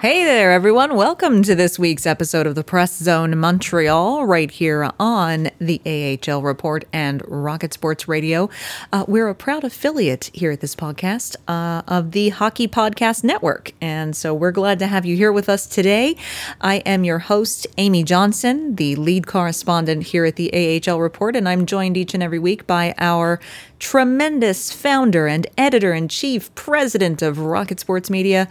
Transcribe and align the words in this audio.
Hey 0.00 0.24
there, 0.24 0.50
everyone. 0.50 0.96
Welcome 0.96 1.42
to 1.42 1.54
this 1.54 1.78
week's 1.78 2.06
episode 2.06 2.46
of 2.46 2.54
the 2.54 2.64
Press 2.64 2.96
Zone 2.96 3.38
Montreal, 3.38 4.24
right 4.24 4.50
here 4.50 4.90
on 4.98 5.50
the 5.58 6.18
AHL 6.26 6.40
Report 6.40 6.86
and 6.90 7.20
Rocket 7.28 7.74
Sports 7.74 8.08
Radio. 8.08 8.48
Uh, 8.94 9.04
we're 9.06 9.28
a 9.28 9.34
proud 9.34 9.62
affiliate 9.62 10.30
here 10.32 10.52
at 10.52 10.60
this 10.60 10.74
podcast 10.74 11.36
uh, 11.48 11.82
of 11.86 12.12
the 12.12 12.30
Hockey 12.30 12.66
Podcast 12.66 13.24
Network. 13.24 13.72
And 13.82 14.16
so 14.16 14.32
we're 14.32 14.52
glad 14.52 14.78
to 14.78 14.86
have 14.86 15.04
you 15.04 15.16
here 15.16 15.32
with 15.32 15.50
us 15.50 15.66
today. 15.66 16.16
I 16.62 16.76
am 16.76 17.04
your 17.04 17.18
host, 17.18 17.66
Amy 17.76 18.02
Johnson, 18.02 18.76
the 18.76 18.96
lead 18.96 19.26
correspondent 19.26 20.04
here 20.04 20.24
at 20.24 20.36
the 20.36 20.80
AHL 20.88 20.98
Report, 20.98 21.36
and 21.36 21.46
I'm 21.46 21.66
joined 21.66 21.98
each 21.98 22.14
and 22.14 22.22
every 22.22 22.38
week 22.38 22.66
by 22.66 22.94
our 22.96 23.38
tremendous 23.78 24.72
founder 24.72 25.26
and 25.26 25.46
editor 25.58 25.92
in 25.92 26.08
chief, 26.08 26.54
president 26.54 27.20
of 27.20 27.38
Rocket 27.38 27.80
Sports 27.80 28.08
Media. 28.08 28.48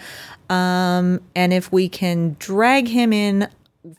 Um, 0.50 1.22
and 1.36 1.54
if 1.54 1.72
we 1.72 1.88
can 1.90 2.36
drag 2.40 2.88
him 2.88 3.14
in 3.14 3.48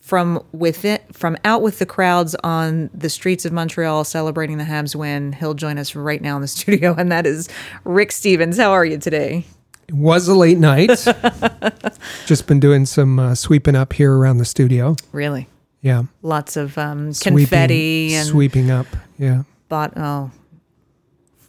from 0.00 0.44
within, 0.52 0.98
from 1.12 1.36
out 1.44 1.62
with 1.62 1.78
the 1.78 1.86
crowds 1.86 2.34
on 2.44 2.90
the 2.92 3.08
streets 3.08 3.44
of 3.44 3.52
Montreal 3.52 4.04
celebrating 4.04 4.58
the 4.58 4.64
Habs 4.64 4.94
win, 4.94 5.32
he'll 5.32 5.54
join 5.54 5.78
us 5.78 5.94
right 5.94 6.20
now 6.20 6.36
in 6.36 6.42
the 6.42 6.48
studio, 6.58 6.94
and 6.98 7.10
that 7.12 7.26
is 7.26 7.48
Rick 7.84 8.12
Stephens. 8.12 8.58
How 8.58 8.72
are 8.72 8.84
you 8.84 8.98
today? 8.98 9.44
It 9.88 9.94
was 9.94 10.28
a 10.28 10.34
late 10.34 10.58
night. 10.58 10.90
Just 12.26 12.46
been 12.46 12.60
doing 12.60 12.86
some 12.86 13.18
uh, 13.18 13.34
sweeping 13.34 13.74
up 13.74 13.92
here 13.92 14.16
around 14.16 14.38
the 14.38 14.44
studio. 14.44 14.94
Really? 15.12 15.48
Yeah. 15.82 16.04
Lots 16.22 16.56
of 16.56 16.76
um, 16.78 17.12
Sweeping- 17.12 17.38
confetti 17.38 18.14
and 18.14 18.26
sweeping 18.28 18.70
up. 18.70 18.86
Yeah. 19.18 19.42
bot. 19.68 19.92
Oh. 19.96 20.30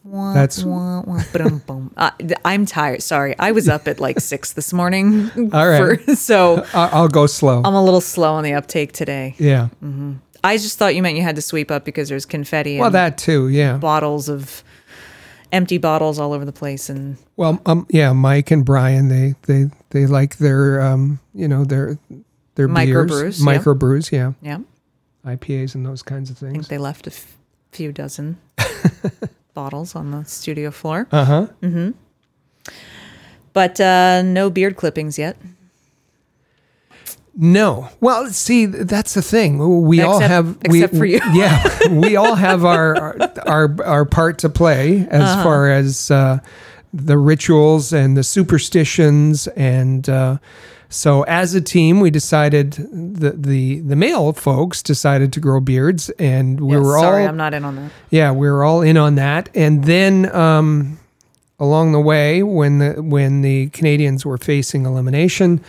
That's- 0.03 0.64
wah, 0.64 1.02
wah, 1.02 1.21
ba-dum, 1.31 1.61
boom. 1.67 1.93
Uh, 1.95 2.11
I'm 2.43 2.65
tired. 2.65 3.03
Sorry, 3.03 3.36
I 3.37 3.52
was 3.52 3.70
up 3.70 3.87
at 3.87 3.99
like 3.99 4.20
six 4.31 4.53
this 4.53 4.73
morning. 4.73 5.30
All 5.53 5.67
right. 5.67 6.02
for- 6.02 6.15
so 6.15 6.65
I'll 6.73 7.08
go 7.08 7.27
slow. 7.27 7.61
I'm 7.64 7.76
a 7.76 7.83
little 7.83 8.02
slow 8.02 8.33
on 8.33 8.43
the 8.43 8.53
uptake 8.53 8.92
today. 8.93 9.36
yeah. 9.37 9.70
I 10.43 10.58
just 10.58 10.80
thought 10.80 10.95
you 10.95 11.03
meant 11.03 11.17
you 11.17 11.21
had 11.21 11.36
to 11.36 11.42
sweep 11.43 11.70
up 11.70 11.86
because 11.86 12.09
there's 12.09 12.26
confetti 12.26 12.77
Well, 12.80 12.87
and 12.87 12.95
that 12.95 13.20
too. 13.20 13.48
Yeah. 13.49 13.77
bottles 13.77 14.27
of 14.27 14.64
empty 15.52 15.77
bottles 15.77 16.17
all 16.17 16.33
over 16.33 16.45
the 16.45 16.52
place, 16.52 16.89
and 16.89 17.17
Well, 17.36 17.61
um, 17.67 17.86
yeah. 17.92 18.11
Mike 18.14 18.49
and 18.49 18.65
Brian, 18.65 19.08
they 19.09 19.36
they 19.43 19.70
they 19.92 20.08
like 20.08 20.37
their 20.37 20.81
um, 20.81 21.20
you 21.36 21.47
know, 21.47 21.64
their 21.64 21.99
their 22.55 22.67
Microbrews, 22.67 23.08
beers, 23.08 23.39
yeah. 23.39 23.45
microbrews. 23.58 24.11
Yeah. 24.11 24.31
yeah, 24.42 24.58
IPAs 25.26 25.76
and 25.76 25.86
those 25.86 26.02
kinds 26.02 26.31
of 26.31 26.37
I 26.37 26.39
think 26.39 26.53
things. 26.53 26.67
they 26.70 26.80
left 26.80 27.05
a 27.05 27.11
f- 27.11 27.37
few 27.71 27.92
dozen 27.92 28.39
bottles 29.54 29.95
on 29.95 30.12
the 30.12 30.23
studio 30.26 30.72
floor, 30.72 31.08
Uh 31.12 31.26
huh. 31.26 31.48
Mm-hmm. 31.62 31.92
But 33.54 33.80
uh, 33.82 34.22
no 34.23 34.50
beard 34.50 34.76
clippings 34.78 35.17
yet. 35.20 35.36
No. 37.36 37.89
Well, 38.02 38.28
see, 38.28 38.66
that's 38.66 39.14
the 39.14 39.22
thing. 39.22 39.84
We 39.88 40.02
all 40.02 40.20
have 40.20 40.58
we, 40.67 40.80
except 40.84 40.98
for 40.98 41.06
you. 41.06 41.20
yeah, 41.34 41.64
we 41.89 42.16
all 42.17 42.36
have 42.36 42.66
our 42.66 43.16
our 43.48 43.76
our 43.84 44.06
part 44.06 44.38
to 44.39 44.50
play 44.50 45.08
as 45.10 45.22
Uh-huh. 45.23 45.44
far 45.44 45.70
as 45.72 46.12
uh, 46.12 46.39
the 46.94 47.18
rituals 47.18 47.94
and 47.94 48.18
the 48.18 48.23
superstitions, 48.23 49.48
and 49.56 50.10
uh, 50.10 50.38
so 50.91 51.23
as 51.23 51.55
a 51.55 51.61
team, 51.61 52.02
we 52.02 52.11
decided 52.11 52.73
the 52.73 53.31
the 53.31 53.79
the 53.79 53.95
male 53.95 54.33
folks 54.33 54.83
decided 54.83 55.31
to 55.33 55.39
grow 55.39 55.61
beards, 55.61 56.09
and 56.19 56.59
we 56.59 56.75
were 56.75 56.83
sorry, 56.83 56.95
all 56.95 57.02
sorry, 57.02 57.25
I'm 57.25 57.37
not 57.37 57.53
in 57.53 57.63
on 57.63 57.77
that. 57.77 57.91
yeah, 58.09 58.31
we 58.31 58.49
were 58.52 58.65
all 58.65 58.81
in 58.81 58.97
on 58.97 59.15
that. 59.15 59.47
And 59.55 59.85
then 59.85 60.33
um, 60.35 60.99
along 61.59 61.93
the 61.93 62.02
way, 62.02 62.43
when 62.43 62.79
the 62.79 63.02
when 63.02 63.41
the 63.41 63.69
Canadiens 63.69 64.25
were 64.25 64.37
facing 64.37 64.85
elimination, 64.85 65.63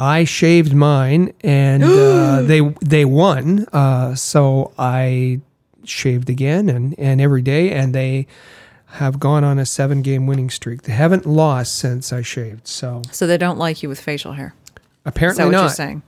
I 0.00 0.24
shaved 0.24 0.72
mine, 0.72 1.34
and 1.42 1.84
uh, 1.84 2.40
they 2.42 2.60
they 2.80 3.04
won. 3.04 3.66
Uh, 3.70 4.14
so 4.14 4.72
I 4.78 5.40
shaved 5.84 6.30
again, 6.30 6.70
and 6.70 6.98
and 6.98 7.20
every 7.20 7.42
day, 7.42 7.70
and 7.70 7.94
they 7.94 8.26
have 8.92 9.20
gone 9.20 9.44
on 9.44 9.58
a 9.58 9.66
seven 9.66 10.02
game 10.02 10.26
winning 10.26 10.50
streak. 10.50 10.82
They 10.82 10.92
haven't 10.92 11.26
lost 11.26 11.76
since 11.76 12.12
I 12.12 12.22
shaved. 12.22 12.66
So 12.66 13.02
So 13.12 13.26
they 13.26 13.36
don't 13.38 13.58
like 13.58 13.82
you 13.82 13.88
with 13.88 14.00
facial 14.00 14.32
hair. 14.32 14.54
Is 14.66 14.82
apparently 15.04 15.42
that 15.42 15.46
what 15.46 15.52
not. 15.52 15.60
you're 15.62 15.68
saying? 15.70 16.02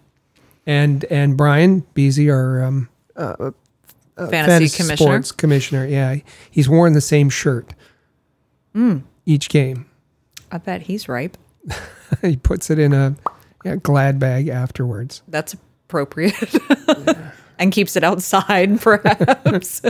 And 0.67 1.05
and 1.07 1.37
Brian 1.37 1.83
Beasy, 1.95 2.31
our 2.33 2.63
um, 2.65 2.89
uh, 3.17 3.51
uh, 4.17 4.27
Fantasy, 4.29 4.77
commissioner. 4.77 4.97
sports 4.97 5.33
commissioner. 5.33 5.87
Yeah, 5.87 6.17
he's 6.51 6.69
worn 6.69 6.93
the 6.93 7.01
same 7.01 7.29
shirt 7.31 7.73
Hmm. 8.75 8.99
each 9.27 9.49
game. 9.49 9.87
I 10.53 10.59
bet 10.59 10.83
he's 10.83 11.09
ripe. 11.09 11.37
he 12.23 12.37
puts 12.37 12.71
it 12.71 12.79
in 12.79 12.93
a 12.93 13.17
yeah, 13.65 13.77
glad 13.77 14.19
bag 14.19 14.49
afterwards. 14.49 15.23
That's 15.29 15.55
appropriate. 15.55 16.55
and 17.59 17.73
keeps 17.73 17.97
it 17.97 18.05
outside, 18.05 18.81
perhaps. 18.83 19.83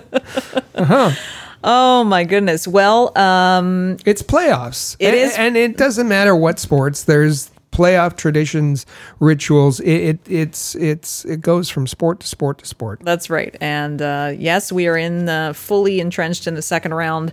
Oh 1.63 2.05
my 2.05 2.25
goodness. 2.25 2.67
Well, 2.67 3.17
um, 3.19 3.97
It's 4.07 4.23
playoffs. 4.23 4.97
It 4.99 5.09
and, 5.09 5.17
is- 5.17 5.37
and 5.37 5.57
it 5.57 5.77
doesn't 5.77 6.09
matter 6.09 6.35
what 6.35 6.59
sports. 6.59 7.05
There's 7.05 7.51
playoff 7.73 8.17
traditions, 8.17 8.85
rituals. 9.21 9.79
It, 9.81 9.89
it 9.89 10.21
it's 10.29 10.75
it's 10.75 11.25
it 11.25 11.41
goes 11.41 11.69
from 11.71 11.87
sport 11.87 12.21
to 12.21 12.27
sport 12.27 12.59
to 12.59 12.67
sport. 12.67 13.01
that's 13.05 13.31
right. 13.31 13.55
And 13.61 14.03
uh, 14.03 14.33
yes, 14.37 14.73
we 14.73 14.87
are 14.89 14.97
in 14.97 15.29
uh, 15.29 15.53
fully 15.53 16.01
entrenched 16.01 16.47
in 16.47 16.55
the 16.55 16.63
second 16.63 16.95
round 16.95 17.33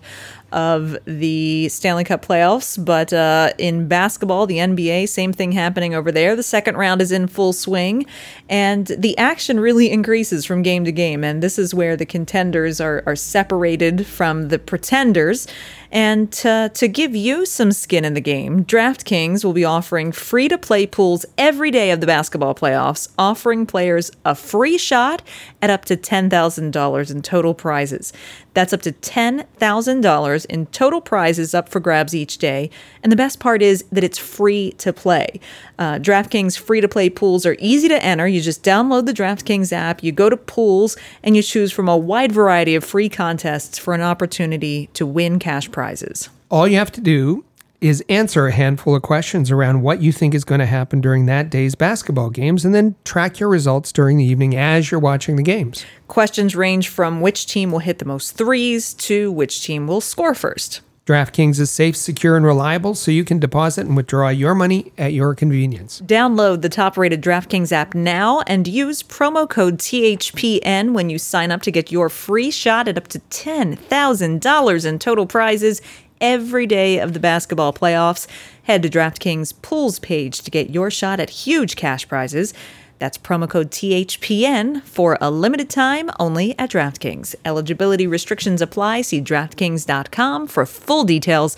of 0.51 0.97
the 1.05 1.69
Stanley 1.69 2.03
Cup 2.03 2.25
playoffs. 2.25 2.83
But 2.83 3.11
uh, 3.13 3.53
in 3.57 3.87
basketball, 3.87 4.45
the 4.47 4.57
NBA, 4.57 5.09
same 5.09 5.33
thing 5.33 5.51
happening 5.51 5.93
over 5.93 6.11
there. 6.11 6.35
The 6.35 6.43
second 6.43 6.77
round 6.77 7.01
is 7.01 7.11
in 7.11 7.27
full 7.27 7.53
swing, 7.53 8.05
and 8.49 8.87
the 8.87 9.17
action 9.17 9.59
really 9.59 9.91
increases 9.91 10.45
from 10.45 10.61
game 10.61 10.85
to 10.85 10.91
game. 10.91 11.23
And 11.23 11.43
this 11.43 11.59
is 11.59 11.73
where 11.73 11.95
the 11.95 12.05
contenders 12.05 12.79
are, 12.79 13.03
are 13.05 13.15
separated 13.15 14.05
from 14.05 14.49
the 14.49 14.59
pretenders. 14.59 15.47
And 15.91 16.31
to, 16.33 16.69
to 16.73 16.87
give 16.87 17.15
you 17.15 17.45
some 17.45 17.71
skin 17.71 18.03
in 18.03 18.13
the 18.13 18.21
game, 18.21 18.65
DraftKings 18.65 19.45
will 19.45 19.53
be 19.53 19.63
offering 19.63 20.11
free 20.11 20.49
to 20.49 20.57
play 20.57 20.85
pools 20.85 21.25
every 21.37 21.71
day 21.71 21.91
of 21.91 22.01
the 22.01 22.07
basketball 22.07 22.53
playoffs, 22.53 23.09
offering 23.17 23.65
players 23.65 24.11
a 24.25 24.35
free 24.35 24.77
shot 24.77 25.21
at 25.61 25.69
up 25.69 25.85
to 25.85 25.95
$10,000 25.95 27.11
in 27.11 27.21
total 27.21 27.53
prizes. 27.53 28.11
That's 28.57 28.73
up 28.73 28.81
to 28.81 28.91
$10,000 28.91 30.45
in 30.47 30.65
total 30.65 30.99
prizes 30.99 31.53
up 31.53 31.69
for 31.69 31.79
grabs 31.79 32.15
each 32.15 32.39
day. 32.39 32.71
And 33.03 33.11
the 33.11 33.15
best 33.15 33.39
part 33.39 33.61
is 33.61 33.85
that 33.91 34.03
it's 34.03 34.17
free 34.17 34.71
to 34.79 34.91
play. 34.91 35.39
Uh, 35.77 35.99
DraftKings 35.99 36.57
free 36.57 36.81
to 36.81 36.87
play 36.87 37.11
pools 37.11 37.45
are 37.45 37.55
easy 37.59 37.87
to 37.87 38.03
enter. 38.03 38.27
You 38.27 38.41
just 38.41 38.63
download 38.63 39.05
the 39.05 39.13
DraftKings 39.13 39.71
app, 39.71 40.01
you 40.01 40.11
go 40.11 40.27
to 40.27 40.35
pools, 40.35 40.97
and 41.21 41.35
you 41.35 41.43
choose 41.43 41.71
from 41.71 41.87
a 41.87 41.95
wide 41.95 42.31
variety 42.31 42.73
of 42.73 42.83
free 42.83 43.09
contests 43.09 43.77
for 43.77 43.93
an 43.93 44.01
opportunity 44.01 44.89
to 44.95 45.05
win 45.05 45.37
cash 45.37 45.69
prizes. 45.69 46.29
All 46.49 46.67
you 46.67 46.77
have 46.77 46.91
to 46.93 47.01
do 47.01 47.45
is 47.79 48.03
answer 48.09 48.47
a 48.47 48.51
handful 48.51 48.95
of 48.95 49.01
questions 49.01 49.51
around 49.51 49.81
what 49.81 50.01
you 50.01 50.11
think 50.11 50.33
is 50.33 50.43
going 50.43 50.59
to 50.59 50.65
happen 50.65 50.99
during 50.99 51.25
that 51.27 51.49
day's 51.49 51.75
basketball 51.75 52.29
games 52.29 52.65
and 52.65 52.73
then 52.73 52.95
track 53.03 53.39
your 53.39 53.49
results 53.49 53.91
during 53.91 54.17
the 54.17 54.25
evening 54.25 54.55
as 54.55 54.89
you're 54.89 54.99
watching 54.99 55.35
the 55.35 55.43
games. 55.43 55.85
Questions 56.07 56.55
range 56.55 56.89
from 56.89 57.21
which 57.21 57.45
team 57.45 57.71
will 57.71 57.79
hit 57.79 57.99
the 57.99 58.05
most 58.05 58.31
threes 58.31 58.93
to 58.93 59.31
which 59.31 59.63
team 59.63 59.87
will 59.87 60.01
score 60.01 60.33
first. 60.33 60.81
DraftKings 61.07 61.57
is 61.57 61.71
safe, 61.71 61.95
secure, 61.95 62.35
and 62.35 62.45
reliable, 62.45 62.93
so 62.93 63.11
you 63.11 63.23
can 63.23 63.39
deposit 63.39 63.85
and 63.85 63.95
withdraw 63.95 64.27
your 64.27 64.53
money 64.53 64.91
at 64.97 65.13
your 65.13 65.33
convenience. 65.35 66.01
Download 66.01 66.61
the 66.61 66.67
top 66.67 66.97
rated 66.97 67.21
DraftKings 67.21 67.71
app 67.71 67.95
now 67.95 68.41
and 68.41 68.67
use 68.67 69.03
promo 69.03 69.49
code 69.49 69.77
THPN 69.77 70.91
when 70.91 71.09
you 71.09 71.17
sign 71.17 71.49
up 71.49 71.61
to 71.61 71.71
get 71.71 71.93
your 71.93 72.09
free 72.09 72.51
shot 72.51 72.89
at 72.89 72.97
up 72.97 73.07
to 73.07 73.19
$10,000 73.19 74.85
in 74.85 74.99
total 74.99 75.25
prizes 75.25 75.81
every 76.21 76.65
day 76.65 76.99
of 76.99 77.13
the 77.13 77.19
basketball 77.19 77.73
playoffs. 77.73 78.27
Head 78.63 78.83
to 78.83 78.89
DraftKings 78.89 79.53
Pools 79.61 79.99
page 79.99 80.41
to 80.41 80.51
get 80.51 80.69
your 80.69 80.91
shot 80.91 81.19
at 81.19 81.29
huge 81.29 81.75
cash 81.75 82.07
prizes. 82.07 82.53
That's 82.99 83.17
promo 83.17 83.49
code 83.49 83.71
THPN 83.71 84.81
for 84.83 85.17
a 85.21 85.29
limited 85.29 85.69
time 85.69 86.09
only 86.19 86.57
at 86.57 86.71
DraftKings. 86.71 87.35
Eligibility 87.45 88.07
restrictions 88.07 88.61
apply. 88.61 89.01
See 89.01 89.21
DraftKings.com 89.21 90.47
for 90.47 90.65
full 90.65 91.03
details. 91.03 91.55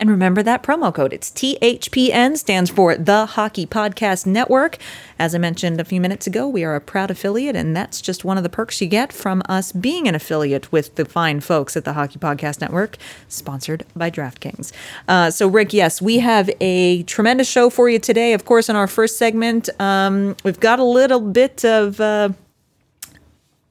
And 0.00 0.08
remember 0.08 0.42
that 0.42 0.62
promo 0.62 0.94
code. 0.94 1.12
It's 1.12 1.30
THPN, 1.30 2.38
stands 2.38 2.70
for 2.70 2.96
The 2.96 3.26
Hockey 3.26 3.66
Podcast 3.66 4.24
Network. 4.24 4.78
As 5.18 5.34
I 5.34 5.38
mentioned 5.38 5.78
a 5.78 5.84
few 5.84 6.00
minutes 6.00 6.26
ago, 6.26 6.48
we 6.48 6.64
are 6.64 6.74
a 6.74 6.80
proud 6.80 7.10
affiliate, 7.10 7.54
and 7.54 7.76
that's 7.76 8.00
just 8.00 8.24
one 8.24 8.38
of 8.38 8.42
the 8.42 8.48
perks 8.48 8.80
you 8.80 8.86
get 8.86 9.12
from 9.12 9.42
us 9.46 9.72
being 9.72 10.08
an 10.08 10.14
affiliate 10.14 10.72
with 10.72 10.94
the 10.94 11.04
fine 11.04 11.40
folks 11.40 11.76
at 11.76 11.84
the 11.84 11.92
Hockey 11.92 12.18
Podcast 12.18 12.62
Network, 12.62 12.96
sponsored 13.28 13.84
by 13.94 14.10
DraftKings. 14.10 14.72
Uh, 15.06 15.30
so, 15.30 15.46
Rick, 15.46 15.74
yes, 15.74 16.00
we 16.00 16.20
have 16.20 16.48
a 16.62 17.02
tremendous 17.02 17.46
show 17.46 17.68
for 17.68 17.90
you 17.90 17.98
today. 17.98 18.32
Of 18.32 18.46
course, 18.46 18.70
in 18.70 18.76
our 18.76 18.86
first 18.86 19.18
segment, 19.18 19.68
um, 19.78 20.34
we've 20.44 20.60
got 20.60 20.78
a 20.78 20.84
little 20.84 21.20
bit 21.20 21.62
of. 21.62 22.00
Uh, 22.00 22.30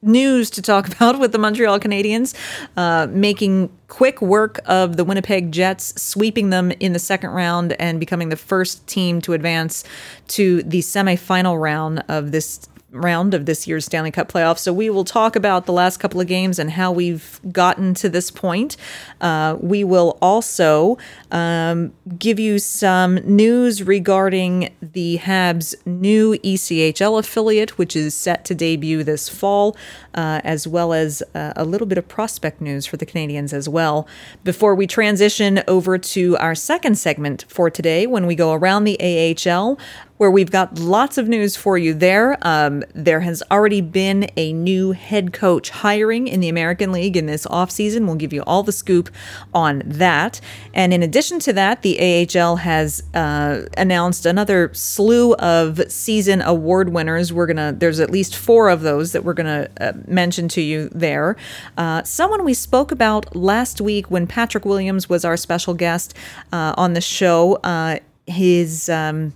news 0.01 0.49
to 0.51 0.61
talk 0.61 0.87
about 0.93 1.19
with 1.19 1.31
the 1.31 1.37
Montreal 1.37 1.79
Canadiens, 1.79 2.33
uh, 2.77 3.07
making 3.09 3.69
quick 3.87 4.21
work 4.21 4.59
of 4.65 4.97
the 4.97 5.03
Winnipeg 5.03 5.51
Jets, 5.51 5.99
sweeping 6.01 6.49
them 6.49 6.71
in 6.79 6.93
the 6.93 6.99
second 6.99 7.31
round 7.31 7.73
and 7.79 7.99
becoming 7.99 8.29
the 8.29 8.37
first 8.37 8.85
team 8.87 9.21
to 9.21 9.33
advance 9.33 9.83
to 10.29 10.63
the 10.63 10.79
semifinal 10.79 11.59
round 11.59 12.03
of 12.07 12.31
this 12.31 12.67
round 12.91 13.33
of 13.33 13.45
this 13.45 13.67
year's 13.67 13.85
Stanley 13.85 14.11
Cup 14.11 14.31
playoffs. 14.31 14.59
So 14.59 14.73
we 14.73 14.89
will 14.89 15.03
talk 15.03 15.35
about 15.35 15.65
the 15.65 15.73
last 15.73 15.97
couple 15.97 16.19
of 16.19 16.27
games 16.27 16.59
and 16.59 16.71
how 16.71 16.91
we've 16.91 17.39
gotten 17.51 17.93
to 17.95 18.09
this 18.09 18.31
point. 18.31 18.77
Uh, 19.21 19.57
we 19.59 19.83
will 19.83 20.17
also 20.21 20.97
um, 21.31 21.93
give 22.17 22.39
you 22.39 22.59
some 22.59 23.15
news 23.15 23.83
regarding 23.83 24.73
the 24.81 25.19
Habs' 25.19 25.75
new 25.85 26.37
ECHL 26.39 27.19
affiliate, 27.19 27.77
which 27.77 27.95
is 27.95 28.15
set 28.15 28.45
to 28.45 28.55
debut 28.55 29.03
this 29.03 29.29
fall, 29.29 29.75
uh, 30.13 30.41
as 30.43 30.67
well 30.67 30.93
as 30.93 31.21
uh, 31.33 31.53
a 31.55 31.65
little 31.65 31.87
bit 31.87 31.97
of 31.97 32.07
prospect 32.07 32.61
news 32.61 32.85
for 32.85 32.97
the 32.97 33.05
Canadiens 33.05 33.53
as 33.53 33.67
well. 33.69 34.07
Before 34.43 34.75
we 34.75 34.87
transition 34.87 35.63
over 35.67 35.97
to 35.97 36.37
our 36.37 36.55
second 36.55 36.97
segment 36.97 37.45
for 37.47 37.69
today, 37.69 38.07
when 38.07 38.25
we 38.25 38.35
go 38.35 38.53
around 38.53 38.83
the 38.83 38.97
AHL, 38.99 39.77
where 40.19 40.29
we've 40.29 40.51
got 40.51 40.77
lots 40.77 41.17
of 41.17 41.29
news 41.29 41.55
for 41.55 41.77
you 41.77 41.93
there. 41.93 42.37
Um, 42.41 42.83
there 42.93 43.21
has 43.21 43.41
already 43.49 43.79
been 43.79 44.29
a 44.35 44.51
new 44.51 44.91
head 44.91 45.31
coach 45.31 45.69
hiring 45.69 46.27
in 46.27 46.41
the 46.41 46.49
American 46.49 46.91
League 46.91 47.15
in 47.15 47.25
this 47.25 47.45
offseason. 47.45 48.05
We'll 48.05 48.15
give 48.15 48.33
you 48.33 48.43
all 48.43 48.61
the 48.61 48.73
scoop 48.73 49.09
on 49.53 49.81
that. 49.85 50.41
And 50.73 50.93
in 50.93 51.03
addition 51.03 51.39
to 51.39 51.53
that, 51.53 51.83
the 51.83 52.27
AHL 52.37 52.57
has 52.57 53.01
uh, 53.13 53.61
announced 53.77 54.25
another 54.25 54.71
slew 54.73 55.35
of 55.35 55.89
season 55.89 56.41
award 56.41 56.89
winners. 56.89 57.31
We're 57.31 57.47
going 57.47 57.55
to, 57.55 57.73
there's 57.77 58.01
at 58.01 58.09
least 58.09 58.35
four 58.35 58.67
of 58.67 58.81
those 58.81 59.13
that 59.13 59.23
we're 59.23 59.33
going 59.33 59.47
to 59.47 59.71
uh, 59.81 59.93
mention 60.07 60.47
to 60.49 60.61
you 60.61 60.89
there. 60.89 61.35
Uh, 61.77 62.03
someone 62.03 62.43
we 62.43 62.53
spoke 62.53 62.91
about 62.91 63.35
last 63.35 63.81
week 63.81 64.09
when 64.09 64.27
Patrick 64.27 64.65
Williams 64.65 65.09
was 65.09 65.25
our 65.25 65.37
special 65.37 65.73
guest 65.73 66.15
uh, 66.51 66.73
on 66.77 66.93
the 66.93 67.01
show. 67.01 67.55
Uh, 67.63 67.99
his 68.27 68.89
um, 68.89 69.33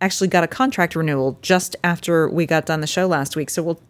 actually 0.00 0.28
got 0.28 0.44
a 0.44 0.48
contract 0.48 0.96
renewal 0.96 1.38
just 1.42 1.76
after 1.84 2.28
we 2.28 2.44
got 2.44 2.66
done 2.66 2.80
the 2.80 2.86
show 2.86 3.06
last 3.06 3.36
week. 3.36 3.50
So 3.50 3.62
we'll 3.62 3.80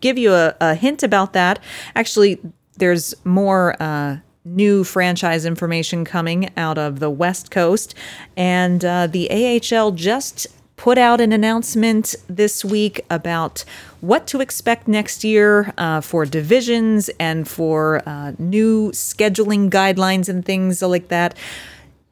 give 0.00 0.18
you 0.18 0.32
a, 0.32 0.54
a 0.60 0.74
hint 0.74 1.02
about 1.02 1.32
that. 1.34 1.58
Actually, 1.94 2.38
there's 2.76 3.14
more 3.24 3.80
uh, 3.80 4.18
new 4.44 4.84
franchise 4.84 5.44
information 5.44 6.04
coming 6.04 6.50
out 6.56 6.78
of 6.78 7.00
the 7.00 7.10
West 7.10 7.50
Coast, 7.50 7.94
and 8.36 8.84
uh, 8.84 9.06
the 9.06 9.28
AHL 9.30 9.92
just 9.92 10.46
put 10.78 10.96
out 10.96 11.20
an 11.20 11.32
announcement 11.32 12.14
this 12.28 12.64
week 12.64 13.04
about 13.10 13.64
what 14.00 14.26
to 14.28 14.40
expect 14.40 14.88
next 14.88 15.24
year 15.24 15.74
uh, 15.76 16.00
for 16.00 16.24
divisions 16.24 17.10
and 17.20 17.46
for 17.46 18.00
uh, 18.06 18.32
new 18.38 18.90
scheduling 18.92 19.68
guidelines 19.68 20.28
and 20.28 20.44
things 20.44 20.80
like 20.80 21.08
that. 21.08 21.36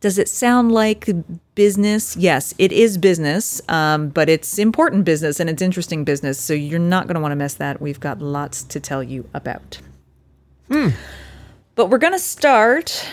Does 0.01 0.19
it 0.19 0.29
sound 0.29 0.73
like 0.73 1.09
business? 1.55 2.17
Yes, 2.17 2.55
it 2.59 2.73
is 2.73 2.99
business, 2.99 3.63
um, 3.69 4.11
but 4.11 4.29
it's 4.29 4.59
important 4.59 5.05
business 5.05 5.41
and 5.41 5.49
it's 5.49 5.63
interesting 5.63 6.05
business. 6.05 6.39
So 6.39 6.53
you're 6.53 6.79
not 6.79 7.07
going 7.07 7.15
to 7.15 7.21
want 7.21 7.33
to 7.33 7.37
miss 7.37 7.55
that. 7.55 7.81
We've 7.81 8.01
got 8.01 8.21
lots 8.21 8.63
to 8.65 8.81
tell 8.81 9.03
you 9.03 9.29
about. 9.33 9.81
Hmm. 10.71 10.91
But 11.77 11.87
we're 11.87 11.99
going 11.99 12.13
to 12.13 12.19
start 12.19 13.09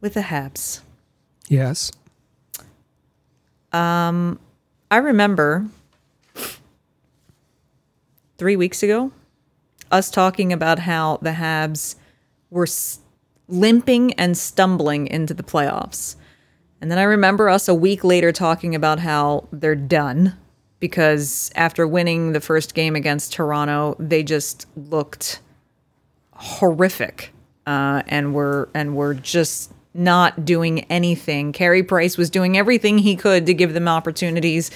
with 0.00 0.14
the 0.14 0.20
Habs. 0.20 0.80
Yes. 1.48 1.90
Um, 3.72 4.38
I 4.90 4.96
remember 4.98 5.66
three 8.38 8.56
weeks 8.56 8.82
ago 8.82 9.12
us 9.90 10.10
talking 10.10 10.52
about 10.52 10.80
how 10.80 11.18
the 11.22 11.32
Habs 11.32 11.96
were 12.50 12.66
limping 13.48 14.12
and 14.14 14.36
stumbling 14.36 15.06
into 15.06 15.34
the 15.34 15.42
playoffs. 15.42 16.16
And 16.80 16.90
then 16.90 16.98
I 16.98 17.04
remember 17.04 17.48
us 17.48 17.68
a 17.68 17.74
week 17.74 18.04
later 18.04 18.30
talking 18.30 18.74
about 18.74 19.00
how 19.00 19.48
they're 19.50 19.74
done 19.74 20.36
because 20.80 21.50
after 21.54 21.86
winning 21.86 22.32
the 22.32 22.40
first 22.40 22.74
game 22.74 22.94
against 22.94 23.32
Toronto, 23.32 23.96
they 23.98 24.22
just 24.22 24.66
looked 24.76 25.40
horrific 26.32 27.32
uh, 27.66 28.02
and 28.06 28.32
were 28.32 28.68
and 28.74 28.94
were 28.94 29.14
just 29.14 29.72
not 29.94 30.44
doing 30.44 30.80
anything. 30.90 31.52
Carey 31.52 31.82
Price 31.82 32.16
was 32.16 32.30
doing 32.30 32.56
everything 32.56 32.98
he 32.98 33.16
could 33.16 33.46
to 33.46 33.54
give 33.54 33.74
them 33.74 33.88
opportunities, 33.88 34.70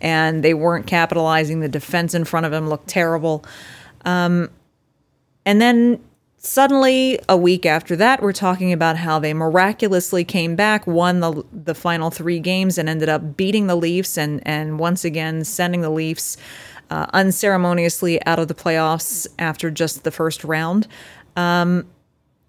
and 0.00 0.42
they 0.42 0.54
weren't 0.54 0.86
capitalizing. 0.86 1.60
The 1.60 1.68
defense 1.68 2.14
in 2.14 2.24
front 2.24 2.46
of 2.46 2.52
him 2.52 2.68
looked 2.68 2.88
terrible. 2.88 3.44
Um, 4.04 4.50
and 5.46 5.60
then 5.60 6.02
suddenly 6.38 7.18
a 7.26 7.36
week 7.36 7.64
after 7.64 7.96
that 7.96 8.22
we're 8.22 8.32
talking 8.32 8.70
about 8.70 8.98
how 8.98 9.18
they 9.18 9.32
miraculously 9.32 10.24
came 10.24 10.54
back 10.54 10.86
won 10.86 11.20
the 11.20 11.42
the 11.50 11.74
final 11.74 12.10
3 12.10 12.38
games 12.40 12.76
and 12.76 12.86
ended 12.86 13.08
up 13.08 13.34
beating 13.34 13.66
the 13.66 13.74
Leafs 13.74 14.18
and 14.18 14.46
and 14.46 14.78
once 14.78 15.06
again 15.06 15.42
sending 15.42 15.80
the 15.80 15.88
Leafs 15.88 16.36
uh, 16.90 17.06
unceremoniously 17.14 18.24
out 18.26 18.38
of 18.38 18.48
the 18.48 18.54
playoffs 18.54 19.26
after 19.38 19.70
just 19.70 20.04
the 20.04 20.10
first 20.10 20.44
round 20.44 20.86
um, 21.34 21.86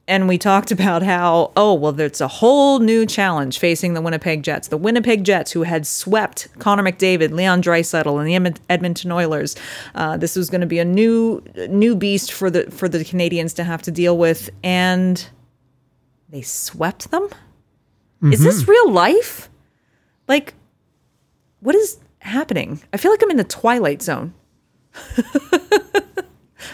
and 0.07 0.27
we 0.27 0.37
talked 0.37 0.71
about 0.71 1.01
how 1.01 1.51
oh 1.55 1.73
well 1.73 1.91
there's 1.91 2.21
a 2.21 2.27
whole 2.27 2.79
new 2.79 3.05
challenge 3.05 3.57
facing 3.57 3.93
the 3.93 4.01
Winnipeg 4.01 4.43
Jets. 4.43 4.67
The 4.67 4.77
Winnipeg 4.77 5.23
Jets 5.23 5.51
who 5.51 5.63
had 5.63 5.87
swept 5.87 6.47
Connor 6.59 6.83
McDavid 6.83 7.31
Leon 7.31 7.61
Draisaitl 7.61 8.19
and 8.19 8.45
the 8.45 8.61
Edmonton 8.69 9.11
Oilers. 9.11 9.55
Uh, 9.95 10.17
this 10.17 10.35
was 10.35 10.49
going 10.49 10.61
to 10.61 10.67
be 10.67 10.79
a 10.79 10.85
new 10.85 11.43
new 11.69 11.95
beast 11.95 12.31
for 12.31 12.49
the 12.49 12.69
for 12.71 12.87
the 12.87 12.99
Canadiens 12.99 13.55
to 13.55 13.63
have 13.63 13.81
to 13.83 13.91
deal 13.91 14.17
with. 14.17 14.49
And 14.63 15.27
they 16.29 16.41
swept 16.41 17.11
them? 17.11 17.27
Mm-hmm. 18.21 18.33
is 18.33 18.43
this 18.43 18.67
real 18.67 18.91
life? 18.91 19.49
Like 20.27 20.53
what 21.61 21.75
is 21.75 21.99
happening? 22.19 22.81
I 22.93 22.97
feel 22.97 23.11
like 23.11 23.23
I'm 23.23 23.31
in 23.31 23.37
the 23.37 23.43
twilight 23.43 24.01
zone 24.01 24.33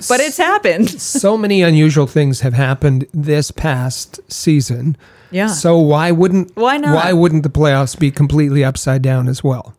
but 0.08 0.20
it's 0.20 0.38
happened. 0.38 0.90
so 0.90 1.38
many 1.38 1.62
unusual 1.62 2.08
things 2.08 2.42
have 2.42 2.54
happened 2.54 3.08
this 3.14 3.52
past 3.52 4.20
season. 4.32 4.98
Yeah. 5.32 5.48
So 5.48 5.78
why 5.78 6.12
wouldn't 6.12 6.56
why 6.56 6.78
not? 6.78 6.96
Why 6.96 7.14
wouldn't 7.14 7.44
the 7.44 7.50
playoffs 7.50 7.98
be 7.98 8.12
completely 8.12 8.64
upside 8.64 9.02
down 9.02 9.28
as 9.28 9.44
well? 9.44 9.76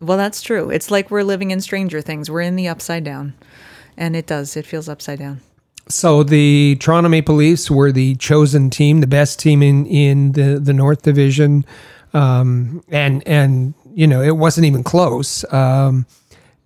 Well, 0.00 0.18
that's 0.18 0.42
true. 0.42 0.70
It's 0.70 0.90
like 0.90 1.10
we're 1.10 1.22
living 1.22 1.50
in 1.50 1.60
Stranger 1.60 2.00
Things. 2.00 2.30
We're 2.30 2.40
in 2.40 2.56
the 2.56 2.68
upside 2.68 3.04
down, 3.04 3.34
and 3.96 4.16
it 4.16 4.26
does. 4.26 4.56
It 4.56 4.66
feels 4.66 4.88
upside 4.88 5.18
down. 5.18 5.40
So 5.88 6.22
the 6.22 6.76
Toronto 6.80 7.08
Maple 7.08 7.34
Leafs 7.34 7.70
were 7.70 7.92
the 7.92 8.14
chosen 8.16 8.70
team, 8.70 9.00
the 9.00 9.06
best 9.06 9.38
team 9.38 9.62
in 9.62 9.86
in 9.86 10.32
the 10.32 10.60
the 10.60 10.72
North 10.72 11.02
Division, 11.02 11.64
um, 12.14 12.82
and 12.88 13.26
and 13.26 13.74
you 13.94 14.06
know 14.06 14.22
it 14.22 14.36
wasn't 14.36 14.66
even 14.66 14.82
close. 14.84 15.44
Um, 15.52 16.06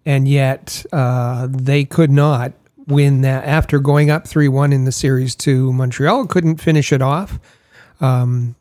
and 0.06 0.28
yet 0.28 0.86
uh, 0.92 1.48
they 1.50 1.84
could 1.84 2.10
not 2.10 2.52
win 2.86 3.22
that 3.22 3.44
after 3.44 3.78
going 3.78 4.10
up 4.10 4.26
3 4.26 4.48
1 4.48 4.72
in 4.72 4.84
the 4.84 4.92
series 4.92 5.34
to 5.36 5.72
Montreal. 5.72 6.26
Couldn't 6.26 6.60
finish 6.60 6.92
it 6.92 7.02
off. 7.02 7.38
Um, 8.00 8.54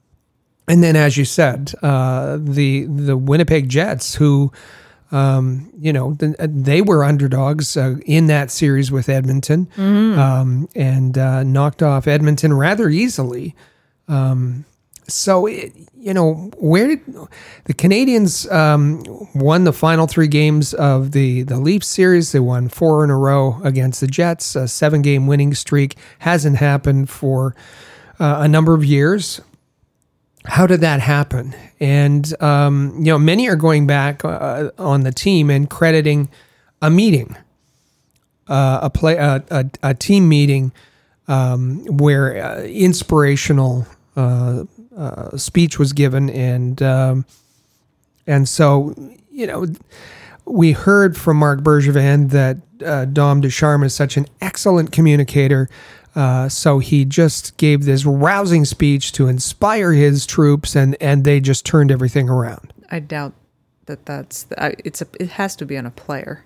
and 0.67 0.83
then, 0.83 0.95
as 0.95 1.17
you 1.17 1.25
said, 1.25 1.73
uh, 1.83 2.37
the 2.41 2.85
the 2.85 3.15
Winnipeg 3.15 3.69
Jets, 3.69 4.15
who 4.15 4.51
um, 5.11 5.71
you 5.79 5.93
know, 5.93 6.13
they 6.13 6.81
were 6.81 7.03
underdogs 7.03 7.77
uh, 7.77 7.97
in 8.05 8.27
that 8.27 8.49
series 8.51 8.91
with 8.91 9.07
Edmonton, 9.07 9.67
um, 10.19 10.67
and 10.75 11.17
uh, 11.17 11.43
knocked 11.43 11.83
off 11.83 12.07
Edmonton 12.07 12.53
rather 12.53 12.89
easily. 12.89 13.55
Um, 14.07 14.65
so, 15.07 15.45
it, 15.45 15.73
you 15.97 16.13
know, 16.13 16.51
where 16.57 16.87
did 16.87 17.05
the 17.65 17.73
Canadiens 17.73 18.51
um, 18.51 19.03
won 19.33 19.63
the 19.63 19.73
final 19.73 20.07
three 20.07 20.27
games 20.27 20.73
of 20.73 21.11
the 21.11 21.43
the 21.43 21.59
Leafs 21.59 21.87
series? 21.87 22.31
They 22.31 22.39
won 22.39 22.69
four 22.69 23.03
in 23.03 23.09
a 23.09 23.17
row 23.17 23.59
against 23.63 24.01
the 24.01 24.07
Jets. 24.07 24.55
A 24.55 24.67
seven 24.67 25.01
game 25.01 25.27
winning 25.27 25.53
streak 25.53 25.95
hasn't 26.19 26.57
happened 26.57 27.09
for 27.09 27.55
uh, 28.19 28.37
a 28.39 28.47
number 28.47 28.73
of 28.73 28.85
years 28.85 29.41
how 30.47 30.67
did 30.67 30.81
that 30.81 30.99
happen? 30.99 31.55
And 31.79 32.41
um, 32.41 32.93
you 32.97 33.05
know, 33.05 33.17
many 33.17 33.47
are 33.49 33.55
going 33.55 33.87
back 33.87 34.23
uh, 34.23 34.71
on 34.77 35.01
the 35.01 35.11
team 35.11 35.49
and 35.49 35.69
crediting 35.69 36.29
a 36.81 36.89
meeting, 36.89 37.35
uh, 38.47 38.79
a 38.83 38.89
play, 38.89 39.15
a, 39.15 39.93
team 39.95 40.29
meeting 40.29 40.71
um, 41.27 41.85
where 41.85 42.43
uh, 42.43 42.61
inspirational 42.63 43.87
uh, 44.15 44.63
uh, 44.97 45.35
speech 45.37 45.77
was 45.79 45.93
given, 45.93 46.29
and 46.29 46.81
um, 46.81 47.25
and 48.27 48.47
so 48.47 48.93
you 49.31 49.45
know, 49.47 49.65
we 50.45 50.71
heard 50.71 51.17
from 51.17 51.37
Marc 51.37 51.59
Bergevin 51.61 52.29
that 52.31 52.57
uh, 52.85 53.05
Dom 53.05 53.41
Ducharme 53.41 53.83
is 53.83 53.93
such 53.93 54.17
an 54.17 54.25
excellent 54.41 54.91
communicator. 54.91 55.69
Uh, 56.15 56.47
so 56.47 56.79
he 56.79 57.03
just 57.03 57.57
gave 57.57 57.83
this 57.83 58.05
rousing 58.05 58.63
speech 58.63 59.11
to 59.11 59.27
inspire 59.27 59.91
his 59.91 60.25
troops, 60.25 60.73
and, 60.73 60.95
and 61.01 61.25
they 61.25 61.41
just 61.41 61.65
turned 61.65 61.91
everything 61.91 62.29
around. 62.29 62.73
I 62.89 62.99
doubt 62.99 63.33
that 63.87 64.05
that's 64.05 64.47
I- 64.57 64.75
it's 64.85 65.01
a 65.01 65.07
it 65.19 65.31
has 65.31 65.57
to 65.57 65.65
be 65.65 65.77
on 65.77 65.85
a 65.85 65.91
player. 65.91 66.45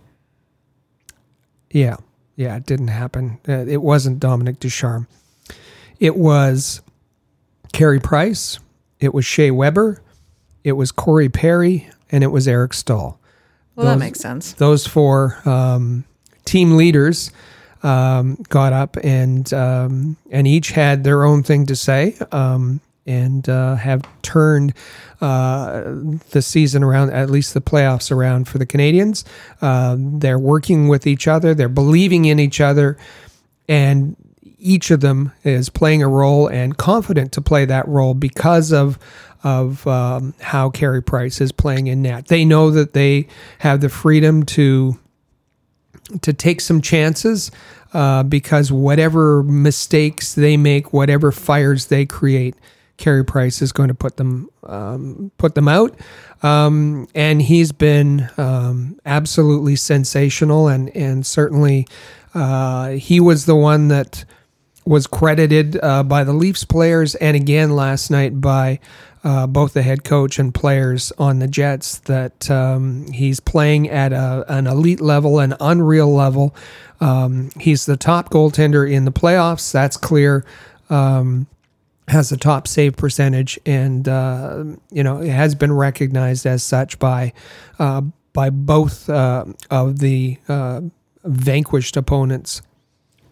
Yeah, 1.69 1.97
yeah, 2.35 2.55
it 2.55 2.65
didn't 2.65 2.87
happen. 2.87 3.37
Uh, 3.47 3.65
it 3.67 3.83
wasn't 3.83 4.19
Dominique 4.19 4.59
Ducharme. 4.59 5.07
It 5.99 6.15
was 6.15 6.81
Carey 7.73 7.99
Price. 7.99 8.59
It 8.99 9.13
was 9.13 9.25
Shea 9.25 9.51
Weber. 9.51 10.01
It 10.63 10.73
was 10.73 10.91
Corey 10.91 11.29
Perry, 11.29 11.89
and 12.11 12.23
it 12.23 12.27
was 12.27 12.47
Eric 12.47 12.73
Staal. 12.73 13.19
Well, 13.75 13.87
that 13.87 13.99
makes 13.99 14.19
sense. 14.19 14.53
those 14.53 14.85
four 14.85 15.39
um, 15.45 16.03
team 16.43 16.75
leaders 16.75 17.31
um, 17.81 18.35
got 18.49 18.73
up 18.73 18.97
and 19.03 19.51
um, 19.53 20.17
and 20.31 20.47
each 20.47 20.71
had 20.71 21.05
their 21.05 21.23
own 21.23 21.43
thing 21.43 21.65
to 21.67 21.77
say 21.77 22.17
um, 22.33 22.81
and 23.05 23.47
uh, 23.47 23.75
have 23.75 24.03
turned 24.21 24.73
uh, 25.21 25.83
the 26.31 26.41
season 26.41 26.83
around, 26.83 27.11
at 27.11 27.29
least 27.29 27.53
the 27.53 27.61
playoffs 27.61 28.11
around 28.11 28.47
for 28.47 28.57
the 28.57 28.65
Canadiens. 28.65 29.23
Uh, 29.61 29.95
they're 29.97 30.39
working 30.39 30.87
with 30.87 31.07
each 31.07 31.27
other. 31.27 31.55
They're 31.55 31.69
believing 31.69 32.25
in 32.25 32.39
each 32.39 32.61
other, 32.61 32.97
and 33.67 34.15
each 34.59 34.91
of 34.91 34.99
them 34.99 35.31
is 35.43 35.69
playing 35.69 36.03
a 36.03 36.07
role 36.07 36.47
and 36.47 36.77
confident 36.77 37.31
to 37.33 37.41
play 37.41 37.65
that 37.65 37.87
role 37.87 38.13
because 38.13 38.71
of 38.71 38.99
of 39.41 39.87
um, 39.87 40.33
how 40.41 40.69
Carey 40.69 41.01
Price 41.01 41.39
is 41.39 41.53
playing 41.53 41.87
in 41.87 42.01
net. 42.01 42.27
They 42.27 42.43
know 42.43 42.71
that 42.71 42.93
they 42.93 43.27
have 43.59 43.81
the 43.81 43.89
freedom 43.89 44.43
to 44.47 44.97
to 46.21 46.33
take 46.33 46.59
some 46.59 46.81
chances 46.81 47.51
uh, 47.93 48.23
because 48.23 48.71
whatever 48.71 49.43
mistakes 49.43 50.33
they 50.33 50.57
make, 50.57 50.91
whatever 50.91 51.31
fires 51.31 51.85
they 51.87 52.05
create, 52.05 52.55
Carey 52.97 53.23
Price 53.23 53.61
is 53.61 53.71
going 53.71 53.87
to 53.87 53.95
put 53.95 54.17
them 54.17 54.49
um, 54.63 55.31
put 55.37 55.55
them 55.55 55.67
out. 55.67 55.97
Um, 56.43 57.07
and 57.15 57.41
he's 57.41 57.71
been 57.71 58.29
um, 58.37 58.99
absolutely 59.05 59.75
sensational, 59.75 60.67
and 60.67 60.95
and 60.95 61.25
certainly 61.25 61.87
uh, 62.33 62.89
he 62.89 63.19
was 63.19 63.45
the 63.45 63.55
one 63.55 63.87
that 63.87 64.25
was 64.85 65.07
credited 65.07 65.79
uh, 65.83 66.03
by 66.03 66.23
the 66.23 66.33
Leafs 66.33 66.63
players, 66.63 67.15
and 67.15 67.35
again 67.35 67.75
last 67.75 68.09
night 68.09 68.41
by 68.41 68.79
uh, 69.23 69.45
both 69.47 69.73
the 69.73 69.81
head 69.81 70.03
coach 70.03 70.39
and 70.39 70.53
players 70.53 71.11
on 71.17 71.39
the 71.39 71.47
Jets 71.47 71.99
that 71.99 72.49
um, 72.49 73.11
he's 73.11 73.39
playing 73.39 73.89
at 73.89 74.13
a, 74.13 74.45
an 74.47 74.67
elite 74.67 75.01
level, 75.01 75.39
an 75.39 75.55
unreal 75.59 76.13
level. 76.13 76.55
Um, 77.01 77.49
he's 77.59 77.85
the 77.85 77.97
top 77.97 78.29
goaltender 78.29 78.89
in 78.89 79.05
the 79.05 79.11
playoffs. 79.11 79.71
That's 79.71 79.97
clear. 79.97 80.45
Um, 80.89 81.47
has 82.07 82.29
the 82.29 82.37
top 82.37 82.67
save 82.67 82.97
percentage, 82.97 83.59
and 83.65 84.07
uh, 84.07 84.63
you 84.91 85.03
know 85.03 85.17
has 85.17 85.53
been 85.55 85.71
recognized 85.71 86.45
as 86.45 86.63
such 86.63 86.97
by 86.97 87.33
uh, 87.77 88.01
by 88.33 88.49
both 88.49 89.09
uh, 89.09 89.45
of 89.69 89.99
the 89.99 90.37
uh, 90.47 90.81
vanquished 91.23 91.95
opponents. 91.97 92.61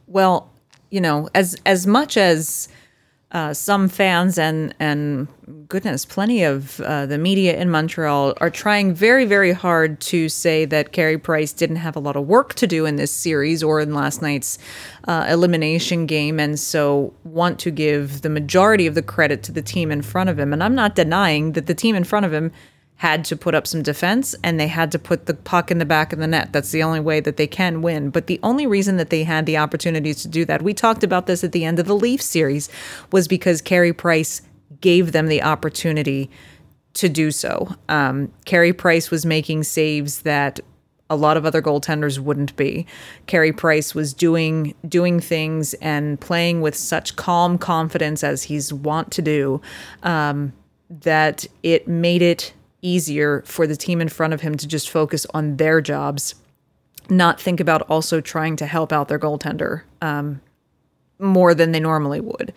Well, 0.06 0.52
you 0.90 1.02
know, 1.02 1.30
as 1.34 1.56
as 1.66 1.86
much 1.86 2.18
as 2.18 2.68
uh, 3.32 3.54
some 3.54 3.90
fans 3.90 4.38
and 4.38 4.74
and 4.80 5.28
goodness, 5.68 6.06
plenty 6.06 6.44
of 6.44 6.80
uh, 6.82 7.06
the 7.06 7.18
media 7.18 7.58
in 7.58 7.70
Montreal 7.70 8.34
are 8.40 8.50
trying 8.50 8.94
very 8.94 9.26
very 9.26 9.52
hard 9.52 10.00
to 10.02 10.30
say 10.30 10.64
that 10.66 10.94
Carey 10.94 11.18
Price 11.18 11.52
didn't 11.52 11.76
have 11.78 11.96
a 11.96 12.00
lot 12.00 12.16
of 12.16 12.26
work 12.26 12.54
to 12.56 12.68
do 12.68 12.86
in 12.86 12.96
this 12.96 13.12
series 13.12 13.62
or 13.62 13.82
in 13.82 13.94
last 13.94 14.22
night's 14.22 14.58
uh, 15.08 15.26
elimination 15.30 16.06
game, 16.06 16.40
and 16.40 16.58
so 16.58 17.14
want 17.26 17.60
to 17.60 17.72
give 17.72 18.22
the 18.22 18.30
majority 18.30 18.88
of 18.88 18.96
the 18.96 19.04
credit 19.04 19.44
to 19.44 19.52
the 19.52 19.62
team 19.62 19.92
in 19.92 20.02
front 20.02 20.30
of 20.30 20.40
him. 20.40 20.54
And 20.54 20.64
I'm 20.64 20.76
not 20.76 20.96
denying 20.96 21.52
that 21.52 21.66
the 21.66 21.76
team 21.76 21.96
in 21.96 22.06
front 22.06 22.26
of 22.26 22.34
him 22.34 22.52
had 22.98 23.24
to 23.26 23.36
put 23.36 23.54
up 23.54 23.68
some 23.68 23.84
defense 23.84 24.36
and 24.44 24.60
they 24.60 24.68
had 24.68 24.92
to 24.92 25.00
put 25.00 25.28
the 25.28 25.34
puck 25.34 25.70
in 25.70 25.78
the 25.78 25.86
back 25.86 26.12
of 26.12 26.20
the 26.20 26.28
net. 26.28 26.52
That's 26.52 26.72
the 26.72 26.82
only 26.82 27.00
way 27.00 27.20
that 27.20 27.38
they 27.38 27.48
can 27.48 27.82
win. 27.82 28.10
But 28.10 28.28
the 28.28 28.40
only 28.42 28.66
reason 28.66 28.98
that 28.98 29.12
they 29.12 29.24
had 29.24 29.46
the 29.46 29.58
opportunities 29.58 30.22
to 30.24 30.28
do 30.28 30.46
that, 30.46 30.64
we 30.64 30.74
talked 30.74 31.04
about 31.04 31.28
this 31.28 31.44
at 31.44 31.52
the 31.52 31.64
end 31.64 31.78
of 31.78 31.86
the 31.86 31.96
Leaf 31.96 32.22
series, 32.22 32.70
was 33.12 33.28
because 33.28 33.62
Carey 33.62 33.94
Price 33.94 34.42
gave 34.82 35.12
them 35.12 35.28
the 35.28 35.44
opportunity 35.44 36.30
to 36.96 37.08
do 37.08 37.30
so. 37.30 37.76
Um, 37.88 38.34
Carey 38.46 38.74
Price 38.74 39.12
was 39.12 39.26
making 39.26 39.64
saves 39.64 40.24
that 40.24 40.60
a 41.10 41.16
lot 41.16 41.38
of 41.38 41.46
other 41.46 41.62
goaltenders 41.62 42.18
wouldn't 42.18 42.56
be. 42.56 42.86
Carey 43.28 43.54
Price 43.54 43.94
was 43.94 44.14
doing 44.14 44.74
doing 44.88 45.20
things 45.20 45.74
and 45.76 46.20
playing 46.20 46.62
with 46.62 46.76
such 46.76 47.16
calm 47.16 47.58
confidence 47.60 48.24
as 48.24 48.44
he's 48.44 48.74
wont 48.74 49.12
to 49.12 49.22
do 49.22 49.62
um, 50.04 50.52
that 50.90 51.46
it 51.64 51.88
made 51.88 52.22
it 52.22 52.54
easier 52.82 53.44
for 53.46 53.68
the 53.68 53.76
team 53.76 54.02
in 54.02 54.10
front 54.10 54.34
of 54.34 54.42
him 54.42 54.56
to 54.58 54.68
just 54.68 54.90
focus 54.90 55.26
on 55.34 55.58
their 55.58 55.82
jobs, 55.82 56.36
not 57.10 57.40
think 57.40 57.60
about 57.60 57.82
also 57.84 58.22
trying 58.22 58.56
to 58.58 58.66
help 58.66 58.92
out 58.92 59.08
their 59.08 59.20
goaltender 59.20 59.84
um, 60.02 60.42
more 61.20 61.54
than 61.54 61.72
they 61.72 61.80
normally 61.80 62.20
would. 62.20 62.54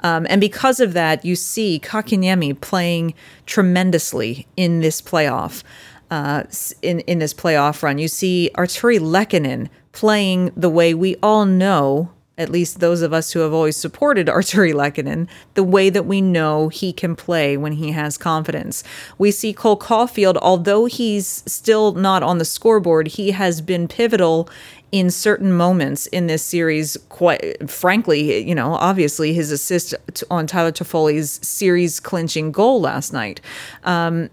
Um, 0.00 0.26
and 0.30 0.40
because 0.40 0.80
of 0.80 0.92
that, 0.92 1.24
you 1.24 1.36
see 1.36 1.80
Kotkaniemi 1.82 2.60
playing 2.60 3.14
tremendously 3.46 4.46
in 4.56 4.80
this 4.80 5.00
playoff. 5.00 5.62
Uh, 6.10 6.44
in 6.82 7.00
in 7.00 7.18
this 7.18 7.34
playoff 7.34 7.82
run, 7.82 7.98
you 7.98 8.08
see 8.08 8.50
Artturi 8.54 9.00
Lehkonen 9.00 9.68
playing 9.92 10.52
the 10.54 10.68
way 10.68 10.92
we 10.92 11.16
all 11.22 11.44
know 11.46 12.10
at 12.36 12.50
least 12.50 12.80
those 12.80 13.02
of 13.02 13.12
us 13.12 13.32
who 13.32 13.40
have 13.40 13.52
always 13.52 13.76
supported 13.76 14.26
Artturi 14.28 14.72
Lehkonen, 14.72 15.28
the 15.54 15.64
way 15.64 15.90
that 15.90 16.06
we 16.06 16.20
know 16.20 16.68
he 16.68 16.92
can 16.92 17.16
play 17.16 17.56
when 17.56 17.72
he 17.72 17.92
has 17.92 18.18
confidence. 18.18 18.84
We 19.18 19.30
see 19.30 19.52
Cole 19.52 19.78
Caufield, 19.78 20.38
although 20.42 20.86
he's 20.86 21.42
still 21.46 21.92
not 21.92 22.22
on 22.22 22.38
the 22.38 22.44
scoreboard, 22.44 23.08
he 23.08 23.30
has 23.32 23.60
been 23.60 23.88
pivotal 23.88 24.48
in 24.92 25.10
certain 25.10 25.52
moments 25.52 26.06
in 26.08 26.28
this 26.28 26.42
series. 26.42 26.96
Quite 27.08 27.68
frankly, 27.68 28.46
you 28.46 28.54
know, 28.54 28.74
obviously 28.74 29.32
his 29.32 29.50
assist 29.50 29.94
on 30.30 30.46
Tyler 30.46 30.70
Toffoli's 30.70 31.40
series 31.46 31.98
clinching 31.98 32.52
goal 32.52 32.80
last 32.80 33.12
night. 33.12 33.40
Um, 33.82 34.30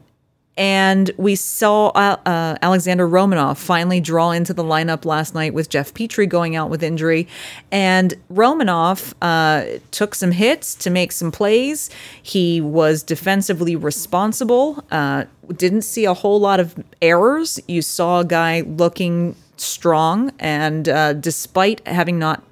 and 0.58 1.12
we 1.18 1.36
saw 1.36 1.88
uh, 1.90 2.18
uh, 2.26 2.58
Alexander 2.62 3.08
Romanov 3.08 3.58
finally 3.58 4.02
draw 4.02 4.32
into 4.32 4.54
the 4.54 4.64
lineup 4.64 5.06
last 5.06 5.34
night 5.34 5.54
with 5.54 5.70
Jeff 5.70 5.94
Petry 5.94 6.28
going 6.28 6.56
out 6.56 6.70
with 6.70 6.84
injury. 6.84 7.28
And 7.72 8.14
Romanov 8.32 9.14
uh, 9.22 9.80
took 9.92 10.14
some 10.14 10.32
hits 10.32 10.76
to 10.76 10.90
make 10.90 11.14
some 11.14 11.32
plays. 11.32 11.90
He 12.22 12.60
was 12.60 13.02
defensively 13.02 13.76
responsible, 13.76 14.84
uh, 14.92 15.26
didn't 15.56 15.84
see 15.84 16.06
a 16.06 16.14
whole 16.14 16.40
lot 16.40 16.60
of 16.60 16.76
errors. 17.02 17.60
You 17.68 17.82
saw 17.82 18.20
a 18.20 18.26
guy 18.26 18.62
looking 18.62 19.36
strong, 19.58 20.32
and 20.40 20.90
uh, 20.90 21.14
despite 21.14 21.86
having 21.88 22.20
not 22.20 22.44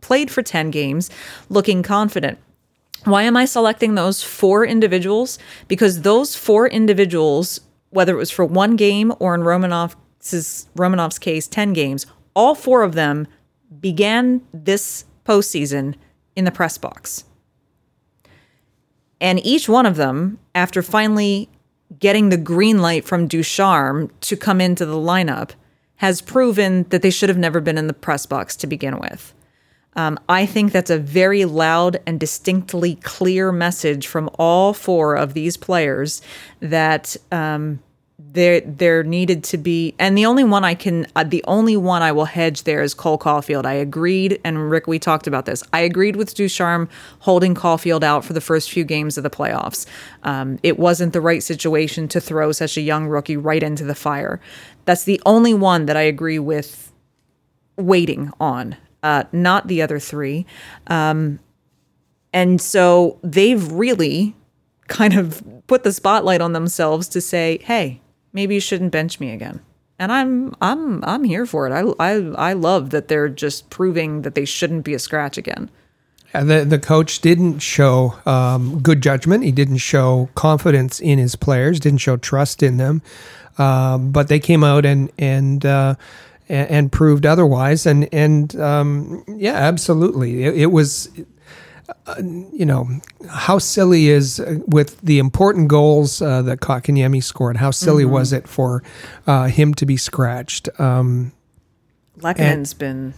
played 0.00 0.30
for 0.30 0.42
10 0.42 0.70
games, 0.70 1.10
looking 1.48 1.82
confident. 1.82 2.38
Why 3.04 3.22
am 3.22 3.36
I 3.36 3.44
selecting 3.46 3.94
those 3.94 4.22
four 4.22 4.64
individuals? 4.64 5.38
Because 5.68 6.02
those 6.02 6.36
four 6.36 6.68
individuals, 6.68 7.60
whether 7.90 8.14
it 8.14 8.18
was 8.18 8.30
for 8.30 8.44
one 8.44 8.76
game 8.76 9.12
or 9.18 9.34
in 9.34 9.40
Romanov's 9.42 10.68
Romanov's 10.76 11.18
case, 11.18 11.48
ten 11.48 11.72
games, 11.72 12.06
all 12.34 12.54
four 12.54 12.82
of 12.82 12.94
them 12.94 13.26
began 13.80 14.42
this 14.52 15.04
postseason 15.24 15.94
in 16.36 16.44
the 16.44 16.50
press 16.50 16.78
box. 16.78 17.24
and 19.20 19.44
each 19.44 19.68
one 19.68 19.86
of 19.86 19.96
them, 19.96 20.38
after 20.54 20.82
finally 20.82 21.48
getting 21.98 22.30
the 22.30 22.36
green 22.36 22.78
light 22.80 23.04
from 23.04 23.26
Ducharme 23.26 24.10
to 24.22 24.36
come 24.36 24.60
into 24.60 24.86
the 24.86 24.94
lineup, 24.94 25.50
has 25.96 26.22
proven 26.22 26.84
that 26.88 27.02
they 27.02 27.10
should 27.10 27.28
have 27.28 27.36
never 27.38 27.60
been 27.60 27.76
in 27.76 27.86
the 27.86 27.92
press 27.92 28.24
box 28.24 28.56
to 28.56 28.66
begin 28.66 28.98
with. 28.98 29.34
Um, 29.96 30.18
I 30.28 30.46
think 30.46 30.72
that's 30.72 30.90
a 30.90 30.98
very 30.98 31.44
loud 31.44 32.00
and 32.06 32.20
distinctly 32.20 32.96
clear 32.96 33.50
message 33.50 34.06
from 34.06 34.30
all 34.38 34.72
four 34.72 35.16
of 35.16 35.34
these 35.34 35.56
players 35.56 36.22
that 36.60 37.16
um, 37.32 37.80
there 38.32 38.60
there 38.60 39.02
needed 39.02 39.42
to 39.42 39.58
be 39.58 39.94
and 39.98 40.16
the 40.16 40.26
only 40.26 40.44
one 40.44 40.64
I 40.64 40.74
can 40.74 41.06
uh, 41.16 41.24
the 41.24 41.42
only 41.46 41.76
one 41.76 42.02
I 42.02 42.12
will 42.12 42.26
hedge 42.26 42.62
there 42.64 42.82
is 42.82 42.94
Cole 42.94 43.18
Caufield. 43.18 43.64
I 43.64 43.72
agreed 43.74 44.40
and 44.44 44.70
Rick 44.70 44.86
we 44.86 44.98
talked 44.98 45.26
about 45.26 45.46
this. 45.46 45.62
I 45.72 45.80
agreed 45.80 46.16
with 46.16 46.34
Ducharme 46.34 46.88
holding 47.20 47.54
Caufield 47.54 48.02
out 48.02 48.24
for 48.24 48.32
the 48.32 48.40
first 48.40 48.70
few 48.70 48.84
games 48.84 49.16
of 49.16 49.24
the 49.24 49.30
playoffs. 49.30 49.86
Um, 50.22 50.58
it 50.62 50.78
wasn't 50.78 51.12
the 51.12 51.20
right 51.20 51.42
situation 51.42 52.08
to 52.08 52.20
throw 52.20 52.52
such 52.52 52.76
a 52.76 52.82
young 52.82 53.06
rookie 53.06 53.36
right 53.36 53.62
into 53.62 53.84
the 53.84 53.94
fire. 53.94 54.40
That's 54.84 55.04
the 55.04 55.20
only 55.26 55.54
one 55.54 55.86
that 55.86 55.96
I 55.96 56.02
agree 56.02 56.38
with 56.38 56.92
waiting 57.76 58.32
on. 58.38 58.76
Uh, 59.02 59.24
not 59.32 59.68
the 59.68 59.82
other 59.82 59.98
three. 59.98 60.46
Um, 60.86 61.38
and 62.32 62.60
so 62.60 63.18
they've 63.22 63.70
really 63.72 64.36
kind 64.88 65.14
of 65.14 65.42
put 65.66 65.84
the 65.84 65.92
spotlight 65.92 66.40
on 66.40 66.52
themselves 66.52 67.08
to 67.08 67.20
say, 67.20 67.58
"Hey, 67.62 68.00
maybe 68.32 68.54
you 68.54 68.60
shouldn't 68.60 68.92
bench 68.92 69.20
me 69.20 69.32
again. 69.32 69.60
And 69.98 70.10
I'm 70.12 70.54
I'm 70.60 71.04
I'm 71.04 71.24
here 71.24 71.46
for 71.46 71.66
it. 71.66 71.72
I 71.72 71.82
I 71.98 72.50
I 72.50 72.52
love 72.54 72.90
that 72.90 73.08
they're 73.08 73.28
just 73.28 73.70
proving 73.70 74.22
that 74.22 74.34
they 74.34 74.44
shouldn't 74.44 74.84
be 74.84 74.94
a 74.94 74.98
scratch 74.98 75.36
again. 75.36 75.70
Yeah, 76.34 76.44
the 76.44 76.64
the 76.64 76.78
coach 76.78 77.20
didn't 77.20 77.58
show 77.58 78.14
um, 78.24 78.80
good 78.80 79.02
judgment. 79.02 79.44
He 79.44 79.52
didn't 79.52 79.78
show 79.78 80.30
confidence 80.34 81.00
in 81.00 81.18
his 81.18 81.36
players. 81.36 81.80
Didn't 81.80 82.00
show 82.00 82.16
trust 82.16 82.62
in 82.62 82.78
them. 82.78 83.02
Um, 83.58 84.10
but 84.10 84.28
they 84.28 84.38
came 84.40 84.64
out 84.64 84.84
and 84.84 85.10
and. 85.18 85.64
Uh, 85.64 85.94
and, 86.50 86.92
proved 86.92 87.24
otherwise, 87.24 87.86
and 87.86 88.08
and 88.12 88.54
um, 88.60 89.24
yeah, 89.28 89.54
absolutely, 89.54 90.44
it, 90.44 90.56
it 90.56 90.66
was 90.66 91.08
you 92.18 92.64
know, 92.64 92.88
how 93.28 93.58
silly 93.58 94.08
is 94.08 94.40
uh, 94.40 94.58
with 94.66 95.00
the 95.00 95.18
important 95.18 95.68
goals 95.68 96.20
uh, 96.22 96.42
that 96.42 96.60
Kotkaniemi 96.60 97.22
scored? 97.22 97.56
How 97.56 97.70
silly 97.70 98.04
mm-hmm. 98.04 98.12
was 98.12 98.32
it 98.32 98.48
for 98.48 98.82
uh, 99.26 99.46
him 99.46 99.74
to 99.74 99.86
be 99.86 99.96
scratched? 99.96 100.68
Um, 100.78 101.32
Lehkonen's 102.18 102.74
been. 102.74 103.14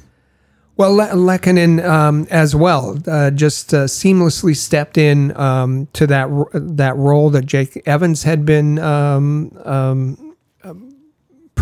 Well, 0.76 0.94
Le- 0.94 1.08
Lehkonen 1.08 1.84
um, 1.84 2.26
as 2.30 2.56
well, 2.56 2.98
uh, 3.06 3.30
just 3.30 3.74
uh, 3.74 3.84
seamlessly 3.84 4.56
stepped 4.56 4.96
in 4.96 5.36
um, 5.36 5.86
to 5.92 6.06
that 6.06 6.28
that 6.52 6.96
role 6.96 7.30
that 7.30 7.46
Jake 7.46 7.80
Evans 7.86 8.22
had 8.22 8.46
been 8.46 8.78
um, 8.78 9.56
um, 9.64 10.21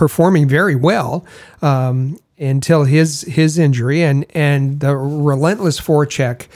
performing 0.00 0.48
very 0.48 0.74
well 0.74 1.26
um, 1.60 2.18
until 2.38 2.84
his 2.84 3.20
his 3.28 3.58
injury 3.58 4.02
and 4.02 4.24
and 4.30 4.80
the 4.80 4.96
relentless 4.96 5.78
forecheck 5.78 6.46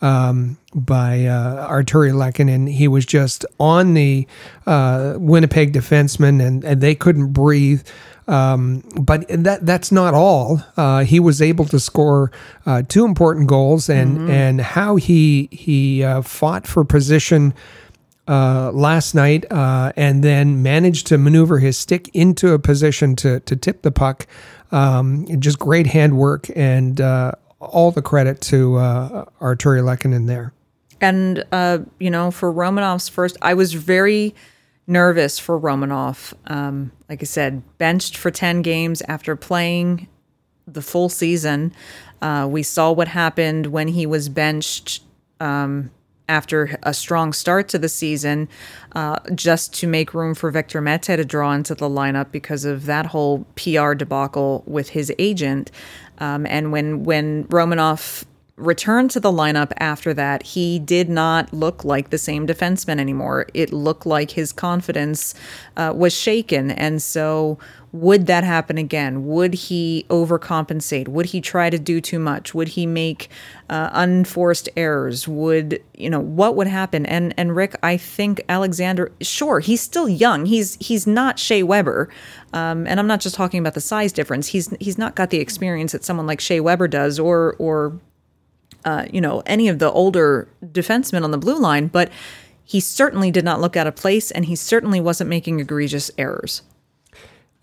um, 0.00 0.56
by 0.74 1.26
uh, 1.26 1.68
Artturi 1.68 2.12
Lehkonen. 2.12 2.66
He 2.66 2.88
was 2.88 3.04
just 3.04 3.44
on 3.60 3.92
the 3.92 4.26
uh, 4.66 5.16
Winnipeg 5.18 5.74
defenseman, 5.74 6.42
and, 6.42 6.64
and 6.64 6.80
they 6.80 6.94
couldn't 6.94 7.32
breathe. 7.34 7.86
Um, 8.26 8.82
but 8.98 9.26
that 9.28 9.66
that's 9.66 9.92
not 9.92 10.14
all. 10.14 10.62
Uh, 10.78 11.04
he 11.04 11.20
was 11.20 11.42
able 11.42 11.66
to 11.66 11.78
score 11.78 12.32
uh, 12.64 12.84
two 12.88 13.04
important 13.04 13.48
goals, 13.48 13.90
and 13.90 14.16
mm-hmm. 14.16 14.30
and 14.30 14.60
how 14.62 14.96
he 14.96 15.50
he 15.52 16.02
uh, 16.02 16.22
fought 16.22 16.66
for 16.66 16.84
position 16.84 17.52
uh, 18.26 18.70
last 18.72 19.14
night, 19.14 19.50
uh, 19.50 19.92
and 19.96 20.24
then 20.24 20.62
managed 20.62 21.06
to 21.08 21.18
maneuver 21.18 21.58
his 21.58 21.76
stick 21.76 22.08
into 22.14 22.52
a 22.52 22.58
position 22.58 23.16
to 23.16 23.40
to 23.40 23.56
tip 23.56 23.82
the 23.82 23.92
puck. 23.92 24.26
Um, 24.72 25.26
just 25.40 25.58
great 25.58 25.86
handwork 25.86 26.48
and 26.56 27.00
uh, 27.00 27.32
all 27.60 27.90
the 27.90 28.02
credit 28.02 28.40
to 28.42 28.76
uh, 28.76 29.24
Artturi 29.40 29.82
Lehkonen 29.82 30.26
there. 30.26 30.52
And, 31.00 31.44
uh, 31.52 31.78
you 31.98 32.10
know, 32.10 32.30
for 32.30 32.52
Romanov's 32.52 33.08
first, 33.08 33.36
I 33.42 33.54
was 33.54 33.74
very 33.74 34.34
nervous 34.86 35.38
for 35.38 35.58
Romanov. 35.58 36.32
Um, 36.46 36.92
like 37.08 37.22
I 37.22 37.24
said, 37.24 37.62
benched 37.78 38.16
for 38.16 38.30
10 38.30 38.62
games 38.62 39.02
after 39.08 39.36
playing 39.36 40.08
the 40.66 40.82
full 40.82 41.08
season. 41.08 41.72
Uh, 42.22 42.46
we 42.50 42.62
saw 42.62 42.90
what 42.92 43.08
happened 43.08 43.66
when 43.66 43.88
he 43.88 44.06
was 44.06 44.28
benched 44.28 45.02
um, 45.40 45.90
after 46.28 46.78
a 46.82 46.94
strong 46.94 47.32
start 47.32 47.68
to 47.68 47.78
the 47.78 47.88
season, 47.88 48.48
uh, 48.92 49.18
just 49.34 49.74
to 49.74 49.86
make 49.86 50.14
room 50.14 50.34
for 50.34 50.50
Victor 50.50 50.80
Mete 50.80 51.02
to 51.02 51.24
draw 51.24 51.52
into 51.52 51.74
the 51.74 51.88
lineup 51.88 52.30
because 52.32 52.64
of 52.64 52.86
that 52.86 53.06
whole 53.06 53.46
PR 53.56 53.94
debacle 53.94 54.62
with 54.66 54.90
his 54.90 55.12
agent. 55.18 55.70
Um, 56.18 56.46
and 56.46 56.72
when 56.72 57.04
when 57.04 57.44
Romanov 57.44 58.24
returned 58.56 59.10
to 59.10 59.20
the 59.20 59.32
lineup 59.32 59.72
after 59.78 60.14
that, 60.14 60.42
he 60.42 60.78
did 60.78 61.08
not 61.08 61.52
look 61.52 61.84
like 61.84 62.10
the 62.10 62.18
same 62.18 62.46
defenseman 62.46 63.00
anymore. 63.00 63.46
It 63.52 63.72
looked 63.72 64.06
like 64.06 64.30
his 64.32 64.52
confidence 64.52 65.34
uh, 65.76 65.92
was 65.94 66.14
shaken. 66.14 66.70
And 66.70 67.02
so, 67.02 67.58
would 67.94 68.26
that 68.26 68.42
happen 68.42 68.76
again? 68.76 69.24
Would 69.24 69.54
he 69.54 70.04
overcompensate? 70.10 71.06
Would 71.06 71.26
he 71.26 71.40
try 71.40 71.70
to 71.70 71.78
do 71.78 72.00
too 72.00 72.18
much? 72.18 72.52
Would 72.52 72.70
he 72.70 72.86
make 72.86 73.28
uh, 73.70 73.88
unforced 73.92 74.68
errors? 74.76 75.28
Would 75.28 75.80
you 75.94 76.10
know 76.10 76.18
what 76.18 76.56
would 76.56 76.66
happen? 76.66 77.06
And 77.06 77.32
and 77.36 77.54
Rick, 77.54 77.76
I 77.84 77.96
think 77.96 78.42
Alexander, 78.48 79.12
sure, 79.20 79.60
he's 79.60 79.80
still 79.80 80.08
young. 80.08 80.44
He's 80.46 80.76
he's 80.80 81.06
not 81.06 81.38
Shea 81.38 81.62
Weber, 81.62 82.10
um, 82.52 82.84
and 82.88 82.98
I'm 82.98 83.06
not 83.06 83.20
just 83.20 83.36
talking 83.36 83.60
about 83.60 83.74
the 83.74 83.80
size 83.80 84.12
difference. 84.12 84.48
He's 84.48 84.74
he's 84.80 84.98
not 84.98 85.14
got 85.14 85.30
the 85.30 85.38
experience 85.38 85.92
that 85.92 86.04
someone 86.04 86.26
like 86.26 86.40
Shea 86.40 86.58
Weber 86.58 86.88
does, 86.88 87.20
or 87.20 87.54
or 87.60 88.00
uh, 88.84 89.06
you 89.12 89.20
know, 89.20 89.40
any 89.46 89.68
of 89.68 89.78
the 89.78 89.92
older 89.92 90.48
defensemen 90.64 91.22
on 91.22 91.30
the 91.30 91.38
blue 91.38 91.60
line, 91.60 91.86
but 91.86 92.10
he 92.64 92.80
certainly 92.80 93.30
did 93.30 93.44
not 93.44 93.60
look 93.60 93.76
out 93.76 93.86
of 93.86 93.94
place 93.94 94.32
and 94.32 94.46
he 94.46 94.56
certainly 94.56 95.00
wasn't 95.00 95.30
making 95.30 95.60
egregious 95.60 96.10
errors. 96.18 96.62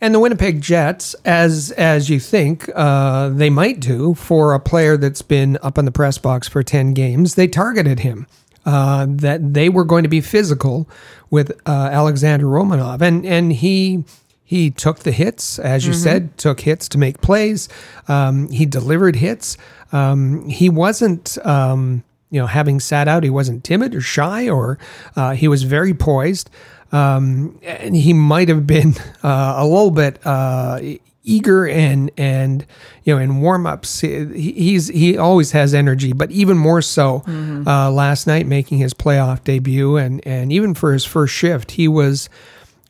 And 0.01 0.15
the 0.15 0.19
Winnipeg 0.19 0.61
Jets, 0.61 1.13
as 1.25 1.71
as 1.71 2.09
you 2.09 2.19
think 2.19 2.67
uh, 2.75 3.29
they 3.29 3.51
might 3.51 3.79
do 3.79 4.15
for 4.15 4.53
a 4.53 4.59
player 4.59 4.97
that's 4.97 5.21
been 5.21 5.59
up 5.61 5.77
in 5.77 5.85
the 5.85 5.91
press 5.91 6.17
box 6.17 6.47
for 6.47 6.63
ten 6.63 6.93
games, 6.93 7.35
they 7.35 7.47
targeted 7.47 7.99
him. 7.99 8.27
Uh, 8.63 9.07
that 9.09 9.55
they 9.55 9.69
were 9.69 9.83
going 9.83 10.03
to 10.03 10.09
be 10.09 10.21
physical 10.21 10.87
with 11.31 11.51
uh, 11.65 11.89
Alexander 11.91 12.45
Romanov, 12.45 13.01
and 13.01 13.25
and 13.25 13.53
he 13.53 14.03
he 14.43 14.69
took 14.69 14.99
the 14.99 15.11
hits, 15.11 15.59
as 15.59 15.85
you 15.85 15.93
mm-hmm. 15.93 16.01
said, 16.01 16.37
took 16.37 16.59
hits 16.59 16.89
to 16.89 16.97
make 16.97 17.21
plays. 17.21 17.69
Um, 18.09 18.49
he 18.49 18.65
delivered 18.65 19.15
hits. 19.15 19.57
Um, 19.93 20.49
he 20.49 20.67
wasn't, 20.67 21.37
um, 21.45 22.03
you 22.29 22.41
know, 22.41 22.47
having 22.47 22.81
sat 22.81 23.07
out, 23.07 23.23
he 23.23 23.29
wasn't 23.29 23.63
timid 23.63 23.95
or 23.95 24.01
shy, 24.01 24.49
or 24.49 24.77
uh, 25.15 25.35
he 25.35 25.47
was 25.47 25.63
very 25.63 25.93
poised. 25.93 26.49
Um, 26.91 27.59
and 27.63 27.95
he 27.95 28.13
might 28.13 28.49
have 28.49 28.67
been 28.67 28.95
uh, 29.23 29.55
a 29.57 29.65
little 29.65 29.91
bit 29.91 30.19
uh, 30.25 30.79
eager 31.23 31.67
and 31.67 32.09
and 32.17 32.65
you 33.03 33.13
know 33.13 33.21
in 33.21 33.41
warm 33.41 33.65
ups. 33.65 34.01
He, 34.01 34.53
he's 34.53 34.87
he 34.87 35.17
always 35.17 35.51
has 35.51 35.73
energy, 35.73 36.13
but 36.13 36.31
even 36.31 36.57
more 36.57 36.81
so 36.81 37.19
mm-hmm. 37.19 37.67
Uh, 37.67 37.91
last 37.91 38.27
night, 38.27 38.47
making 38.47 38.79
his 38.79 38.93
playoff 38.93 39.43
debut, 39.43 39.97
and 39.97 40.25
and 40.25 40.51
even 40.51 40.73
for 40.73 40.93
his 40.93 41.05
first 41.05 41.33
shift, 41.33 41.71
he 41.71 41.87
was. 41.87 42.29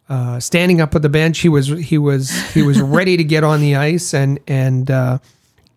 Uh, 0.09 0.41
standing 0.41 0.81
up 0.81 0.93
at 0.93 1.01
the 1.01 1.07
bench, 1.07 1.39
he 1.39 1.47
was 1.47 1.67
he 1.67 1.97
was 1.97 2.31
he 2.51 2.61
was 2.61 2.81
ready 2.97 3.15
to 3.15 3.23
get 3.23 3.45
on 3.45 3.61
the 3.61 3.77
ice, 3.77 4.13
and 4.13 4.41
and 4.45 4.91
uh, 4.91 5.17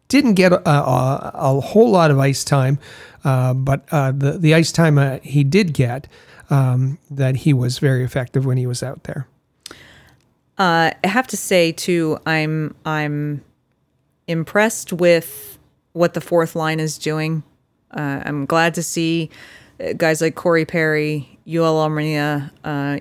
didn't 0.08 0.34
get 0.34 0.52
a, 0.52 0.68
a, 0.68 1.30
a 1.34 1.60
whole 1.60 1.90
lot 1.90 2.10
of 2.10 2.18
ice 2.18 2.42
time, 2.42 2.80
uh, 3.24 3.54
but 3.54 3.84
uh, 3.92 4.10
the 4.10 4.32
the 4.32 4.52
ice 4.52 4.72
time 4.72 4.98
uh, 4.98 5.18
he 5.22 5.44
did 5.44 5.72
get, 5.72 6.08
um, 6.50 6.98
that 7.10 7.36
he 7.36 7.52
was 7.52 7.78
very 7.78 8.04
effective 8.04 8.44
when 8.46 8.56
he 8.56 8.66
was 8.66 8.82
out 8.82 9.04
there. 9.04 9.26
Uh, 10.56 10.92
I 11.02 11.06
have 11.06 11.26
to 11.28 11.36
say 11.36 11.72
too, 11.72 12.18
I'm 12.26 12.74
I'm 12.84 13.44
impressed 14.28 14.92
with 14.92 15.58
what 15.92 16.14
the 16.14 16.20
fourth 16.20 16.54
line 16.54 16.80
is 16.80 16.96
doing. 16.98 17.42
Uh, 17.90 18.22
I'm 18.24 18.46
glad 18.46 18.74
to 18.74 18.82
see 18.82 19.30
uh, 19.80 19.94
guys 19.94 20.20
like 20.20 20.34
Corey 20.34 20.64
Perry, 20.64 21.38
Yoel 21.46 21.86
Armia, 21.86 22.50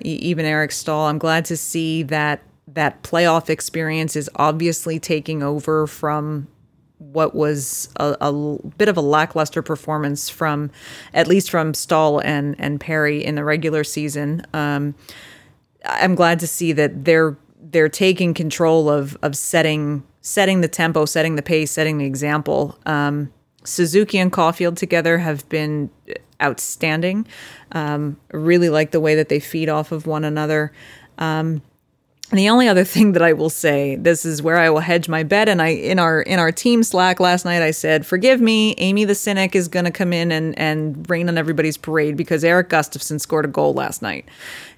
even 0.04 0.44
Eric 0.44 0.72
Staal. 0.72 1.06
I'm 1.06 1.18
glad 1.18 1.44
to 1.46 1.56
see 1.56 2.02
that 2.04 2.42
that 2.66 3.02
playoff 3.02 3.48
experience 3.48 4.16
is 4.16 4.28
obviously 4.36 4.98
taking 4.98 5.42
over 5.42 5.86
from 5.86 6.48
what 7.12 7.34
was 7.34 7.88
a, 7.96 8.16
a, 8.20 8.58
bit 8.76 8.88
of 8.88 8.96
a 8.96 9.00
lackluster 9.00 9.62
performance 9.62 10.28
from, 10.28 10.70
at 11.12 11.28
least 11.28 11.50
from 11.50 11.74
Staal 11.74 12.20
and 12.20 12.56
and 12.58 12.80
Perry 12.80 13.24
in 13.24 13.34
the 13.34 13.44
regular 13.44 13.84
season. 13.84 14.44
Um, 14.52 14.94
I'm 15.84 16.14
glad 16.14 16.40
to 16.40 16.46
see 16.46 16.72
that 16.72 17.04
they're 17.04 17.36
they're 17.60 17.88
taking 17.88 18.34
control 18.34 18.88
of 18.88 19.16
of 19.22 19.36
setting 19.36 20.02
setting 20.20 20.62
the 20.62 20.68
tempo, 20.68 21.04
setting 21.04 21.36
the 21.36 21.42
pace, 21.42 21.70
setting 21.70 21.98
the 21.98 22.06
example. 22.06 22.78
Um, 22.86 23.32
Suzuki 23.64 24.18
and 24.18 24.32
Caufield 24.32 24.76
together 24.76 25.18
have 25.18 25.48
been 25.48 25.90
outstanding. 26.42 27.26
Um, 27.72 28.18
really 28.32 28.68
like 28.68 28.90
the 28.90 29.00
way 29.00 29.14
that 29.14 29.28
they 29.28 29.40
feed 29.40 29.68
off 29.68 29.92
of 29.92 30.06
one 30.06 30.24
another. 30.24 30.72
Um, 31.18 31.62
and 32.30 32.38
the 32.38 32.48
only 32.48 32.68
other 32.68 32.84
thing 32.94 33.12
that 33.12 33.22
I 33.22 33.32
will 33.32 33.50
say, 33.50 33.96
this 33.96 34.24
is 34.24 34.42
where 34.42 34.56
I 34.56 34.70
will 34.70 34.80
hedge 34.80 35.08
my 35.08 35.22
bet. 35.22 35.48
And 35.48 35.60
I 35.60 35.68
in 35.68 35.98
our 35.98 36.22
in 36.22 36.38
our 36.38 36.50
team 36.50 36.82
Slack 36.82 37.20
last 37.20 37.44
night, 37.44 37.62
I 37.62 37.70
said, 37.70 38.06
"Forgive 38.06 38.40
me, 38.40 38.74
Amy 38.78 39.04
the 39.04 39.14
cynic 39.14 39.54
is 39.54 39.68
going 39.68 39.84
to 39.84 39.90
come 39.90 40.12
in 40.12 40.32
and 40.32 40.58
and 40.58 41.08
rain 41.08 41.28
on 41.28 41.36
everybody's 41.36 41.76
parade 41.76 42.16
because 42.16 42.42
Eric 42.42 42.70
Gustafsson 42.70 43.20
scored 43.20 43.44
a 43.44 43.48
goal 43.48 43.74
last 43.74 44.02
night, 44.02 44.26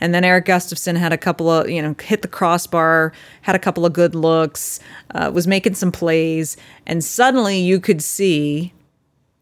and 0.00 0.12
then 0.14 0.24
Eric 0.24 0.46
Gustafsson 0.46 0.96
had 0.96 1.12
a 1.12 1.18
couple 1.18 1.50
of 1.50 1.70
you 1.70 1.80
know 1.80 1.94
hit 2.00 2.22
the 2.22 2.28
crossbar, 2.28 3.12
had 3.42 3.54
a 3.54 3.60
couple 3.60 3.86
of 3.86 3.92
good 3.92 4.14
looks, 4.14 4.80
uh, 5.14 5.30
was 5.32 5.46
making 5.46 5.74
some 5.74 5.92
plays, 5.92 6.56
and 6.86 7.02
suddenly 7.04 7.58
you 7.58 7.80
could 7.80 8.02
see 8.02 8.72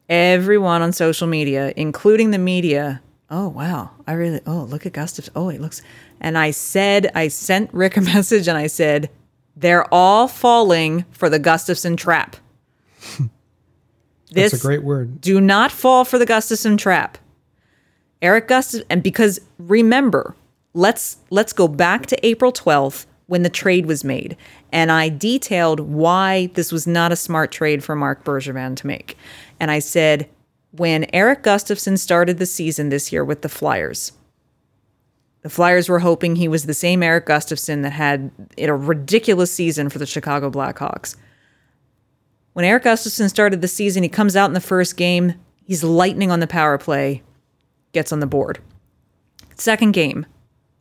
everyone 0.09 0.83
on 0.83 0.93
social 0.93 1.27
media, 1.27 1.73
including 1.77 2.31
the 2.31 2.39
media, 2.39 3.01
oh 3.31 3.49
wow, 3.49 3.91
I 4.07 4.13
really 4.13 4.41
oh 4.47 4.65
look 4.65 4.87
at 4.87 4.93
Gustafsson. 4.93 5.31
Oh, 5.35 5.49
it 5.49 5.61
looks 5.61 5.83
and 6.25 6.39
I 6.39 6.53
said 6.53 7.13
I 7.15 7.29
sent 7.29 7.73
Rick 7.75 7.99
a 7.99 8.01
message 8.15 8.49
and 8.49 8.57
I 8.57 8.67
said, 8.67 9.11
they're 9.55 9.87
all 9.95 10.27
falling 10.27 11.05
for 11.11 11.29
the 11.29 11.39
Gustafsson 11.39 11.97
trap. 11.97 12.37
That's 14.33 14.55
a 14.55 14.59
great 14.59 14.83
word. 14.83 15.21
Do 15.21 15.41
not 15.41 15.71
fall 15.71 16.05
for 16.05 16.19
the 16.19 16.27
Gustafsson 16.27 16.79
trap. 16.79 17.19
Eric 18.23 18.49
Gustafsson, 18.49 18.85
and 18.89 19.03
because 19.03 19.39
remember, 19.59 20.35
let's 20.73 21.19
let's 21.31 21.53
go 21.53 21.69
back 21.69 22.07
to 22.07 22.27
April 22.27 22.53
12th 22.53 23.05
when 23.27 23.43
the 23.43 23.51
trade 23.51 23.87
was 23.87 24.03
made. 24.03 24.37
And 24.73 24.91
I 24.91 25.11
detailed 25.11 25.81
why 25.81 26.47
this 26.55 26.73
was 26.73 26.87
not 26.87 27.13
a 27.13 27.17
smart 27.17 27.53
trade 27.53 27.85
for 27.85 27.95
Marc 27.95 28.25
Bergevin 28.25 28.77
to 28.77 28.87
make. 28.87 29.17
And 29.61 29.71
I 29.71 29.79
said, 29.79 30.29
when 30.73 31.07
Eric 31.13 31.43
Gustafsson 31.43 31.99
started 31.99 32.39
the 32.39 32.47
season 32.47 32.89
this 32.89 33.13
year 33.13 33.25
with 33.25 33.43
the 33.43 33.49
Flyers, 33.49 34.13
the 35.45 35.51
Flyers 35.51 35.91
were 35.91 35.99
hoping 35.99 36.37
he 36.37 36.49
was 36.49 36.65
the 36.65 36.73
same 36.73 37.03
Eric 37.03 37.27
Gustafsson 37.27 37.83
that 37.83 37.93
had 37.93 38.31
a 38.57 38.73
ridiculous 38.73 39.53
season 39.53 39.91
for 39.91 39.99
the 39.99 40.07
Chicago 40.07 40.51
Blackhawks. 40.51 41.17
When 42.55 42.65
Eric 42.65 42.85
Gustafsson 42.85 43.29
started 43.29 43.61
the 43.61 43.69
season, 43.69 44.03
he 44.03 44.09
comes 44.09 44.37
out 44.37 44.47
in 44.47 44.55
the 44.55 44.61
first 44.61 44.97
game, 44.97 45.35
he's 45.67 45.85
lightning 45.85 46.31
on 46.31 46.41
the 46.41 46.47
power 46.47 46.79
play, 46.79 47.23
gets 47.93 48.11
on 48.11 48.21
the 48.21 48.27
board. 48.27 48.59
Second 49.55 49.93
game, 49.93 50.25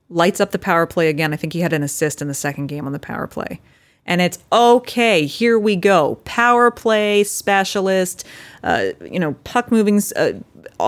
lights 0.09 0.39
up 0.39 0.51
the 0.51 0.59
power 0.59 0.85
play 0.85 1.09
again. 1.09 1.33
I 1.33 1.35
think 1.35 1.51
he 1.51 1.59
had 1.59 1.73
an 1.73 1.83
assist 1.83 2.21
in 2.21 2.29
the 2.29 2.33
second 2.33 2.67
game 2.67 2.85
on 2.85 2.93
the 2.93 2.99
power 2.99 3.27
play. 3.27 3.59
And 4.05 4.21
it's 4.21 4.39
okay, 4.49 5.25
here 5.25 5.59
we 5.59 5.75
go. 5.75 6.15
Power 6.23 6.71
play 6.71 7.25
specialist, 7.25 8.25
uh, 8.63 8.91
you 9.09 9.19
know, 9.19 9.33
puck 9.43 9.71
moving, 9.71 10.01
uh, 10.15 10.33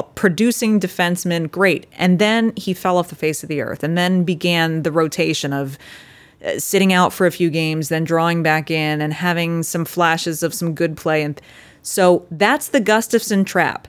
producing 0.03 0.79
defenseman, 0.79 1.49
great. 1.49 1.87
And 1.93 2.19
then 2.19 2.53
he 2.55 2.73
fell 2.73 2.97
off 2.97 3.09
the 3.09 3.15
face 3.15 3.43
of 3.43 3.49
the 3.49 3.61
earth 3.61 3.83
and 3.83 3.97
then 3.97 4.23
began 4.23 4.83
the 4.83 4.91
rotation 4.91 5.53
of 5.53 5.77
uh, 6.45 6.59
sitting 6.59 6.93
out 6.93 7.13
for 7.13 7.25
a 7.25 7.31
few 7.31 7.49
games, 7.49 7.89
then 7.89 8.03
drawing 8.03 8.43
back 8.43 8.69
in 8.69 9.01
and 9.01 9.13
having 9.13 9.63
some 9.63 9.85
flashes 9.85 10.43
of 10.43 10.53
some 10.53 10.73
good 10.73 10.97
play. 10.97 11.23
And 11.23 11.39
so 11.81 12.25
that's 12.31 12.67
the 12.69 12.81
Gustafsson 12.81 13.45
trap. 13.45 13.87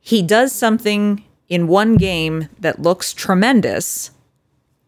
He 0.00 0.22
does 0.22 0.52
something 0.52 1.24
in 1.48 1.68
one 1.68 1.96
game 1.96 2.48
that 2.58 2.82
looks 2.82 3.12
tremendous 3.12 4.10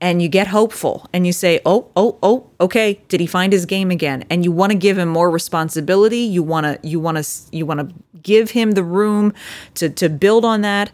and 0.01 0.21
you 0.21 0.29
get 0.29 0.49
hopeful 0.49 1.09
and 1.13 1.27
you 1.27 1.33
say, 1.33 1.61
"Oh, 1.65 1.91
oh, 1.97 2.19
oh, 2.23 2.51
okay, 2.61 3.01
did 3.09 3.21
he 3.21 3.27
find 3.27 3.53
his 3.53 3.67
game 3.67 3.91
again?" 3.91 4.25
And 4.29 4.45
you 4.45 4.53
want 4.53 4.73
to 4.73 4.79
give 4.79 4.99
him 4.99 5.09
more 5.09 5.31
responsibility. 5.31 6.19
You 6.19 6.43
want 6.43 6.65
to 6.65 6.87
you 6.87 7.01
want 7.01 7.17
to 7.17 7.57
you 7.57 7.65
want 7.65 7.81
to 7.81 7.95
give 8.23 8.51
him 8.51 8.73
the 8.73 8.85
room 8.85 9.33
to 9.75 9.89
to 9.89 10.09
build 10.09 10.45
on 10.45 10.61
that. 10.63 10.91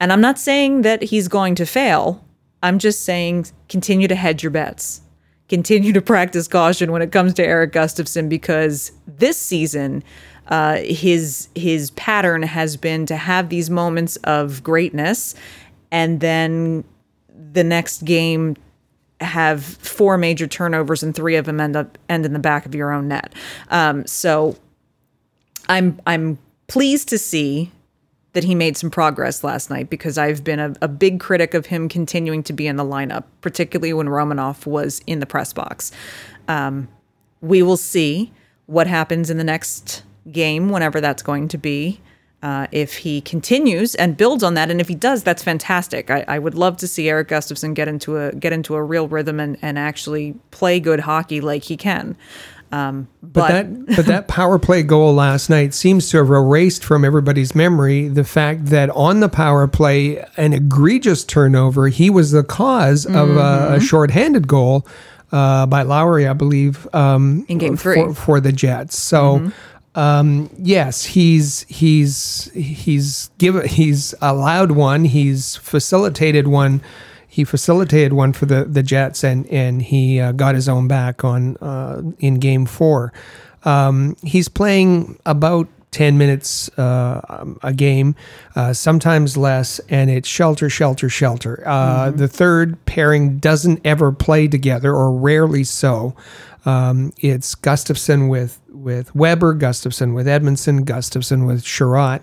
And 0.00 0.12
I'm 0.12 0.20
not 0.20 0.38
saying 0.38 0.82
that 0.82 1.02
he's 1.02 1.26
going 1.26 1.56
to 1.56 1.66
fail. 1.66 2.24
I'm 2.62 2.78
just 2.78 3.04
saying 3.04 3.46
continue 3.68 4.08
to 4.08 4.14
hedge 4.14 4.42
your 4.42 4.50
bets. 4.50 5.02
Continue 5.48 5.92
to 5.94 6.02
practice 6.02 6.46
caution 6.46 6.92
when 6.92 7.02
it 7.02 7.10
comes 7.10 7.34
to 7.34 7.44
Eric 7.44 7.72
Gustafsson 7.72 8.28
because 8.28 8.92
this 9.06 9.38
season 9.38 10.04
uh, 10.48 10.76
his 10.76 11.48
his 11.54 11.90
pattern 11.92 12.42
has 12.42 12.76
been 12.76 13.06
to 13.06 13.16
have 13.16 13.48
these 13.48 13.70
moments 13.70 14.16
of 14.24 14.62
greatness 14.62 15.34
and 15.90 16.20
then 16.20 16.84
the 17.52 17.64
next 17.64 18.04
game 18.04 18.56
have 19.20 19.64
four 19.64 20.16
major 20.16 20.46
turnovers 20.46 21.02
and 21.02 21.14
three 21.14 21.36
of 21.36 21.44
them 21.44 21.60
end 21.60 21.76
up 21.76 21.98
end 22.08 22.24
in 22.24 22.32
the 22.32 22.38
back 22.38 22.66
of 22.66 22.74
your 22.74 22.92
own 22.92 23.08
net. 23.08 23.34
Um, 23.70 24.06
so 24.06 24.56
I'm 25.68 26.00
I'm 26.06 26.38
pleased 26.68 27.08
to 27.08 27.18
see 27.18 27.72
that 28.34 28.44
he 28.44 28.54
made 28.54 28.76
some 28.76 28.90
progress 28.90 29.42
last 29.42 29.70
night 29.70 29.90
because 29.90 30.18
I've 30.18 30.44
been 30.44 30.60
a, 30.60 30.74
a 30.82 30.88
big 30.88 31.18
critic 31.18 31.54
of 31.54 31.66
him 31.66 31.88
continuing 31.88 32.42
to 32.44 32.52
be 32.52 32.66
in 32.66 32.76
the 32.76 32.84
lineup, 32.84 33.24
particularly 33.40 33.92
when 33.92 34.06
Romanov 34.06 34.66
was 34.66 35.00
in 35.06 35.20
the 35.20 35.26
press 35.26 35.52
box. 35.52 35.90
Um, 36.46 36.88
we 37.40 37.62
will 37.62 37.76
see 37.76 38.32
what 38.66 38.86
happens 38.86 39.30
in 39.30 39.38
the 39.38 39.44
next 39.44 40.02
game, 40.30 40.68
whenever 40.68 41.00
that's 41.00 41.22
going 41.22 41.48
to 41.48 41.58
be 41.58 42.00
uh, 42.42 42.68
if 42.70 42.98
he 42.98 43.20
continues 43.20 43.94
and 43.96 44.16
builds 44.16 44.44
on 44.44 44.54
that, 44.54 44.70
and 44.70 44.80
if 44.80 44.86
he 44.86 44.94
does, 44.94 45.24
that's 45.24 45.42
fantastic. 45.42 46.10
I, 46.10 46.24
I, 46.28 46.38
would 46.38 46.54
love 46.54 46.76
to 46.78 46.86
see 46.86 47.08
Eric 47.08 47.28
Gustafsson 47.28 47.74
get 47.74 47.88
into 47.88 48.16
a 48.16 48.32
get 48.32 48.52
into 48.52 48.76
a 48.76 48.82
real 48.82 49.08
rhythm 49.08 49.40
and, 49.40 49.58
and 49.60 49.76
actually 49.76 50.36
play 50.52 50.78
good 50.78 51.00
hockey 51.00 51.40
like 51.40 51.64
he 51.64 51.76
can. 51.76 52.16
Um, 52.70 53.08
but, 53.22 53.40
but, 53.40 53.48
that 53.48 53.96
but 53.96 54.06
that 54.06 54.28
power 54.28 54.58
play 54.58 54.82
goal 54.84 55.14
last 55.14 55.50
night 55.50 55.74
seems 55.74 56.10
to 56.10 56.18
have 56.18 56.28
erased 56.28 56.84
from 56.84 57.04
everybody's 57.04 57.54
memory 57.54 58.08
the 58.08 58.24
fact 58.24 58.66
that 58.66 58.90
on 58.90 59.20
the 59.20 59.28
power 59.28 59.66
play, 59.66 60.24
an 60.36 60.52
egregious 60.52 61.24
turnover, 61.24 61.88
he 61.88 62.08
was 62.08 62.30
the 62.30 62.44
cause 62.44 63.04
mm-hmm. 63.04 63.16
of 63.16 63.30
a, 63.30 63.32
a 63.32 63.36
mm-hmm. 63.36 63.78
shorthanded 63.78 64.46
goal 64.46 64.86
uh, 65.32 65.66
by 65.66 65.82
Lowry, 65.82 66.28
I 66.28 66.34
believe, 66.34 66.86
um, 66.94 67.46
in 67.48 67.58
game 67.58 67.76
three 67.76 67.96
for, 67.96 68.14
for 68.14 68.40
the 68.40 68.52
Jets. 68.52 68.96
So. 68.96 69.38
Mm-hmm 69.38 69.48
um, 69.98 70.48
yes, 70.58 71.04
he's 71.04 71.66
he's 71.68 72.52
he's 72.54 73.30
given 73.38 73.66
he's 73.66 74.14
allowed 74.22 74.70
one. 74.70 75.04
He's 75.04 75.56
facilitated 75.56 76.46
one. 76.46 76.82
He 77.26 77.42
facilitated 77.42 78.12
one 78.12 78.32
for 78.32 78.46
the 78.46 78.64
the 78.64 78.84
Jets, 78.84 79.24
and 79.24 79.44
and 79.48 79.82
he 79.82 80.20
uh, 80.20 80.30
got 80.30 80.54
his 80.54 80.68
own 80.68 80.86
back 80.86 81.24
on 81.24 81.56
uh, 81.56 82.02
in 82.20 82.38
Game 82.38 82.64
Four. 82.64 83.12
Um, 83.64 84.14
he's 84.22 84.48
playing 84.48 85.18
about 85.26 85.66
10 85.90 86.16
minutes 86.16 86.68
uh, 86.78 87.44
a 87.62 87.72
game, 87.72 88.14
uh, 88.54 88.72
sometimes 88.72 89.36
less, 89.36 89.80
and 89.88 90.10
it's 90.10 90.28
shelter, 90.28 90.70
shelter, 90.70 91.08
shelter. 91.08 91.62
Uh, 91.66 92.06
mm-hmm. 92.06 92.18
The 92.18 92.28
third 92.28 92.84
pairing 92.86 93.38
doesn't 93.38 93.80
ever 93.84 94.12
play 94.12 94.46
together, 94.46 94.94
or 94.94 95.12
rarely 95.12 95.64
so. 95.64 96.14
Um, 96.64 97.12
it's 97.18 97.54
Gustafsson 97.54 98.28
with 98.28 98.60
with 98.68 99.14
Weber, 99.14 99.54
Gustafsson 99.54 100.14
with 100.14 100.26
Edmundson, 100.26 100.84
Gustafsson 100.84 101.46
with 101.46 101.64
Chiarot, 101.64 102.22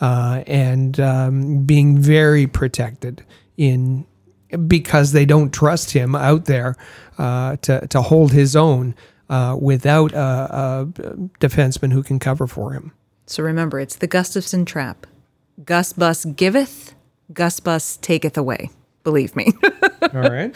uh, 0.00 0.42
and 0.46 0.98
um, 1.00 1.64
being 1.64 1.98
very 1.98 2.46
protected 2.46 3.24
in 3.56 4.06
because 4.66 5.12
they 5.12 5.24
don't 5.24 5.52
trust 5.52 5.92
him 5.92 6.14
out 6.14 6.46
there 6.46 6.76
uh, 7.18 7.56
to 7.56 7.86
to 7.88 8.02
hold 8.02 8.32
his 8.32 8.56
own 8.56 8.94
uh, 9.28 9.56
without 9.60 10.12
a, 10.12 10.18
a, 10.18 10.86
defenseman 11.38 11.92
who 11.92 12.02
can 12.02 12.18
cover 12.18 12.46
for 12.46 12.72
him. 12.72 12.92
So 13.26 13.42
remember, 13.44 13.78
it's 13.78 13.96
the 13.96 14.08
Gustafsson 14.08 14.66
trap. 14.66 15.06
Gus 15.64 15.92
Bus 15.92 16.24
giveth, 16.24 16.94
Gus 17.32 17.60
Bus 17.60 17.96
taketh 17.98 18.36
away. 18.36 18.70
Believe 19.04 19.36
me. 19.36 19.52
All 20.02 20.20
right. 20.20 20.52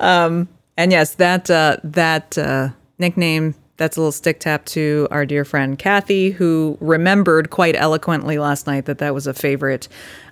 Um, 0.00 0.48
and 0.76 0.92
yes, 0.92 1.14
that 1.14 1.50
uh, 1.50 1.76
that 1.84 2.36
uh, 2.38 2.70
nickname 2.98 3.54
that's 3.76 3.96
a 3.96 4.00
little 4.00 4.12
stick 4.12 4.38
tap 4.38 4.64
to 4.66 5.08
our 5.10 5.26
dear 5.26 5.44
friend 5.44 5.78
Kathy, 5.78 6.30
who 6.30 6.76
remembered 6.80 7.50
quite 7.50 7.74
eloquently 7.74 8.38
last 8.38 8.66
night 8.66 8.84
that 8.84 8.98
that 8.98 9.14
was 9.14 9.26
a 9.26 9.34
favorite 9.34 9.88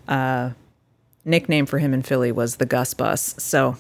uh, 0.09 0.51
nickname 1.25 1.67
for 1.67 1.79
him 1.79 1.93
in 1.93 2.03
Philly 2.03 2.33
was 2.33 2.57
the 2.57 2.67
Gus 2.67 2.95
Bus. 2.95 3.35
So 3.39 3.77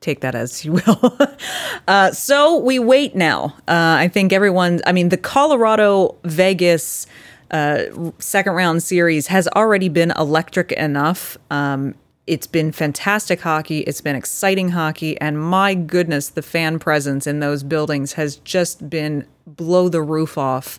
take 0.00 0.20
that 0.20 0.34
as 0.34 0.64
you 0.64 0.72
will. 0.72 1.18
uh, 1.88 2.10
so 2.12 2.58
we 2.58 2.78
wait 2.78 3.14
now. 3.14 3.54
Uh, 3.68 3.96
I 3.98 4.08
think 4.08 4.32
everyone, 4.32 4.80
I 4.86 4.92
mean, 4.92 5.10
the 5.10 5.16
Colorado 5.16 6.16
Vegas 6.24 7.06
uh, 7.50 7.84
second 8.18 8.54
round 8.54 8.82
series 8.82 9.26
has 9.28 9.46
already 9.48 9.88
been 9.88 10.10
electric 10.12 10.72
enough. 10.72 11.36
Um, 11.50 11.94
it's 12.26 12.46
been 12.46 12.70
fantastic 12.70 13.40
hockey. 13.40 13.80
It's 13.80 14.00
been 14.00 14.14
exciting 14.14 14.70
hockey. 14.70 15.20
And 15.20 15.40
my 15.40 15.74
goodness, 15.74 16.28
the 16.28 16.42
fan 16.42 16.78
presence 16.78 17.26
in 17.26 17.40
those 17.40 17.62
buildings 17.62 18.12
has 18.14 18.36
just 18.36 18.88
been 18.88 19.26
blow 19.46 19.88
the 19.88 20.02
roof 20.02 20.38
off 20.38 20.78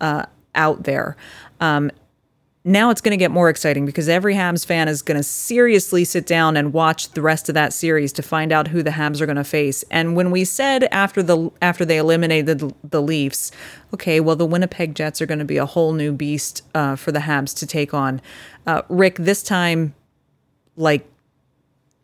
uh, 0.00 0.26
out 0.54 0.84
there. 0.84 1.16
Um, 1.60 1.90
now 2.64 2.90
it's 2.90 3.00
going 3.00 3.10
to 3.10 3.16
get 3.16 3.32
more 3.32 3.48
exciting 3.48 3.86
because 3.86 4.08
every 4.08 4.34
Habs 4.34 4.64
fan 4.64 4.86
is 4.86 5.02
going 5.02 5.16
to 5.16 5.24
seriously 5.24 6.04
sit 6.04 6.26
down 6.26 6.56
and 6.56 6.72
watch 6.72 7.10
the 7.10 7.22
rest 7.22 7.48
of 7.48 7.54
that 7.54 7.72
series 7.72 8.12
to 8.12 8.22
find 8.22 8.52
out 8.52 8.68
who 8.68 8.84
the 8.84 8.90
Habs 8.90 9.20
are 9.20 9.26
going 9.26 9.36
to 9.36 9.44
face. 9.44 9.84
And 9.90 10.14
when 10.14 10.30
we 10.30 10.44
said 10.44 10.84
after 10.92 11.24
the 11.24 11.50
after 11.60 11.84
they 11.84 11.98
eliminated 11.98 12.72
the, 12.84 13.02
Leafs, 13.02 13.50
okay, 13.92 14.20
well 14.20 14.36
the 14.36 14.46
Winnipeg 14.46 14.94
Jets 14.94 15.20
are 15.20 15.26
going 15.26 15.40
to 15.40 15.44
be 15.44 15.56
a 15.56 15.66
whole 15.66 15.92
new 15.92 16.12
beast 16.12 16.62
uh, 16.72 16.94
for 16.94 17.10
the 17.10 17.20
Habs 17.20 17.56
to 17.58 17.66
take 17.66 17.92
on. 17.92 18.20
Uh, 18.64 18.82
Rick, 18.88 19.16
this 19.16 19.42
time, 19.42 19.94
like 20.76 21.06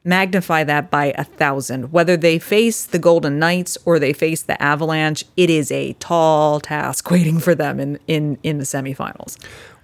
magnify 0.05 0.65
that 0.65 0.91
by 0.91 1.13
a 1.17 1.25
thousand. 1.25 1.93
Whether 1.93 2.17
they 2.17 2.39
face 2.39 2.85
the 2.85 2.99
Golden 2.99 3.39
Knights 3.39 3.77
or 3.85 3.99
they 3.99 4.13
face 4.13 4.43
the 4.43 4.61
Avalanche, 4.63 5.25
it 5.37 5.51
is 5.51 5.71
a 5.71 5.93
tall 5.95 6.61
task 6.61 7.11
waiting 7.11 7.39
for 7.39 7.55
them 7.55 7.79
in 7.79 7.99
in 8.07 8.39
in 8.43 8.59
the 8.59 8.65
semifinals. 8.65 9.37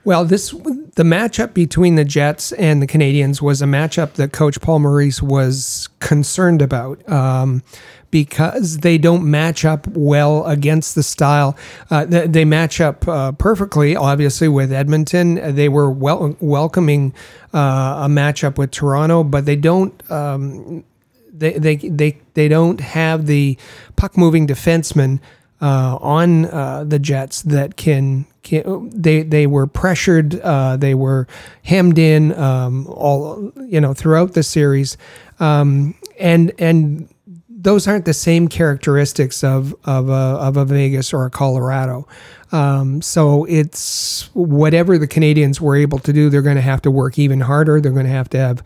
Well, 0.05 0.27
this 0.27 0.51
the 0.51 1.03
matchup 1.03 1.55
between 1.55 1.95
the 1.95 2.05
Jets 2.05 2.53
and 2.53 2.83
the 2.83 2.87
Canadiens 2.87 3.41
was 3.41 3.63
a 3.63 3.65
matchup 3.65 4.15
that 4.15 4.33
Coach 4.33 4.61
Paul 4.61 4.81
Maurice 4.81 5.23
was 5.23 5.89
concerned 5.99 6.61
about 6.61 7.09
um, 7.11 7.63
because 8.11 8.79
they 8.79 8.99
don't 8.99 9.29
match 9.29 9.65
up 9.65 9.87
well 9.89 10.45
against 10.47 10.95
the 10.95 11.03
style. 11.03 11.57
Uh, 11.91 12.05
they, 12.05 12.27
they, 12.27 12.45
match 12.45 12.81
up 12.81 13.09
uh, 13.09 13.33
perfectly, 13.33 13.97
obviously, 13.97 14.47
with 14.47 14.73
Edmonton. 14.73 15.55
They 15.55 15.71
were 15.71 15.91
wel- 15.91 16.37
welcoming 16.39 17.15
uh, 17.55 18.05
a 18.05 18.09
matchup 18.09 18.59
with 18.59 18.71
Toronto, 18.71 19.25
but 19.25 19.47
they 19.47 19.57
don't. 19.57 20.11
Um, 20.11 20.85
they, 21.33 21.55
they, 21.55 21.77
they, 21.77 22.19
they 22.35 22.47
don't 22.47 22.81
have 22.81 23.27
the 23.27 23.59
puck 23.97 24.17
moving 24.17 24.47
defenseman 24.47 25.19
uh, 25.65 25.97
on 26.03 26.45
uh, 26.45 26.85
the 26.85 26.99
Jets 26.99 27.41
that 27.43 27.77
can, 27.77 28.27
can, 28.43 28.91
they 28.91 29.23
they 29.23 29.47
were 29.47 29.67
pressured, 29.67 30.39
uh, 30.41 30.77
they 30.77 30.95
were 30.95 31.27
hemmed 31.63 31.99
in 31.99 32.35
um, 32.39 32.87
all 32.89 33.51
you 33.67 33.81
know 33.81 33.95
throughout 33.95 34.35
the 34.35 34.43
series, 34.43 34.99
um, 35.41 35.95
and 36.21 36.53
and 36.59 37.09
those 37.49 37.89
aren't 37.89 38.05
the 38.05 38.13
same 38.13 38.47
characteristics 38.47 39.43
of 39.43 39.75
of 39.87 40.11
a, 40.11 40.13
of 40.13 40.59
a 40.59 40.67
Vegas 40.67 41.15
or 41.15 41.25
a 41.25 41.31
Colorado. 41.31 42.07
Um, 42.53 43.01
so 43.01 43.47
it's 43.47 44.29
whatever 44.35 44.99
the 44.99 45.09
Canadiens 45.09 45.61
were 45.61 45.77
able 45.77 45.99
to 46.01 46.13
do, 46.13 46.29
they're 46.29 46.43
going 46.43 46.57
to 46.57 46.63
have 46.63 46.83
to 46.83 46.91
work 46.91 47.19
even 47.19 47.41
harder. 47.41 47.81
They're 47.81 47.91
going 47.91 48.07
to 48.07 48.13
have 48.13 48.29
to 48.31 48.39
have, 48.39 48.63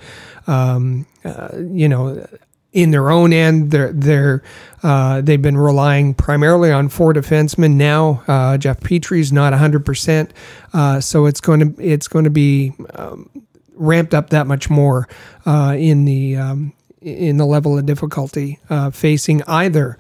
um, 0.48 1.06
uh, 1.24 1.50
you 1.56 1.88
know, 1.88 2.26
in 2.78 2.92
their 2.92 3.10
own 3.10 3.32
end, 3.32 3.72
they're 3.72 3.92
they're 3.92 4.42
uh, 4.84 5.20
they've 5.20 5.42
been 5.42 5.56
relying 5.56 6.14
primarily 6.14 6.70
on 6.70 6.88
four 6.88 7.12
defensemen. 7.12 7.72
Now 7.72 8.22
uh, 8.28 8.56
Jeff 8.56 8.80
Petry's 8.80 9.32
not 9.32 9.52
hundred 9.52 9.82
uh, 9.82 9.84
percent, 9.84 10.32
so 11.00 11.26
it's 11.26 11.40
going 11.40 11.74
to 11.74 11.82
it's 11.82 12.06
going 12.06 12.24
to 12.24 12.30
be 12.30 12.72
um, 12.94 13.28
ramped 13.74 14.14
up 14.14 14.30
that 14.30 14.46
much 14.46 14.70
more 14.70 15.08
uh, 15.44 15.74
in 15.76 16.04
the 16.04 16.36
um, 16.36 16.72
in 17.02 17.36
the 17.36 17.46
level 17.46 17.76
of 17.76 17.84
difficulty 17.84 18.60
uh, 18.70 18.90
facing 18.90 19.42
either 19.48 19.98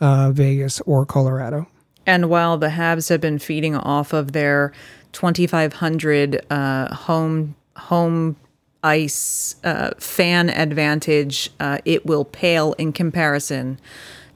uh, 0.00 0.30
Vegas 0.30 0.80
or 0.82 1.04
Colorado. 1.04 1.66
And 2.06 2.30
while 2.30 2.58
the 2.58 2.68
Habs 2.68 3.08
have 3.08 3.20
been 3.20 3.40
feeding 3.40 3.74
off 3.74 4.12
of 4.12 4.32
their 4.32 4.72
2,500 5.12 6.44
home 6.48 7.56
home 7.76 8.36
ice 8.82 9.56
uh, 9.64 9.90
fan 9.98 10.50
advantage, 10.50 11.50
uh, 11.60 11.78
it 11.84 12.06
will 12.06 12.24
pale 12.24 12.72
in 12.74 12.92
comparison 12.92 13.78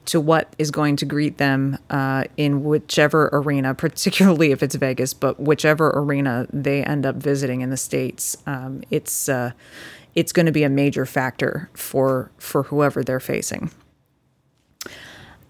to 0.05 0.21
what 0.21 0.55
is 0.59 0.71
going 0.71 0.95
to 0.97 1.05
greet 1.05 1.37
them 1.37 1.77
uh, 1.89 2.25
in 2.37 2.63
whichever 2.63 3.29
arena, 3.33 3.73
particularly 3.75 4.51
if 4.51 4.61
it's 4.61 4.75
Vegas, 4.75 5.13
but 5.13 5.39
whichever 5.39 5.91
arena 5.91 6.47
they 6.53 6.83
end 6.83 7.05
up 7.05 7.15
visiting 7.15 7.61
in 7.61 7.69
the 7.69 7.77
states. 7.77 8.37
Um, 8.45 8.83
it's 8.91 9.27
uh, 9.27 9.51
it's 10.13 10.31
going 10.31 10.45
to 10.45 10.51
be 10.51 10.63
a 10.63 10.69
major 10.69 11.05
factor 11.05 11.69
for 11.73 12.31
for 12.37 12.63
whoever 12.63 13.03
they're 13.03 13.19
facing. 13.19 13.71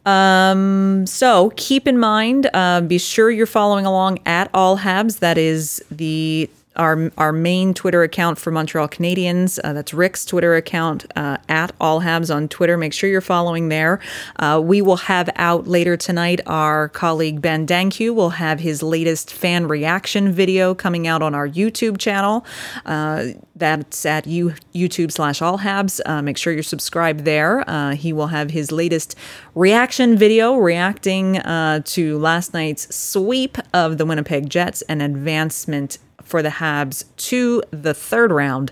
Um, 0.06 1.08
so 1.08 1.52
keep 1.56 1.88
in 1.88 1.98
mind, 1.98 2.48
uh, 2.54 2.82
be 2.82 3.00
sure 3.00 3.32
you're 3.32 3.48
following 3.48 3.88
along 3.88 4.20
at 4.26 4.52
All 4.54 4.78
Habs. 4.78 5.20
That 5.20 5.38
is 5.38 5.84
the 5.90 6.48
our 6.76 7.12
our 7.18 7.32
main 7.32 7.74
Twitter 7.74 8.04
account 8.04 8.38
for 8.38 8.52
Montreal 8.52 8.88
Canadiens. 8.88 9.60
Uh, 9.64 9.74
that's 9.74 9.94
Rick's 9.94 10.26
Twitter 10.26 10.56
account 10.56 11.06
uh, 11.16 11.38
at 11.50 11.74
All 11.80 12.02
Habs 12.02 12.34
on 12.34 12.48
Twitter. 12.48 12.78
Make 12.78 12.94
sure 12.94 13.10
you're 13.10 13.22
following 13.22 13.70
there. 13.70 14.00
Uh, 14.38 14.62
we 14.64 14.82
will 14.82 14.98
have 14.98 15.30
out 15.36 15.68
later 15.68 15.98
tonight. 15.98 16.42
Our 16.46 16.90
colleague 16.90 17.42
Ben 17.42 17.66
Danku 17.66 18.14
will 18.14 18.32
have 18.32 18.60
his 18.60 18.82
latest 18.84 19.32
fan 19.34 19.68
reaction 19.68 20.32
video 20.32 20.74
coming 20.76 21.08
out 21.08 21.22
on 21.22 21.36
our 21.36 21.48
YouTube 21.48 21.98
channel. 21.98 22.46
Uh, 22.86 23.28
that's 23.56 24.06
at 24.06 24.28
you, 24.28 24.54
YouTube 24.74 25.12
slash 25.12 25.42
All 25.42 25.60
Habs. 25.60 26.02
Uh, 26.06 26.22
make 26.22 26.38
sure 26.38 26.52
you're 26.52 26.64
subscribed 26.64 27.22
there. 27.26 27.68
Uh, 27.70 27.96
he 27.96 28.12
will 28.12 28.28
have 28.28 28.52
his 28.52 28.72
latest 28.72 29.16
reaction 29.54 30.18
video 30.18 30.56
reacting 30.56 31.42
to 31.86 32.18
last 32.18 32.54
night's 32.54 32.94
sweep 32.96 33.58
of 33.74 33.98
the 33.98 34.06
Winnipeg 34.06 34.50
Jets 34.50 34.82
and 34.84 35.02
advancement 35.02 35.98
for 36.26 36.42
the 36.42 36.50
Habs 36.50 37.06
to 37.18 37.64
the 37.72 37.94
third 37.94 38.32
round. 38.32 38.72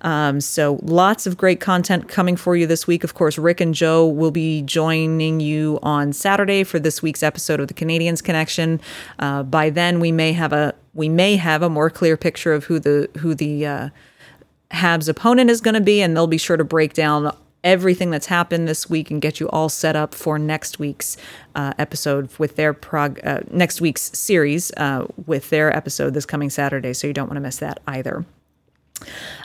Um, 0.00 0.40
so 0.40 0.80
lots 0.82 1.26
of 1.26 1.36
great 1.36 1.60
content 1.60 2.08
coming 2.08 2.36
for 2.36 2.56
you 2.56 2.66
this 2.66 2.86
week. 2.86 3.04
Of 3.04 3.14
course, 3.14 3.38
Rick 3.38 3.60
and 3.60 3.74
Joe 3.74 4.08
will 4.08 4.32
be 4.32 4.62
joining 4.62 5.38
you 5.38 5.78
on 5.82 6.12
Saturday 6.12 6.64
for 6.64 6.80
this 6.80 7.02
week's 7.02 7.22
episode 7.22 7.60
of 7.60 7.68
the 7.68 7.74
Canadiens 7.74 8.22
Connection. 8.22 8.80
Uh, 9.18 9.42
by 9.42 9.70
then, 9.70 10.00
we 10.00 10.10
may 10.10 10.32
have 10.32 10.52
a 10.52 10.74
we 10.94 11.08
may 11.08 11.36
have 11.36 11.62
a 11.62 11.68
more 11.68 11.90
clear 11.90 12.16
picture 12.16 12.52
of 12.52 12.64
who 12.64 12.78
the 12.78 13.08
who 13.18 13.34
the 13.34 13.66
uh, 13.66 13.88
Habs 14.70 15.08
opponent 15.08 15.50
is 15.50 15.60
going 15.60 15.74
to 15.74 15.80
be, 15.80 16.00
and 16.00 16.16
they'll 16.16 16.26
be 16.26 16.38
sure 16.38 16.56
to 16.56 16.64
break 16.64 16.94
down 16.94 17.34
everything 17.64 18.10
that's 18.10 18.26
happened 18.26 18.68
this 18.68 18.88
week 18.88 19.10
and 19.10 19.20
get 19.20 19.40
you 19.40 19.48
all 19.48 19.68
set 19.68 19.96
up 19.96 20.14
for 20.14 20.38
next 20.38 20.78
week's 20.78 21.16
uh, 21.54 21.72
episode 21.78 22.28
with 22.38 22.56
their 22.56 22.72
prog 22.72 23.18
uh, 23.24 23.40
next 23.50 23.80
week's 23.80 24.16
series 24.16 24.70
uh, 24.76 25.06
with 25.26 25.50
their 25.50 25.74
episode 25.76 26.14
this 26.14 26.26
coming 26.26 26.50
Saturday. 26.50 26.92
So 26.92 27.06
you 27.06 27.12
don't 27.12 27.26
want 27.26 27.36
to 27.36 27.40
miss 27.40 27.58
that 27.58 27.80
either. 27.86 28.24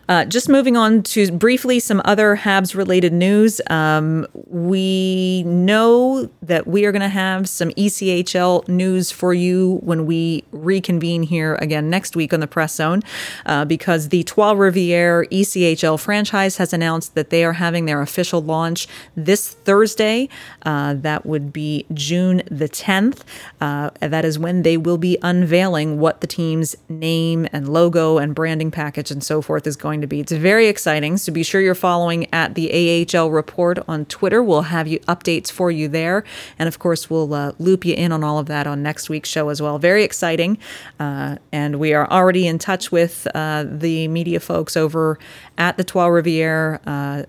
Uh, 0.09 0.25
just 0.25 0.49
moving 0.49 0.75
on 0.75 1.03
to 1.03 1.31
briefly 1.31 1.79
some 1.79 2.01
other 2.03 2.35
Habs 2.35 2.73
related 2.73 3.13
news. 3.13 3.61
Um, 3.69 4.25
we 4.47 5.43
know 5.43 6.27
that 6.41 6.65
we 6.65 6.85
are 6.85 6.91
going 6.91 7.03
to 7.03 7.09
have 7.09 7.47
some 7.47 7.69
ECHL 7.71 8.67
news 8.67 9.11
for 9.11 9.35
you 9.35 9.79
when 9.83 10.07
we 10.07 10.43
reconvene 10.51 11.21
here 11.21 11.55
again 11.61 11.91
next 11.91 12.15
week 12.15 12.33
on 12.33 12.39
the 12.39 12.47
Press 12.47 12.73
Zone 12.73 13.03
uh, 13.45 13.65
because 13.65 14.09
the 14.09 14.23
Trois 14.23 14.55
Rivières 14.55 15.29
ECHL 15.29 15.99
franchise 15.99 16.57
has 16.57 16.73
announced 16.73 17.13
that 17.13 17.29
they 17.29 17.43
are 17.43 17.53
having 17.53 17.85
their 17.85 18.01
official 18.01 18.41
launch 18.41 18.87
this 19.15 19.49
Thursday. 19.49 20.27
Uh, 20.63 20.95
that 20.95 21.23
would 21.23 21.53
be 21.53 21.85
June 21.93 22.41
the 22.49 22.67
10th. 22.67 23.21
Uh, 23.61 23.91
that 23.99 24.25
is 24.25 24.39
when 24.39 24.63
they 24.63 24.75
will 24.75 24.97
be 24.97 25.19
unveiling 25.21 25.99
what 25.99 26.21
the 26.21 26.27
team's 26.27 26.75
name 26.87 27.47
and 27.53 27.69
logo 27.69 28.17
and 28.17 28.33
branding 28.33 28.71
package 28.71 29.11
and 29.11 29.23
so 29.23 29.38
forth 29.41 29.67
is 29.67 29.75
going 29.75 30.01
to 30.01 30.07
be. 30.07 30.19
It's 30.19 30.31
very 30.31 30.67
exciting. 30.67 31.17
So 31.17 31.31
be 31.31 31.43
sure 31.43 31.61
you're 31.61 31.75
following 31.75 32.31
at 32.33 32.55
the 32.55 33.07
AHL 33.15 33.31
Report 33.31 33.79
on 33.87 34.05
Twitter. 34.05 34.43
We'll 34.43 34.63
have 34.63 34.87
you 34.87 34.99
updates 35.01 35.51
for 35.51 35.71
you 35.71 35.87
there. 35.87 36.23
And 36.57 36.67
of 36.67 36.79
course, 36.79 37.09
we'll 37.09 37.33
uh, 37.33 37.53
loop 37.59 37.85
you 37.85 37.95
in 37.95 38.11
on 38.11 38.23
all 38.23 38.39
of 38.39 38.47
that 38.47 38.67
on 38.67 38.83
next 38.83 39.09
week's 39.09 39.29
show 39.29 39.49
as 39.49 39.61
well. 39.61 39.79
Very 39.79 40.03
exciting. 40.03 40.57
Uh, 40.99 41.37
and 41.51 41.79
we 41.79 41.93
are 41.93 42.09
already 42.09 42.47
in 42.47 42.59
touch 42.59 42.91
with 42.91 43.27
uh, 43.33 43.65
the 43.67 44.07
media 44.07 44.39
folks 44.39 44.75
over 44.75 45.19
at 45.57 45.77
the 45.77 45.83
Trois 45.83 46.07
Rivières 46.07 46.79
uh, 46.85 47.23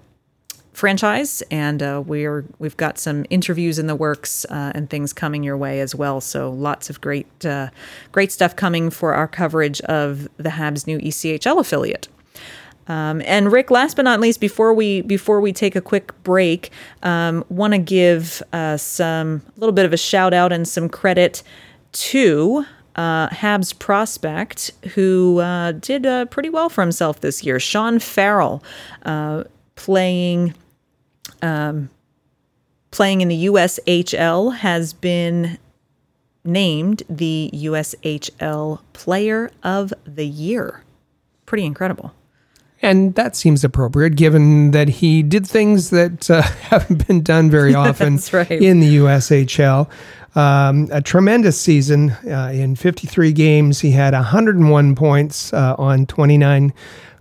franchise, 0.73 1.43
and 1.51 1.83
uh, 1.83 2.03
we're 2.05 2.45
we've 2.59 2.77
got 2.77 2.99
some 2.99 3.25
interviews 3.31 3.79
in 3.79 3.87
the 3.87 3.95
works 3.95 4.45
uh, 4.47 4.73
and 4.75 4.89
things 4.89 5.13
coming 5.13 5.43
your 5.43 5.57
way 5.57 5.81
as 5.81 5.95
well. 5.95 6.21
So 6.21 6.51
lots 6.51 6.91
of 6.91 7.01
great 7.01 7.45
uh, 7.45 7.71
great 8.13 8.33
stuff 8.33 8.57
coming 8.57 8.91
for 8.91 9.15
our 9.15 9.29
coverage 9.29 9.81
of 9.83 10.29
the 10.37 10.51
Habs' 10.51 10.87
new 10.87 10.99
ECHL 10.99 11.59
affiliate. 11.59 12.09
Um, 12.89 13.23
and 13.25 13.53
Rick, 13.53 13.71
last 13.71 13.95
but 13.95 14.03
not 14.03 14.19
least, 14.21 14.41
before 14.41 14.75
we 14.75 15.03
before 15.03 15.41
we 15.41 15.53
take 15.53 15.77
a 15.77 15.81
quick 15.81 16.13
break, 16.25 16.71
um, 17.03 17.45
want 17.49 17.73
to 17.73 17.79
give 17.79 18.43
uh, 18.53 18.77
some 18.77 19.43
a 19.57 19.61
little 19.61 19.73
bit 19.73 19.85
of 19.85 19.93
a 19.93 19.97
shout 19.97 20.35
out 20.35 20.53
and 20.53 20.67
some 20.67 20.89
credit 20.89 21.43
to 21.93 22.65
uh, 22.97 23.29
Habs 23.29 23.79
prospect 23.79 24.73
who 24.95 25.39
uh, 25.39 25.73
did 25.73 26.05
uh, 26.05 26.25
pretty 26.27 26.51
well 26.51 26.69
for 26.69 26.81
himself 26.81 27.21
this 27.21 27.45
year. 27.45 27.61
Sean 27.61 27.99
Farrell, 27.99 28.63
uh, 29.05 29.45
playing 29.81 30.55
um, 31.41 31.89
playing 32.91 33.23
in 33.23 33.29
the 33.29 33.47
USHL, 33.47 34.55
has 34.57 34.93
been 34.93 35.59
named 36.45 37.03
the 37.09 37.51
USHL 37.55 38.81
Player 38.93 39.51
of 39.63 39.95
the 40.05 40.27
Year. 40.27 40.83
Pretty 41.47 41.65
incredible. 41.65 42.13
And 42.83 43.15
that 43.15 43.37
seems 43.37 43.63
appropriate 43.63 44.17
given 44.17 44.71
that 44.71 44.89
he 44.89 45.23
did 45.23 45.47
things 45.47 45.91
that 45.91 46.31
uh, 46.31 46.43
haven't 46.43 47.07
been 47.07 47.23
done 47.23 47.51
very 47.51 47.75
often 47.87 48.19
right. 48.33 48.51
in 48.51 48.81
the 48.81 48.97
USHL. 48.97 49.89
Um, 50.37 50.89
a 50.93 51.03
tremendous 51.03 51.61
season 51.61 52.11
uh, 52.11 52.53
in 52.55 52.77
53 52.77 53.33
games. 53.33 53.81
He 53.81 53.91
had 53.91 54.15
101 54.15 54.95
points 54.95 55.53
uh, 55.53 55.75
on 55.77 56.07
29 56.07 56.73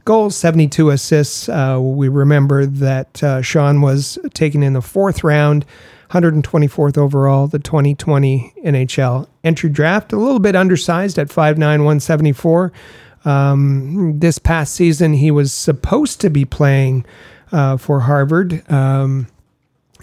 goals, 0.10 0.36
72 0.38 0.90
assists. 0.90 1.48
Uh, 1.48 1.78
we 1.80 2.08
remember 2.10 2.66
that 2.66 3.22
uh, 3.22 3.44
Sean 3.44 3.80
was 3.80 4.18
taken 4.34 4.64
in 4.64 4.74
the 4.74 4.82
fourth 4.82 5.24
round, 5.24 5.68
124th 6.10 6.98
overall, 6.98 7.46
the 7.46 7.60
2020 7.60 8.52
NHL 8.66 9.28
entry 9.44 9.70
draft. 9.70 10.12
A 10.12 10.18
little 10.18 10.40
bit 10.40 10.56
undersized 10.56 11.20
at 11.20 11.28
5'9, 11.28 11.60
174. 11.60 12.74
Um, 13.24 14.18
this 14.18 14.40
past 14.40 14.74
season, 14.74 15.14
he 15.14 15.30
was 15.30 15.54
supposed 15.54 16.20
to 16.22 16.32
be 16.32 16.44
playing 16.44 17.06
uh, 17.52 17.78
for 17.78 18.00
Harvard. 18.00 18.68
Um, 18.68 19.28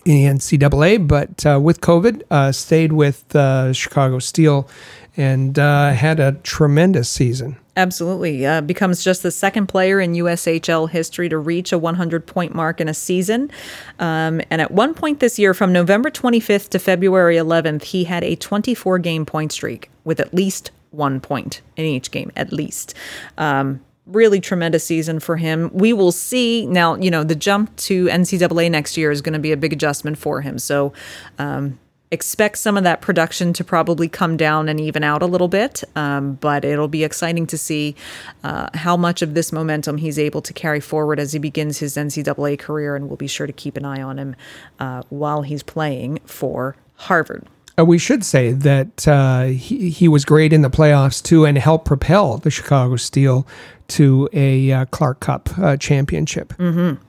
in 0.04 0.36
NCAA, 0.36 1.08
but 1.08 1.44
uh, 1.44 1.58
with 1.60 1.80
COVID, 1.80 2.22
uh, 2.30 2.52
stayed 2.52 2.92
with 2.92 3.34
uh, 3.34 3.72
Chicago 3.72 4.20
Steel 4.20 4.68
and 5.16 5.58
uh, 5.58 5.90
had 5.90 6.20
a 6.20 6.34
tremendous 6.44 7.08
season. 7.08 7.58
Absolutely. 7.76 8.46
Uh, 8.46 8.62
becomes 8.62 9.04
just 9.04 9.22
the 9.22 9.30
second 9.30 9.66
player 9.66 10.00
in 10.00 10.14
USHL 10.14 10.88
history 10.88 11.28
to 11.28 11.36
reach 11.36 11.72
a 11.72 11.78
100 11.78 12.26
point 12.26 12.54
mark 12.54 12.80
in 12.80 12.88
a 12.88 12.94
season. 12.94 13.50
Um, 13.98 14.40
and 14.50 14.62
at 14.62 14.70
one 14.70 14.94
point 14.94 15.20
this 15.20 15.38
year, 15.38 15.52
from 15.52 15.72
November 15.72 16.10
25th 16.10 16.70
to 16.70 16.78
February 16.78 17.36
11th, 17.36 17.84
he 17.84 18.04
had 18.04 18.24
a 18.24 18.34
24 18.34 18.98
game 18.98 19.26
point 19.26 19.52
streak 19.52 19.90
with 20.04 20.20
at 20.20 20.32
least 20.32 20.70
one 20.90 21.20
point 21.20 21.60
in 21.76 21.84
each 21.84 22.10
game, 22.10 22.32
at 22.34 22.50
least. 22.50 22.94
Um, 23.36 23.80
really 24.06 24.40
tremendous 24.40 24.84
season 24.84 25.20
for 25.20 25.36
him. 25.36 25.70
We 25.74 25.92
will 25.92 26.12
see 26.12 26.64
now, 26.64 26.94
you 26.94 27.10
know, 27.10 27.24
the 27.24 27.34
jump 27.34 27.76
to 27.76 28.06
NCAA 28.06 28.70
next 28.70 28.96
year 28.96 29.10
is 29.10 29.20
going 29.20 29.32
to 29.34 29.38
be 29.38 29.52
a 29.52 29.56
big 29.56 29.72
adjustment 29.72 30.16
for 30.16 30.40
him. 30.40 30.58
So, 30.58 30.94
um, 31.38 31.78
expect 32.10 32.58
some 32.58 32.76
of 32.76 32.84
that 32.84 33.00
production 33.00 33.52
to 33.52 33.64
probably 33.64 34.08
come 34.08 34.36
down 34.36 34.68
and 34.68 34.80
even 34.80 35.02
out 35.02 35.22
a 35.22 35.26
little 35.26 35.48
bit. 35.48 35.82
Um, 35.96 36.34
but 36.34 36.64
it'll 36.64 36.88
be 36.88 37.04
exciting 37.04 37.46
to 37.48 37.58
see 37.58 37.96
uh, 38.44 38.68
how 38.74 38.96
much 38.96 39.22
of 39.22 39.34
this 39.34 39.52
momentum 39.52 39.98
he's 39.98 40.18
able 40.18 40.42
to 40.42 40.52
carry 40.52 40.80
forward 40.80 41.18
as 41.18 41.32
he 41.32 41.38
begins 41.38 41.78
his 41.78 41.96
NCAA 41.96 42.58
career. 42.58 42.96
And 42.96 43.08
we'll 43.08 43.16
be 43.16 43.26
sure 43.26 43.46
to 43.46 43.52
keep 43.52 43.76
an 43.76 43.84
eye 43.84 44.02
on 44.02 44.18
him 44.18 44.36
uh, 44.78 45.02
while 45.08 45.42
he's 45.42 45.62
playing 45.62 46.20
for 46.24 46.76
Harvard. 46.94 47.46
Uh, 47.78 47.84
we 47.84 47.98
should 47.98 48.24
say 48.24 48.52
that 48.52 49.06
uh, 49.06 49.44
he, 49.44 49.90
he 49.90 50.08
was 50.08 50.24
great 50.24 50.52
in 50.52 50.62
the 50.62 50.70
playoffs 50.70 51.22
too 51.22 51.44
and 51.44 51.58
helped 51.58 51.84
propel 51.84 52.38
the 52.38 52.50
Chicago 52.50 52.96
Steel 52.96 53.46
to 53.88 54.28
a 54.32 54.72
uh, 54.72 54.84
Clark 54.86 55.20
Cup 55.20 55.50
uh, 55.58 55.76
championship. 55.76 56.54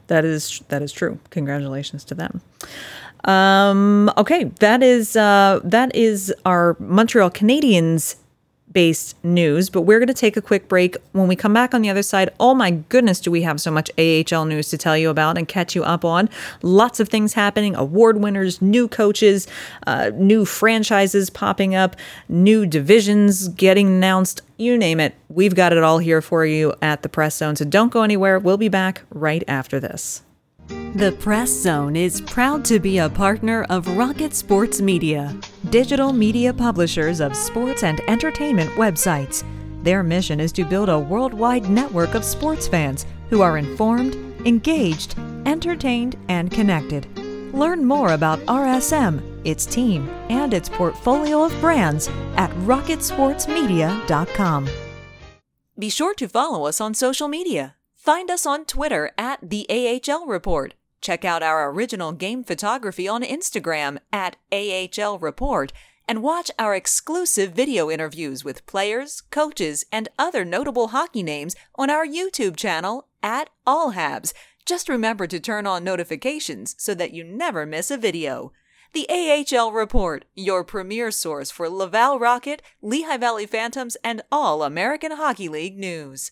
That 0.08 0.26
is 0.26 0.62
that 0.68 0.82
is 0.82 0.92
true. 0.92 1.20
Congratulations 1.30 2.04
to 2.06 2.16
them. 2.16 2.42
Um, 3.24 4.12
okay, 4.18 4.46
that 4.60 4.84
is 4.84 5.16
uh, 5.16 5.60
that 5.64 5.96
is 5.96 6.34
our 6.46 6.76
Montreal 6.80 7.32
Canadiens 7.32 8.16
based 8.78 9.16
news, 9.24 9.72
but 9.72 9.82
we're 9.82 9.98
going 9.98 10.08
to 10.08 10.14
take 10.14 10.38
a 10.38 10.42
quick 10.42 10.68
break. 10.68 10.98
When 11.14 11.28
we 11.28 11.36
come 11.36 11.54
back 11.54 11.74
on 11.74 11.82
the 11.82 11.90
other 11.90 12.04
side, 12.04 12.30
oh 12.40 12.54
my 12.54 12.70
goodness, 12.70 13.20
do 13.20 13.32
we 13.32 13.42
have 13.42 13.60
so 13.60 13.72
much 13.72 13.90
AHL 13.98 14.46
news 14.46 14.70
to 14.70 14.78
tell 14.78 14.96
you 14.96 15.10
about 15.10 15.36
and 15.36 15.48
catch 15.48 15.76
you 15.76 15.84
up 15.84 16.06
on? 16.06 16.30
Lots 16.62 17.00
of 17.00 17.10
things 17.10 17.34
happening 17.34 17.76
award 17.76 18.18
winners, 18.18 18.62
new 18.62 18.88
coaches, 18.88 19.48
uh, 19.88 20.12
new 20.14 20.46
franchises 20.46 21.32
popping 21.32 21.74
up, 21.74 21.96
new 22.30 22.68
divisions 22.68 23.48
getting 23.48 23.88
announced. 23.88 24.42
You 24.58 24.78
name 24.78 25.00
it. 25.00 25.16
We've 25.30 25.56
got 25.56 25.74
it 25.74 25.82
all 25.82 25.98
here 25.98 26.22
for 26.22 26.46
you 26.46 26.76
at 26.82 27.02
the 27.02 27.10
Press 27.10 27.38
Zone. 27.38 27.56
So 27.56 27.66
don't 27.66 27.92
go 27.92 28.04
anywhere. 28.04 28.38
We'll 28.38 28.58
be 28.58 28.70
back 28.70 29.02
right 29.10 29.44
after 29.48 29.80
this. 29.80 30.22
The 30.70 31.16
Press 31.20 31.50
Zone 31.50 31.96
is 31.96 32.22
proud 32.22 32.66
to 32.66 32.80
be 32.80 32.98
a 32.98 33.10
partner 33.10 33.66
of 33.70 33.98
Rocket 33.98 34.34
Sports 34.34 34.82
Media, 34.82 35.36
digital 35.70 36.12
media 36.12 36.54
publishers 36.54 37.20
of 37.20 37.36
sports 37.36 37.84
and 37.84 38.02
entertainment 38.10 38.72
websites. 38.72 39.44
Their 39.84 40.04
mission 40.04 40.40
is 40.40 40.52
to 40.54 40.66
build 40.66 40.90
a 40.90 41.00
worldwide 41.00 41.70
network 41.70 42.16
of 42.16 42.26
sports 42.26 42.68
fans 42.68 43.06
who 43.30 43.42
are 43.42 43.58
informed, 43.58 44.16
engaged, 44.46 45.18
entertained, 45.46 46.18
and 46.30 46.52
connected. 46.52 47.08
Learn 47.54 47.86
more 47.86 48.14
about 48.14 48.40
RSM, 48.48 49.22
its 49.46 49.66
team, 49.66 50.10
and 50.30 50.54
its 50.54 50.68
portfolio 50.68 51.44
of 51.44 51.58
brands 51.62 52.10
at 52.36 52.52
rocketsportsmedia.com. 52.66 54.70
Be 55.80 55.90
sure 55.90 56.14
to 56.16 56.28
follow 56.28 56.66
us 56.66 56.82
on 56.82 56.94
social 56.94 57.28
media. 57.28 57.77
Find 58.08 58.32
us 58.32 58.46
on 58.46 58.64
Twitter 58.64 59.12
at 59.18 59.40
the 59.44 59.68
AHL 59.70 60.28
Report. 60.28 60.76
Check 61.02 61.26
out 61.26 61.44
our 61.44 61.70
original 61.70 62.14
game 62.14 62.42
photography 62.42 63.06
on 63.06 63.22
Instagram 63.22 63.98
at 64.14 64.38
AHL 64.50 65.20
Report 65.20 65.74
and 66.08 66.24
watch 66.24 66.50
our 66.58 66.74
exclusive 66.74 67.52
video 67.52 67.92
interviews 67.92 68.46
with 68.46 68.66
players, 68.66 69.24
coaches, 69.30 69.84
and 69.92 70.08
other 70.18 70.46
notable 70.46 70.88
hockey 70.88 71.22
names 71.22 71.54
on 71.76 71.90
our 71.90 72.08
YouTube 72.08 72.56
channel 72.56 73.10
at 73.22 73.50
All 73.66 73.92
Habs. 73.92 74.32
Just 74.66 74.88
remember 74.88 75.28
to 75.28 75.38
turn 75.42 75.68
on 75.68 75.84
notifications 75.84 76.76
so 76.78 76.94
that 76.94 77.12
you 77.12 77.26
never 77.26 77.66
miss 77.66 77.92
a 77.92 77.98
video. 77.98 78.54
The 78.94 79.06
AHL 79.10 79.74
Report, 79.74 80.24
your 80.34 80.64
premier 80.64 81.12
source 81.12 81.52
for 81.52 81.68
Laval 81.68 82.20
Rocket, 82.20 82.62
Lehigh 82.82 83.18
Valley 83.18 83.46
Phantoms, 83.46 83.98
and 84.02 84.22
all 84.32 84.64
American 84.64 85.12
Hockey 85.12 85.50
League 85.50 85.78
news. 85.78 86.32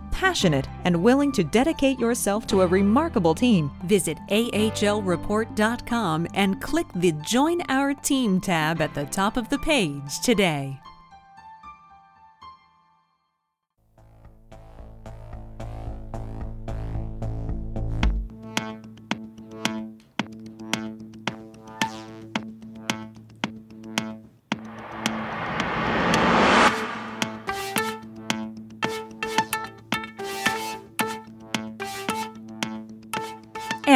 passionate, 0.21 0.67
and 0.85 0.95
willing 0.95 1.31
to 1.31 1.43
dedicate 1.43 1.99
yourself 1.99 2.45
to 2.45 2.61
a 2.61 2.67
remarkable 2.67 3.33
team, 3.33 3.71
visit 3.85 4.19
ahlreport.com 4.29 6.27
and 6.35 6.61
click 6.61 6.85
the 6.93 7.11
Join 7.23 7.59
Our 7.69 7.95
Team 7.95 8.39
tab 8.39 8.81
at 8.81 8.93
the 8.93 9.05
top 9.05 9.35
of 9.35 9.49
the 9.49 9.57
page 9.57 10.19
today. 10.23 10.79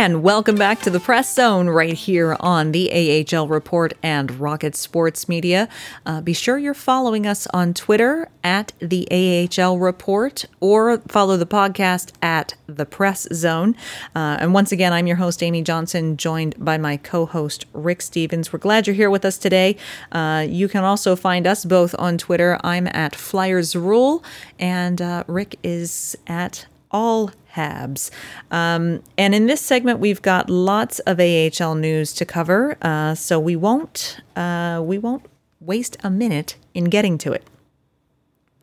And 0.05 0.21
welcome 0.21 0.55
back 0.55 0.81
to 0.81 0.91
the 0.91 0.99
Press 0.99 1.33
Zone 1.33 1.67
right 1.67 1.95
here 1.95 2.37
on 2.39 2.73
the 2.73 3.25
AHL 3.33 3.47
Report 3.47 3.91
and 4.03 4.39
Rocket 4.39 4.75
Sports 4.75 5.27
Media. 5.27 5.67
Uh, 6.05 6.21
be 6.21 6.31
sure 6.31 6.59
you're 6.59 6.75
following 6.75 7.25
us 7.25 7.47
on 7.55 7.73
Twitter 7.73 8.29
at 8.43 8.71
the 8.77 9.07
AHL 9.09 9.79
Report 9.79 10.45
or 10.59 10.99
follow 11.07 11.37
the 11.37 11.47
podcast 11.47 12.11
at 12.21 12.53
the 12.67 12.85
Press 12.85 13.27
Zone. 13.33 13.75
Uh, 14.15 14.37
and 14.39 14.53
once 14.53 14.71
again, 14.71 14.93
I'm 14.93 15.07
your 15.07 15.15
host, 15.15 15.41
Amy 15.41 15.63
Johnson, 15.63 16.17
joined 16.17 16.53
by 16.63 16.77
my 16.77 16.97
co 16.97 17.25
host, 17.25 17.65
Rick 17.73 18.03
Stephens. 18.03 18.53
We're 18.53 18.59
glad 18.59 18.85
you're 18.85 18.95
here 18.95 19.09
with 19.09 19.25
us 19.25 19.39
today. 19.39 19.75
Uh, 20.11 20.45
you 20.47 20.67
can 20.67 20.83
also 20.83 21.15
find 21.15 21.47
us 21.47 21.65
both 21.65 21.95
on 21.97 22.19
Twitter. 22.19 22.59
I'm 22.63 22.85
at 22.89 23.15
Flyers 23.15 23.75
Rule, 23.75 24.23
and 24.59 25.01
uh, 25.01 25.23
Rick 25.25 25.57
is 25.63 26.15
at 26.27 26.67
all 26.95 27.31
Habs. 27.55 28.09
Um, 28.51 29.03
and 29.17 29.35
in 29.35 29.47
this 29.47 29.61
segment, 29.61 29.99
we've 29.99 30.21
got 30.21 30.49
lots 30.49 30.99
of 30.99 31.19
AHL 31.19 31.75
news 31.75 32.13
to 32.13 32.25
cover, 32.25 32.77
uh, 32.81 33.15
so 33.15 33.37
we 33.39 33.55
won't 33.55 34.21
uh, 34.35 34.81
we 34.83 34.97
won't 34.97 35.25
waste 35.59 35.97
a 36.03 36.09
minute 36.09 36.55
in 36.73 36.85
getting 36.85 37.17
to 37.17 37.33
it. 37.33 37.43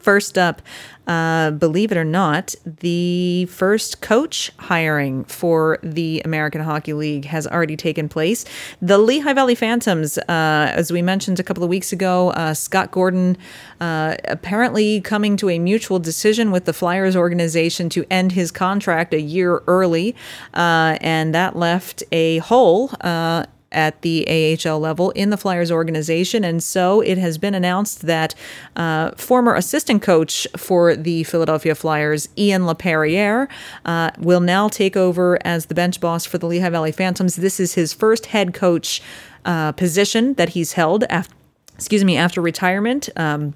First 0.02 0.36
up, 0.36 0.62
uh, 1.06 1.52
believe 1.52 1.92
it 1.92 1.96
or 1.96 2.04
not, 2.04 2.56
the 2.64 3.46
first 3.46 4.00
coach 4.00 4.50
hiring 4.58 5.24
for 5.24 5.78
the 5.80 6.20
American 6.24 6.60
Hockey 6.60 6.92
League 6.92 7.24
has 7.26 7.46
already 7.46 7.76
taken 7.76 8.08
place. 8.08 8.44
The 8.80 8.98
Lehigh 8.98 9.32
Valley 9.32 9.54
Phantoms, 9.54 10.18
uh, 10.18 10.24
as 10.28 10.90
we 10.90 11.02
mentioned 11.02 11.38
a 11.38 11.44
couple 11.44 11.62
of 11.62 11.70
weeks 11.70 11.92
ago, 11.92 12.30
uh, 12.30 12.52
Scott 12.52 12.90
Gordon 12.90 13.38
uh, 13.80 14.16
apparently 14.24 15.00
coming 15.00 15.36
to 15.36 15.48
a 15.48 15.60
mutual 15.60 16.00
decision 16.00 16.50
with 16.50 16.64
the 16.64 16.72
Flyers 16.72 17.14
organization 17.14 17.88
to 17.90 18.04
end 18.10 18.32
his 18.32 18.50
contract 18.50 19.14
a 19.14 19.20
year 19.20 19.62
early, 19.68 20.16
uh, 20.54 20.98
and 21.00 21.32
that 21.32 21.54
left 21.54 22.02
a 22.10 22.38
hole 22.38 22.90
uh, 23.02 23.46
at 23.72 24.00
the 24.02 24.26
AHL 24.66 24.78
level 24.78 25.10
in 25.10 25.30
the 25.30 25.36
Flyers 25.36 25.70
organization. 25.70 26.44
And 26.44 26.62
so 26.62 27.00
it 27.00 27.18
has 27.18 27.38
been 27.38 27.54
announced 27.54 28.02
that 28.02 28.34
uh, 28.76 29.12
former 29.12 29.54
assistant 29.54 30.02
coach 30.02 30.46
for 30.56 30.94
the 30.94 31.24
Philadelphia 31.24 31.74
Flyers, 31.74 32.28
Ian 32.38 32.62
LaPerriere, 32.62 33.48
uh, 33.84 34.10
will 34.18 34.40
now 34.40 34.68
take 34.68 34.96
over 34.96 35.38
as 35.44 35.66
the 35.66 35.74
bench 35.74 36.00
boss 36.00 36.24
for 36.24 36.38
the 36.38 36.46
Lehigh 36.46 36.70
Valley 36.70 36.92
Phantoms. 36.92 37.36
This 37.36 37.58
is 37.58 37.74
his 37.74 37.92
first 37.92 38.26
head 38.26 38.54
coach 38.54 39.02
uh, 39.44 39.72
position 39.72 40.34
that 40.34 40.50
he's 40.50 40.74
held 40.74 41.04
after, 41.04 41.34
excuse 41.74 42.04
me, 42.04 42.16
after 42.16 42.40
retirement. 42.40 43.08
Um, 43.16 43.54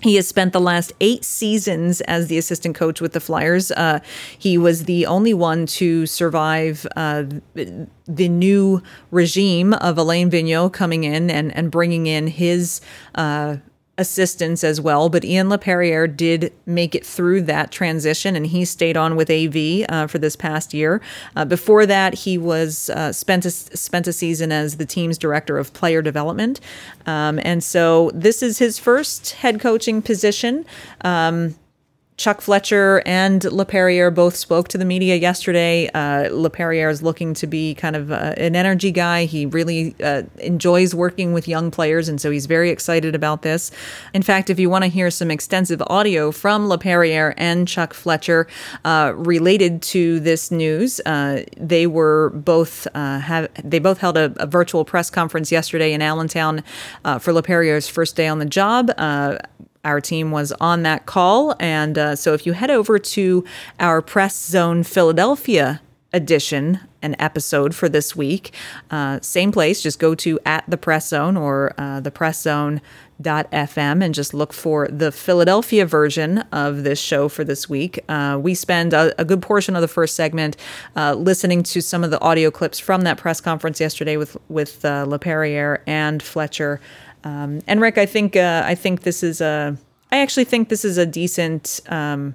he 0.00 0.16
has 0.16 0.26
spent 0.26 0.52
the 0.52 0.60
last 0.60 0.92
eight 1.00 1.24
seasons 1.24 2.00
as 2.02 2.28
the 2.28 2.38
assistant 2.38 2.74
coach 2.74 3.00
with 3.00 3.12
the 3.12 3.20
Flyers. 3.20 3.70
Uh, 3.72 4.00
he 4.38 4.56
was 4.56 4.84
the 4.84 5.06
only 5.06 5.34
one 5.34 5.66
to 5.66 6.06
survive 6.06 6.86
uh, 6.96 7.24
the 7.54 8.28
new 8.28 8.82
regime 9.10 9.74
of 9.74 9.98
Alain 9.98 10.30
Vigneault 10.30 10.72
coming 10.72 11.04
in 11.04 11.30
and, 11.30 11.54
and 11.54 11.70
bringing 11.70 12.06
in 12.06 12.26
his 12.26 12.80
uh, 13.14 13.56
assistants 14.00 14.64
as 14.64 14.80
well. 14.80 15.10
But 15.10 15.24
Ian 15.24 15.48
LaPerriere 15.48 16.16
did 16.16 16.52
make 16.64 16.94
it 16.94 17.04
through 17.04 17.42
that 17.42 17.70
transition, 17.70 18.34
and 18.34 18.46
he 18.46 18.64
stayed 18.64 18.96
on 18.96 19.14
with 19.14 19.30
AV 19.30 19.84
uh, 19.88 20.06
for 20.06 20.18
this 20.18 20.34
past 20.34 20.72
year. 20.72 21.02
Uh, 21.36 21.44
before 21.44 21.84
that, 21.84 22.14
he 22.14 22.38
was 22.38 22.88
uh, 22.90 23.12
spent 23.12 23.44
a, 23.44 23.50
spent 23.50 24.08
a 24.08 24.12
season 24.12 24.50
as 24.50 24.78
the 24.78 24.86
team's 24.86 25.18
director 25.18 25.58
of 25.58 25.72
player 25.74 26.00
development, 26.00 26.60
um, 27.06 27.38
and 27.44 27.62
so 27.62 28.10
this 28.14 28.42
is 28.42 28.58
his 28.58 28.78
first 28.78 29.32
head 29.32 29.60
coaching 29.60 30.00
position. 30.00 30.64
Um, 31.02 31.54
Chuck 32.20 32.42
Fletcher 32.42 33.02
and 33.06 33.40
LaPerriere 33.40 34.14
both 34.14 34.36
spoke 34.36 34.68
to 34.68 34.76
the 34.76 34.84
media 34.84 35.16
yesterday. 35.16 35.88
Uh, 35.94 36.28
LaPerriere 36.28 36.90
is 36.90 37.02
looking 37.02 37.32
to 37.32 37.46
be 37.46 37.74
kind 37.74 37.96
of 37.96 38.12
uh, 38.12 38.34
an 38.36 38.54
energy 38.54 38.90
guy. 38.90 39.24
He 39.24 39.46
really 39.46 39.94
uh, 40.04 40.24
enjoys 40.36 40.94
working 40.94 41.32
with 41.32 41.48
young 41.48 41.70
players, 41.70 42.10
and 42.10 42.20
so 42.20 42.30
he's 42.30 42.44
very 42.44 42.68
excited 42.68 43.14
about 43.14 43.40
this. 43.40 43.70
In 44.12 44.20
fact, 44.20 44.50
if 44.50 44.60
you 44.60 44.68
want 44.68 44.84
to 44.84 44.90
hear 44.90 45.10
some 45.10 45.30
extensive 45.30 45.80
audio 45.86 46.30
from 46.30 46.68
LaPerriere 46.68 47.32
and 47.38 47.66
Chuck 47.66 47.94
Fletcher 47.94 48.46
uh, 48.84 49.14
related 49.16 49.80
to 49.84 50.20
this 50.20 50.50
news, 50.50 51.00
uh, 51.06 51.44
they 51.56 51.86
were 51.86 52.32
both 52.34 52.86
uh, 52.94 53.18
have 53.20 53.48
they 53.64 53.78
both 53.78 53.96
held 53.96 54.18
a, 54.18 54.34
a, 54.36 54.46
virtual 54.46 54.84
press 54.84 55.08
conference 55.08 55.50
yesterday 55.50 55.94
in 55.94 56.02
Allentown 56.02 56.62
uh, 57.06 57.18
for 57.18 57.32
LaPerriere's 57.32 57.88
first 57.88 58.14
day 58.14 58.26
on 58.26 58.40
the 58.40 58.44
job 58.44 58.90
our 59.84 60.00
team 60.00 60.30
was 60.30 60.52
on 60.52 60.82
that 60.82 61.06
call. 61.06 61.54
And 61.58 61.96
uh, 61.96 62.16
so 62.16 62.34
if 62.34 62.46
you 62.46 62.52
head 62.52 62.70
over 62.70 62.98
to 62.98 63.44
our 63.78 64.02
Press 64.02 64.38
Zone 64.44 64.82
Philadelphia 64.82 65.80
edition, 66.12 66.80
an 67.02 67.16
episode 67.18 67.74
for 67.74 67.88
this 67.88 68.14
week, 68.14 68.52
uh, 68.90 69.20
same 69.20 69.52
place, 69.52 69.82
just 69.82 69.98
go 69.98 70.14
to 70.16 70.38
at 70.44 70.64
the 70.68 70.76
Press 70.76 71.08
Zone 71.08 71.36
or 71.36 71.72
uh, 71.78 72.00
the 72.00 72.10
Press 72.10 72.42
Zone. 72.42 72.80
FM 73.22 74.02
and 74.02 74.14
just 74.14 74.32
look 74.32 74.50
for 74.50 74.88
the 74.88 75.12
Philadelphia 75.12 75.84
version 75.84 76.38
of 76.52 76.84
this 76.84 76.98
show 76.98 77.28
for 77.28 77.44
this 77.44 77.68
week. 77.68 78.02
Uh, 78.08 78.38
we 78.40 78.54
spend 78.54 78.94
a, 78.94 79.12
a, 79.20 79.26
good 79.26 79.42
portion 79.42 79.76
of 79.76 79.82
the 79.82 79.88
first 79.88 80.14
segment 80.14 80.56
uh, 80.96 81.12
listening 81.12 81.62
to 81.64 81.82
some 81.82 82.02
of 82.02 82.10
the 82.10 82.20
audio 82.22 82.50
clips 82.50 82.78
from 82.78 83.02
that 83.02 83.18
press 83.18 83.38
conference 83.38 83.78
yesterday 83.78 84.16
with 84.16 84.38
with 84.48 84.84
uh, 84.86 85.04
LaPerriere 85.06 85.80
and 85.86 86.22
Fletcher 86.22 86.80
um, 87.24 87.60
and 87.66 87.80
Rick, 87.80 87.98
I 87.98 88.06
think 88.06 88.36
uh, 88.36 88.62
I 88.64 88.74
think 88.74 89.02
this 89.02 89.22
is 89.22 89.40
a 89.40 89.76
I 90.12 90.18
actually 90.18 90.44
think 90.44 90.68
this 90.68 90.84
is 90.84 90.98
a 90.98 91.06
decent 91.06 91.80
um, 91.88 92.34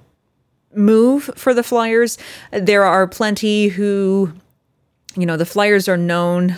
move 0.74 1.30
for 1.36 1.54
the 1.54 1.62
Flyers. 1.62 2.18
There 2.52 2.84
are 2.84 3.06
plenty 3.06 3.68
who 3.68 4.32
you 5.16 5.24
know, 5.24 5.36
the 5.36 5.46
Flyers 5.46 5.88
are 5.88 5.96
known 5.96 6.54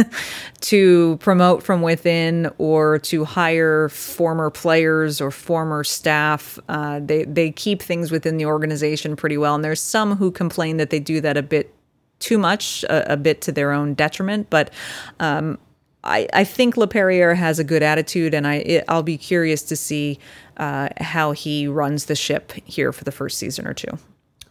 to 0.60 1.16
promote 1.18 1.62
from 1.62 1.82
within 1.82 2.50
or 2.58 2.98
to 2.98 3.24
hire 3.24 3.88
former 3.90 4.50
players 4.50 5.20
or 5.20 5.30
former 5.30 5.84
staff. 5.84 6.58
Uh, 6.68 7.00
they 7.00 7.24
they 7.24 7.50
keep 7.52 7.80
things 7.80 8.10
within 8.10 8.36
the 8.36 8.46
organization 8.46 9.14
pretty 9.14 9.38
well, 9.38 9.54
and 9.54 9.64
there's 9.64 9.80
some 9.80 10.16
who 10.16 10.30
complain 10.30 10.78
that 10.78 10.90
they 10.90 10.98
do 10.98 11.20
that 11.20 11.36
a 11.36 11.42
bit 11.42 11.72
too 12.18 12.38
much, 12.38 12.84
a, 12.84 13.12
a 13.12 13.16
bit 13.16 13.40
to 13.42 13.52
their 13.52 13.72
own 13.72 13.94
detriment. 13.94 14.50
But 14.50 14.72
um, 15.20 15.58
I, 16.04 16.28
I 16.32 16.44
think 16.44 16.74
LaPerriere 16.74 17.36
has 17.36 17.58
a 17.58 17.64
good 17.64 17.82
attitude, 17.82 18.34
and 18.34 18.46
I 18.46 18.56
it, 18.56 18.84
I'll 18.88 19.02
be 19.02 19.16
curious 19.16 19.62
to 19.64 19.76
see 19.76 20.18
uh, 20.56 20.88
how 21.00 21.32
he 21.32 21.68
runs 21.68 22.06
the 22.06 22.16
ship 22.16 22.52
here 22.64 22.92
for 22.92 23.04
the 23.04 23.12
first 23.12 23.38
season 23.38 23.66
or 23.66 23.74
two. 23.74 23.98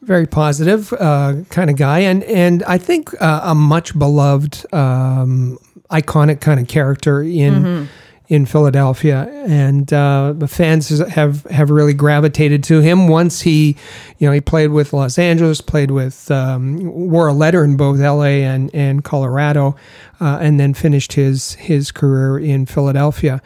Very 0.02 0.26
positive 0.26 0.94
uh, 0.94 1.44
kind 1.50 1.70
of 1.70 1.76
guy, 1.76 2.00
and 2.00 2.24
and 2.24 2.64
I 2.64 2.78
think 2.78 3.14
uh, 3.22 3.42
a 3.44 3.56
much 3.56 3.98
beloved, 3.98 4.66
um, 4.74 5.60
iconic 5.90 6.42
kind 6.42 6.60
of 6.60 6.68
character 6.68 7.22
in. 7.22 7.54
Mm-hmm 7.54 7.86
in 8.32 8.46
Philadelphia, 8.46 9.28
and 9.46 9.92
uh, 9.92 10.34
the 10.34 10.48
fans 10.48 10.88
have 11.10 11.44
have 11.48 11.70
really 11.70 11.94
gravitated 11.94 12.64
to 12.64 12.80
him. 12.80 13.10
Once 13.10 13.42
he, 13.42 13.76
you 14.20 14.26
know, 14.26 14.32
he 14.32 14.40
played 14.40 14.70
with 14.70 14.94
Los 14.94 15.20
Angeles, 15.20 15.60
played 15.60 15.92
with 15.92 16.32
um, 16.32 16.80
wore 17.12 17.28
a 17.28 17.34
letter 17.34 17.62
in 17.62 17.76
both 17.76 18.00
L.A. 18.00 18.46
and 18.46 18.74
and 18.74 19.04
Colorado, 19.04 19.76
uh, 20.22 20.38
and 20.40 20.62
then 20.62 20.74
finished 20.74 21.12
his 21.12 21.56
his 21.56 21.92
career 21.92 22.40
in 22.40 22.66
Philadelphia. 22.66 23.42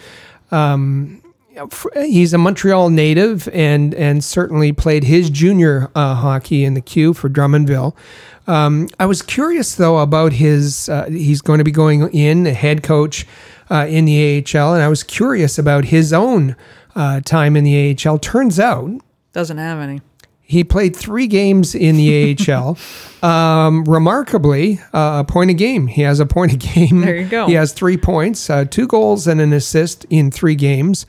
Um, 0.51 1.19
he's 1.95 2.31
a 2.33 2.37
Montreal 2.37 2.91
native 2.91 3.49
and 3.53 3.95
and 3.95 4.23
certainly 4.23 4.71
played 4.71 5.03
his 5.03 5.31
junior 5.31 5.89
uh, 5.95 6.13
hockey 6.13 6.63
in 6.63 6.75
the 6.75 6.81
Q 6.81 7.15
for 7.15 7.27
Drummondville. 7.27 7.95
Um, 8.45 8.89
I 8.99 9.07
was 9.07 9.23
curious 9.23 9.73
though 9.73 9.97
about 9.97 10.33
his. 10.33 10.89
Uh, 10.89 11.05
he's 11.05 11.41
going 11.41 11.57
to 11.57 11.63
be 11.63 11.71
going 11.71 12.07
in 12.13 12.45
head 12.45 12.83
coach 12.83 13.25
uh, 13.69 13.85
in 13.89 14.05
the 14.05 14.43
AHL, 14.53 14.73
and 14.73 14.83
I 14.83 14.87
was 14.87 15.03
curious 15.03 15.57
about 15.57 15.85
his 15.85 16.13
own 16.13 16.55
uh, 16.95 17.21
time 17.21 17.55
in 17.55 17.63
the 17.63 17.97
AHL. 18.05 18.19
Turns 18.19 18.59
out, 18.59 19.01
doesn't 19.33 19.57
have 19.57 19.79
any. 19.79 20.01
He 20.47 20.63
played 20.63 20.95
three 20.95 21.25
games 21.25 21.73
in 21.73 21.97
the 21.97 22.37
AHL. 22.49 22.77
Um, 23.25 23.85
remarkably, 23.85 24.79
uh, 24.93 25.23
a 25.23 25.23
point 25.23 25.49
a 25.49 25.55
game. 25.55 25.87
He 25.87 26.03
has 26.03 26.19
a 26.19 26.27
point 26.27 26.53
a 26.53 26.57
game. 26.57 27.01
There 27.01 27.15
you 27.15 27.25
go. 27.27 27.47
He 27.47 27.53
has 27.53 27.73
three 27.73 27.97
points, 27.97 28.51
uh, 28.51 28.65
two 28.65 28.85
goals, 28.85 29.25
and 29.25 29.41
an 29.41 29.51
assist 29.51 30.05
in 30.11 30.29
three 30.29 30.53
games 30.53 31.07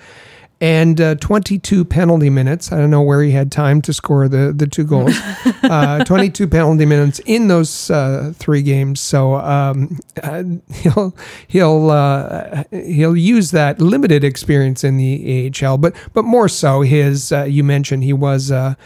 and 0.60 1.00
uh, 1.00 1.14
22 1.16 1.84
penalty 1.84 2.30
minutes. 2.30 2.72
I 2.72 2.78
don't 2.78 2.90
know 2.90 3.02
where 3.02 3.22
he 3.22 3.32
had 3.32 3.52
time 3.52 3.82
to 3.82 3.92
score 3.92 4.26
the, 4.26 4.54
the 4.56 4.66
two 4.66 4.84
goals. 4.84 5.14
uh, 5.62 6.02
22 6.04 6.48
penalty 6.48 6.86
minutes 6.86 7.20
in 7.26 7.48
those 7.48 7.90
uh, 7.90 8.32
three 8.34 8.62
games. 8.62 9.00
So 9.00 9.34
um, 9.34 9.98
uh, 10.22 10.44
he'll 10.72 11.14
he'll 11.46 11.90
uh, 11.90 12.64
he'll 12.70 13.16
use 13.16 13.50
that 13.50 13.80
limited 13.80 14.24
experience 14.24 14.82
in 14.82 14.96
the 14.96 15.52
AHL, 15.62 15.76
but 15.76 15.94
but 16.14 16.24
more 16.24 16.48
so 16.48 16.80
his. 16.80 17.32
Uh, 17.32 17.44
you 17.44 17.62
mentioned 17.62 18.04
he 18.04 18.12
was 18.12 18.50
a 18.50 18.76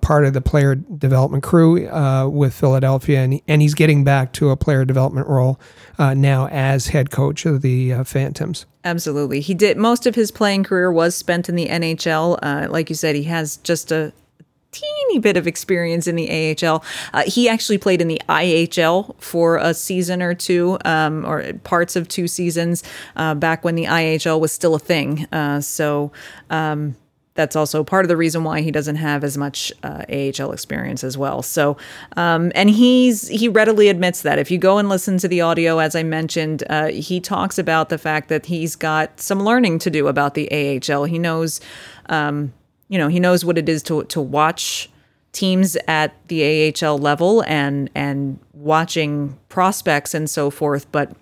part 0.00 0.24
of 0.24 0.32
the 0.32 0.40
player 0.40 0.74
development 0.74 1.42
crew 1.42 1.88
with 2.30 2.54
Philadelphia, 2.54 3.20
and 3.20 3.40
and 3.46 3.62
he's 3.62 3.74
getting 3.74 4.04
back 4.04 4.32
to 4.34 4.50
a 4.50 4.56
player 4.56 4.84
development 4.84 5.26
role 5.28 5.60
now 5.98 6.48
as 6.48 6.88
head 6.88 7.10
coach 7.10 7.46
of 7.46 7.62
the 7.62 7.92
Phantoms. 8.04 8.66
Absolutely. 8.84 9.40
He 9.40 9.54
did 9.54 9.78
most 9.78 10.06
of 10.06 10.14
his 10.14 10.30
playing 10.30 10.64
career 10.64 10.92
was 10.92 11.14
spent 11.14 11.48
in 11.48 11.56
the 11.56 11.66
NHL. 11.66 12.38
Uh, 12.42 12.68
like 12.70 12.90
you 12.90 12.94
said, 12.94 13.16
he 13.16 13.22
has 13.24 13.56
just 13.58 13.90
a 13.90 14.12
teeny 14.72 15.18
bit 15.20 15.36
of 15.36 15.46
experience 15.46 16.06
in 16.06 16.16
the 16.16 16.56
AHL. 16.62 16.84
Uh, 17.14 17.22
he 17.26 17.48
actually 17.48 17.78
played 17.78 18.02
in 18.02 18.08
the 18.08 18.20
IHL 18.28 19.14
for 19.20 19.56
a 19.56 19.72
season 19.72 20.20
or 20.20 20.34
two, 20.34 20.78
um, 20.84 21.24
or 21.24 21.52
parts 21.62 21.96
of 21.96 22.08
two 22.08 22.28
seasons, 22.28 22.82
uh, 23.16 23.34
back 23.34 23.64
when 23.64 23.74
the 23.74 23.84
IHL 23.84 24.40
was 24.40 24.52
still 24.52 24.74
a 24.74 24.78
thing. 24.78 25.26
Uh, 25.32 25.60
so, 25.60 26.12
um, 26.50 26.96
that's 27.34 27.56
also 27.56 27.82
part 27.82 28.04
of 28.04 28.08
the 28.08 28.16
reason 28.16 28.44
why 28.44 28.60
he 28.60 28.70
doesn't 28.70 28.96
have 28.96 29.24
as 29.24 29.36
much 29.36 29.72
uh, 29.82 30.04
AHL 30.08 30.52
experience 30.52 31.02
as 31.02 31.18
well. 31.18 31.42
So, 31.42 31.76
um, 32.16 32.52
and 32.54 32.70
he's 32.70 33.28
he 33.28 33.48
readily 33.48 33.88
admits 33.88 34.22
that. 34.22 34.38
If 34.38 34.50
you 34.50 34.58
go 34.58 34.78
and 34.78 34.88
listen 34.88 35.18
to 35.18 35.28
the 35.28 35.40
audio, 35.40 35.78
as 35.78 35.94
I 35.94 36.02
mentioned, 36.04 36.62
uh, 36.70 36.86
he 36.88 37.20
talks 37.20 37.58
about 37.58 37.88
the 37.88 37.98
fact 37.98 38.28
that 38.28 38.46
he's 38.46 38.76
got 38.76 39.20
some 39.20 39.42
learning 39.42 39.80
to 39.80 39.90
do 39.90 40.06
about 40.06 40.34
the 40.34 40.48
AHL. 40.52 41.04
He 41.04 41.18
knows, 41.18 41.60
um, 42.06 42.52
you 42.88 42.98
know, 42.98 43.08
he 43.08 43.18
knows 43.18 43.44
what 43.44 43.58
it 43.58 43.68
is 43.68 43.82
to 43.84 44.04
to 44.04 44.20
watch 44.20 44.88
teams 45.32 45.76
at 45.88 46.14
the 46.28 46.72
AHL 46.72 46.98
level 46.98 47.42
and 47.48 47.90
and 47.94 48.38
watching 48.52 49.36
prospects 49.48 50.14
and 50.14 50.30
so 50.30 50.50
forth, 50.50 50.90
but 50.92 51.12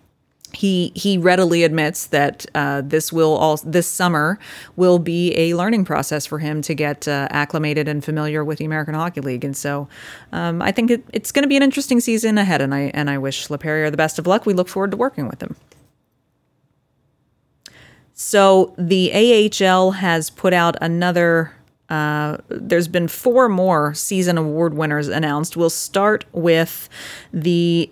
he 0.53 0.93
he 0.95 1.19
readily 1.19 1.65
admits 1.65 2.07
that 2.07 2.47
uh, 2.55 2.83
this 2.85 3.13
will 3.13 3.35
all 3.37 3.57
this 3.65 3.87
summer 3.87 4.39
will 4.77 4.99
be 4.99 5.35
a 5.37 5.55
learning 5.55 5.85
process 5.85 6.27
for 6.27 6.39
him 6.39 6.63
to 6.63 6.75
get 6.75 7.09
uh, 7.09 7.29
acclimated 7.31 7.89
and 7.89 8.05
familiar 8.05 8.45
with 8.45 8.59
the 8.59 8.65
American 8.65 8.95
Hockey 8.95 9.21
League, 9.21 9.45
and 9.45 9.57
so 9.57 9.89
um, 10.33 10.61
I 10.63 10.73
think 10.73 10.91
it, 10.91 11.05
it's 11.13 11.33
going 11.33 11.43
to 11.43 11.49
be 11.49 11.57
an 11.57 11.63
interesting 11.63 12.01
season 12.01 12.39
ahead, 12.39 12.61
and 12.61 12.75
I 12.75 12.91
and 12.95 13.09
I 13.09 13.19
wish 13.19 13.49
LaPerriere 13.49 13.91
the 13.91 13.97
best 13.97 14.19
of 14.19 14.27
luck. 14.27 14.47
We 14.47 14.55
look 14.55 14.69
forward 14.69 14.91
to 14.91 14.97
working 14.97 15.29
with 15.29 15.43
him. 15.43 15.57
So 18.15 18.75
the 18.79 19.51
AHL 19.63 19.93
has 19.93 20.31
put 20.31 20.53
out 20.53 20.77
another. 20.81 21.53
Uh, 21.89 22.39
there's 22.49 22.89
been 22.89 23.09
four 23.09 23.49
more 23.49 23.95
season 23.95 24.39
award 24.39 24.75
winners 24.75 25.09
announced. 25.09 25.57
We'll 25.57 25.71
start 25.71 26.25
with 26.33 26.89
the 27.33 27.91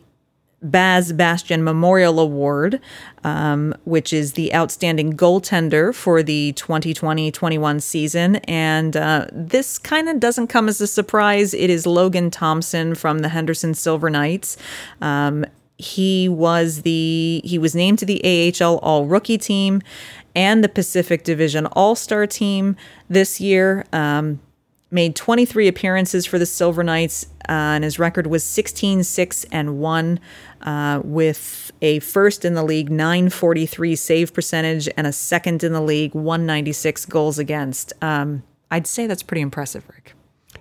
Baz 0.62 1.12
Bastien 1.12 1.64
Memorial 1.64 2.20
Award, 2.20 2.80
um, 3.24 3.74
which 3.84 4.12
is 4.12 4.34
the 4.34 4.54
outstanding 4.54 5.14
goaltender 5.14 5.94
for 5.94 6.22
the 6.22 6.52
2020 6.52 7.30
21 7.30 7.80
season. 7.80 8.36
And 8.36 8.96
uh, 8.96 9.26
this 9.32 9.78
kind 9.78 10.08
of 10.08 10.20
doesn't 10.20 10.48
come 10.48 10.68
as 10.68 10.80
a 10.80 10.86
surprise. 10.86 11.54
It 11.54 11.70
is 11.70 11.86
Logan 11.86 12.30
Thompson 12.30 12.94
from 12.94 13.20
the 13.20 13.30
Henderson 13.30 13.74
Silver 13.74 14.10
Knights. 14.10 14.56
Um, 15.00 15.46
he 15.78 16.28
was 16.28 16.82
the 16.82 17.40
he 17.44 17.58
was 17.58 17.74
named 17.74 17.98
to 18.00 18.06
the 18.06 18.20
AHL 18.60 18.78
All 18.78 19.06
Rookie 19.06 19.38
Team 19.38 19.80
and 20.34 20.62
the 20.62 20.68
Pacific 20.68 21.24
Division 21.24 21.66
All 21.66 21.94
Star 21.94 22.26
Team 22.26 22.76
this 23.08 23.40
year. 23.40 23.86
Um, 23.92 24.40
made 24.90 25.14
23 25.14 25.68
appearances 25.68 26.26
for 26.26 26.38
the 26.38 26.46
Silver 26.46 26.82
Knights, 26.82 27.26
uh, 27.48 27.76
and 27.76 27.84
his 27.84 27.98
record 27.98 28.26
was 28.26 28.44
16 28.44 29.04
6 29.04 29.44
and 29.52 29.78
1, 29.78 30.20
uh, 30.62 31.00
with 31.04 31.72
a 31.82 31.98
first 32.00 32.44
in 32.44 32.54
the 32.54 32.62
league 32.62 32.90
943 32.90 33.96
save 33.96 34.34
percentage 34.34 34.88
and 34.96 35.06
a 35.06 35.12
second 35.12 35.64
in 35.64 35.72
the 35.72 35.80
league 35.80 36.14
196 36.14 37.06
goals 37.06 37.38
against. 37.38 37.92
Um, 38.02 38.42
I'd 38.70 38.86
say 38.86 39.06
that's 39.06 39.22
pretty 39.22 39.40
impressive, 39.40 39.84
Rick. 39.88 40.14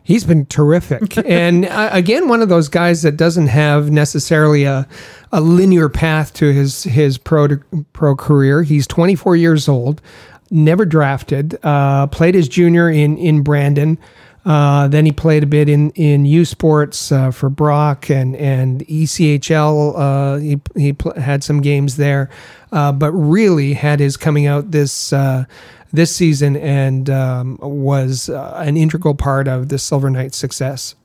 He's 0.03 0.23
been 0.23 0.45
terrific. 0.47 1.17
and 1.25 1.65
uh, 1.65 1.89
again, 1.91 2.27
one 2.27 2.41
of 2.41 2.49
those 2.49 2.67
guys 2.67 3.03
that 3.03 3.17
doesn't 3.17 3.47
have 3.47 3.91
necessarily 3.91 4.63
a, 4.63 4.87
a 5.31 5.41
linear 5.41 5.89
path 5.89 6.33
to 6.33 6.51
his, 6.51 6.83
his 6.83 7.17
pro, 7.17 7.47
pro 7.93 8.15
career. 8.15 8.63
He's 8.63 8.87
24 8.87 9.35
years 9.35 9.67
old, 9.67 10.01
never 10.49 10.85
drafted, 10.85 11.59
uh, 11.63 12.07
played 12.07 12.33
his 12.33 12.47
junior 12.47 12.89
in, 12.89 13.17
in 13.17 13.43
Brandon. 13.43 13.99
Uh, 14.45 14.87
then 14.87 15.05
he 15.05 15.11
played 15.11 15.43
a 15.43 15.45
bit 15.47 15.67
in 15.67 15.91
in 15.91 16.25
U 16.25 16.45
Sports 16.45 17.11
uh, 17.11 17.31
for 17.31 17.49
Brock 17.49 18.09
and 18.09 18.35
and 18.35 18.85
ECHL. 18.87 19.93
Uh, 19.97 20.37
he 20.37 20.61
he 20.75 20.93
pl- 20.93 21.19
had 21.19 21.43
some 21.43 21.61
games 21.61 21.97
there, 21.97 22.29
uh, 22.71 22.91
but 22.91 23.11
really 23.11 23.73
had 23.73 23.99
his 23.99 24.15
coming 24.17 24.47
out 24.47 24.71
this 24.71 25.11
uh, 25.11 25.45
this 25.91 26.15
season 26.15 26.55
and 26.55 27.09
um, 27.09 27.57
was 27.61 28.29
uh, 28.29 28.53
an 28.57 28.77
integral 28.77 29.15
part 29.15 29.47
of 29.47 29.69
the 29.69 29.77
Silver 29.77 30.09
Knights' 30.09 30.37
success. 30.37 30.95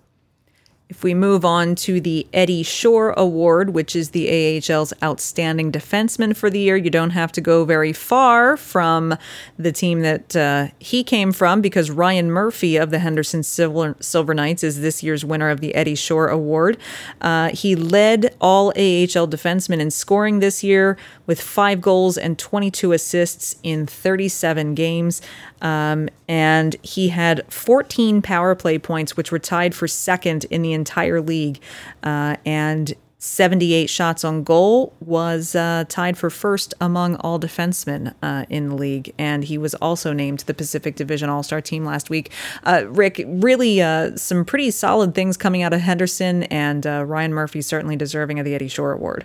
If 0.90 1.02
we 1.02 1.14
move 1.14 1.46
on 1.46 1.76
to 1.76 1.98
the 1.98 2.26
Eddie 2.34 2.62
Shore 2.62 3.14
Award, 3.16 3.70
which 3.70 3.96
is 3.96 4.10
the 4.10 4.28
AHL's 4.28 4.92
Outstanding 5.02 5.72
Defenseman 5.72 6.36
for 6.36 6.50
the 6.50 6.58
year, 6.58 6.76
you 6.76 6.90
don't 6.90 7.10
have 7.10 7.32
to 7.32 7.40
go 7.40 7.64
very 7.64 7.94
far 7.94 8.58
from 8.58 9.16
the 9.58 9.72
team 9.72 10.00
that 10.00 10.36
uh, 10.36 10.68
he 10.78 11.02
came 11.02 11.32
from 11.32 11.62
because 11.62 11.90
Ryan 11.90 12.30
Murphy 12.30 12.76
of 12.76 12.90
the 12.90 12.98
Henderson 12.98 13.42
Silver, 13.42 13.96
Silver 13.98 14.34
Knights 14.34 14.62
is 14.62 14.82
this 14.82 15.02
year's 15.02 15.24
winner 15.24 15.48
of 15.48 15.60
the 15.60 15.74
Eddie 15.74 15.94
Shore 15.94 16.28
Award. 16.28 16.76
Uh, 17.22 17.48
he 17.48 17.74
led 17.74 18.36
all 18.38 18.68
AHL 18.68 19.26
defensemen 19.26 19.80
in 19.80 19.90
scoring 19.90 20.40
this 20.40 20.62
year 20.62 20.98
with 21.26 21.40
five 21.40 21.80
goals 21.80 22.18
and 22.18 22.38
22 22.38 22.92
assists 22.92 23.56
in 23.62 23.86
37 23.86 24.74
games. 24.74 25.22
Um, 25.62 26.10
and 26.28 26.76
he 26.82 27.08
had 27.08 27.50
14 27.50 28.20
power 28.20 28.54
play 28.54 28.78
points, 28.78 29.16
which 29.16 29.32
were 29.32 29.38
tied 29.38 29.74
for 29.74 29.88
second 29.88 30.44
in 30.50 30.60
the 30.60 30.73
entire 30.74 31.20
league. 31.20 31.60
Uh, 32.02 32.36
and 32.44 32.94
78 33.24 33.88
shots 33.88 34.22
on 34.22 34.44
goal 34.44 34.92
was 35.00 35.54
uh, 35.54 35.84
tied 35.88 36.18
for 36.18 36.28
first 36.28 36.74
among 36.78 37.16
all 37.16 37.40
defensemen 37.40 38.14
uh, 38.22 38.44
in 38.50 38.68
the 38.68 38.74
league. 38.74 39.14
And 39.16 39.44
he 39.44 39.56
was 39.56 39.74
also 39.76 40.12
named 40.12 40.40
the 40.40 40.52
Pacific 40.52 40.94
Division 40.94 41.30
All 41.30 41.42
Star 41.42 41.62
team 41.62 41.86
last 41.86 42.10
week. 42.10 42.30
Uh, 42.64 42.84
Rick, 42.86 43.22
really 43.26 43.80
uh, 43.80 44.14
some 44.16 44.44
pretty 44.44 44.70
solid 44.70 45.14
things 45.14 45.38
coming 45.38 45.62
out 45.62 45.72
of 45.72 45.80
Henderson, 45.80 46.42
and 46.44 46.86
uh, 46.86 47.04
Ryan 47.06 47.32
Murphy 47.32 47.62
certainly 47.62 47.96
deserving 47.96 48.38
of 48.38 48.44
the 48.44 48.54
Eddie 48.54 48.68
Shore 48.68 48.92
Award. 48.92 49.24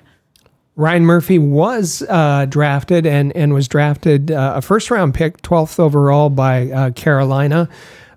Ryan 0.78 1.06
Murphy 1.06 1.38
was 1.38 2.02
uh, 2.08 2.46
drafted 2.48 3.06
and, 3.06 3.36
and 3.36 3.54
was 3.54 3.68
drafted 3.68 4.32
a 4.32 4.62
first 4.62 4.90
round 4.90 5.14
pick, 5.14 5.42
12th 5.42 5.78
overall 5.78 6.30
by 6.30 6.92
Carolina. 6.92 7.68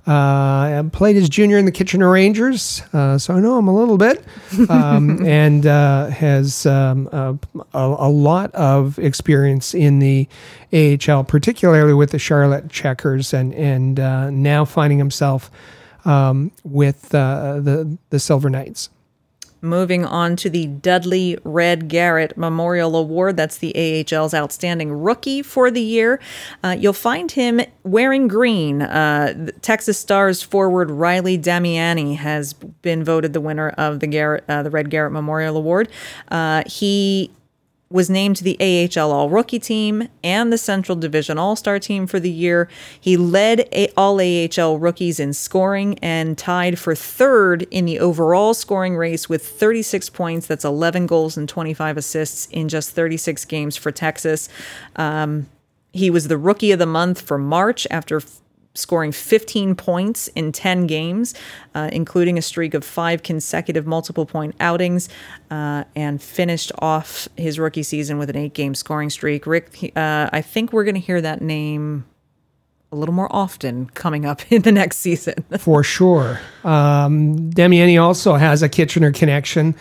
Uh, 0.06 0.82
played 0.90 1.14
his 1.14 1.28
junior 1.28 1.58
in 1.58 1.64
the 1.64 1.70
Kitchener 1.70 2.10
Rangers, 2.10 2.82
uh, 2.92 3.18
so 3.18 3.34
I 3.34 3.40
know 3.40 3.56
him 3.56 3.68
a 3.68 3.74
little 3.74 3.96
bit, 3.96 4.24
um, 4.68 5.24
and 5.24 5.64
uh, 5.64 6.08
has 6.08 6.66
um, 6.66 7.08
a, 7.12 7.38
a, 7.72 8.08
lot 8.08 8.52
of 8.52 8.98
experience 8.98 9.74
in 9.74 10.00
the 10.00 10.26
AHL, 10.72 11.22
particularly 11.22 11.94
with 11.94 12.10
the 12.10 12.18
Charlotte 12.18 12.68
Checkers, 12.68 13.32
and 13.32 13.54
and 13.54 14.42
now 14.42 14.64
finding 14.64 14.98
himself 14.98 15.52
um, 16.04 16.50
with 16.64 17.10
the 17.10 17.96
the 18.10 18.18
Silver 18.18 18.50
Knights. 18.50 18.88
Moving 19.64 20.04
on 20.04 20.34
to 20.36 20.50
the 20.50 20.66
Dudley 20.66 21.38
Red 21.44 21.86
Garrett 21.88 22.36
Memorial 22.36 22.96
Award. 22.96 23.36
That's 23.36 23.58
the 23.58 23.72
AHL's 23.76 24.34
Outstanding 24.34 24.92
Rookie 24.92 25.40
for 25.40 25.70
the 25.70 25.80
year. 25.80 26.18
Uh, 26.64 26.76
you'll 26.76 26.92
find 26.92 27.30
him 27.30 27.60
wearing 27.84 28.26
green. 28.26 28.82
Uh, 28.82 29.52
Texas 29.62 29.98
Stars 29.98 30.42
forward 30.42 30.90
Riley 30.90 31.38
Damiani 31.38 32.16
has 32.16 32.54
been 32.54 33.04
voted 33.04 33.34
the 33.34 33.40
winner 33.40 33.68
of 33.70 34.00
the 34.00 34.08
Garrett, 34.08 34.42
uh, 34.48 34.64
the 34.64 34.70
Red 34.70 34.90
Garrett 34.90 35.12
Memorial 35.12 35.56
Award. 35.56 35.88
Uh, 36.28 36.64
he 36.66 37.30
was 37.92 38.10
named 38.10 38.36
to 38.36 38.44
the 38.44 38.56
AHL 38.60 39.12
All 39.12 39.28
Rookie 39.28 39.58
Team 39.58 40.08
and 40.24 40.52
the 40.52 40.58
Central 40.58 40.96
Division 40.96 41.38
All 41.38 41.56
Star 41.56 41.78
Team 41.78 42.06
for 42.06 42.18
the 42.18 42.30
year. 42.30 42.68
He 43.00 43.16
led 43.16 43.68
all 43.96 44.20
AHL 44.20 44.78
rookies 44.78 45.20
in 45.20 45.32
scoring 45.32 45.98
and 46.00 46.36
tied 46.36 46.78
for 46.78 46.94
third 46.94 47.62
in 47.70 47.84
the 47.84 48.00
overall 48.00 48.54
scoring 48.54 48.96
race 48.96 49.28
with 49.28 49.46
36 49.46 50.10
points. 50.10 50.46
That's 50.46 50.64
11 50.64 51.06
goals 51.06 51.36
and 51.36 51.48
25 51.48 51.96
assists 51.96 52.46
in 52.46 52.68
just 52.68 52.90
36 52.90 53.44
games 53.44 53.76
for 53.76 53.92
Texas. 53.92 54.48
Um, 54.96 55.48
he 55.92 56.10
was 56.10 56.28
the 56.28 56.38
Rookie 56.38 56.72
of 56.72 56.78
the 56.78 56.86
Month 56.86 57.20
for 57.20 57.36
March 57.36 57.86
after 57.90 58.20
scoring 58.74 59.12
15 59.12 59.74
points 59.74 60.28
in 60.28 60.52
10 60.52 60.86
games, 60.86 61.34
uh, 61.74 61.90
including 61.92 62.38
a 62.38 62.42
streak 62.42 62.74
of 62.74 62.84
five 62.84 63.22
consecutive 63.22 63.86
multiple 63.86 64.26
point 64.26 64.54
outings, 64.60 65.08
uh, 65.50 65.84
and 65.94 66.22
finished 66.22 66.72
off 66.78 67.28
his 67.36 67.58
rookie 67.58 67.82
season 67.82 68.18
with 68.18 68.30
an 68.30 68.36
eight 68.36 68.54
game 68.54 68.74
scoring 68.74 69.10
streak. 69.10 69.46
Rick, 69.46 69.92
uh, 69.96 70.30
I 70.32 70.40
think 70.40 70.72
we're 70.72 70.84
going 70.84 70.94
to 70.94 71.00
hear 71.00 71.20
that 71.20 71.42
name 71.42 72.04
a 72.92 72.96
little 72.96 73.14
more 73.14 73.34
often 73.34 73.86
coming 73.86 74.24
up 74.24 74.40
in 74.52 74.62
the 74.62 74.72
next 74.72 74.98
season. 74.98 75.44
For 75.58 75.82
sure. 75.82 76.40
Um, 76.64 77.50
Damiani 77.50 78.00
also 78.00 78.34
has 78.34 78.62
a 78.62 78.68
Kitchener 78.68 79.12
connection. 79.12 79.74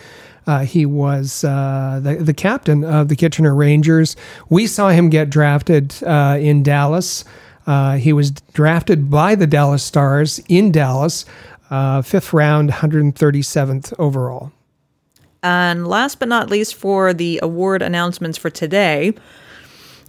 Uh, 0.44 0.64
he 0.64 0.84
was 0.84 1.44
uh, 1.44 2.00
the, 2.02 2.16
the 2.16 2.34
captain 2.34 2.84
of 2.84 3.08
the 3.08 3.14
Kitchener 3.14 3.54
Rangers. 3.54 4.16
We 4.48 4.66
saw 4.66 4.88
him 4.88 5.08
get 5.08 5.30
drafted 5.30 5.94
uh, 6.02 6.38
in 6.40 6.64
Dallas. 6.64 7.24
Uh, 7.66 7.96
he 7.96 8.12
was 8.12 8.30
drafted 8.30 9.10
by 9.10 9.34
the 9.34 9.46
Dallas 9.46 9.82
Stars 9.82 10.40
in 10.48 10.72
Dallas, 10.72 11.24
uh, 11.70 12.02
fifth 12.02 12.32
round, 12.32 12.70
137th 12.70 13.92
overall. 13.98 14.52
And 15.42 15.86
last 15.86 16.18
but 16.18 16.28
not 16.28 16.50
least, 16.50 16.74
for 16.74 17.12
the 17.12 17.40
award 17.42 17.82
announcements 17.82 18.38
for 18.38 18.50
today, 18.50 19.14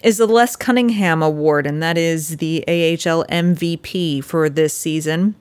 is 0.04 0.18
the 0.18 0.28
Les 0.28 0.56
Cunningham 0.56 1.24
Award, 1.24 1.66
and 1.66 1.82
that 1.82 1.98
is 1.98 2.38
the 2.38 2.64
AHL 2.68 3.26
MVP 3.26 4.24
for 4.24 4.50
this 4.50 4.74
season. 4.74 5.36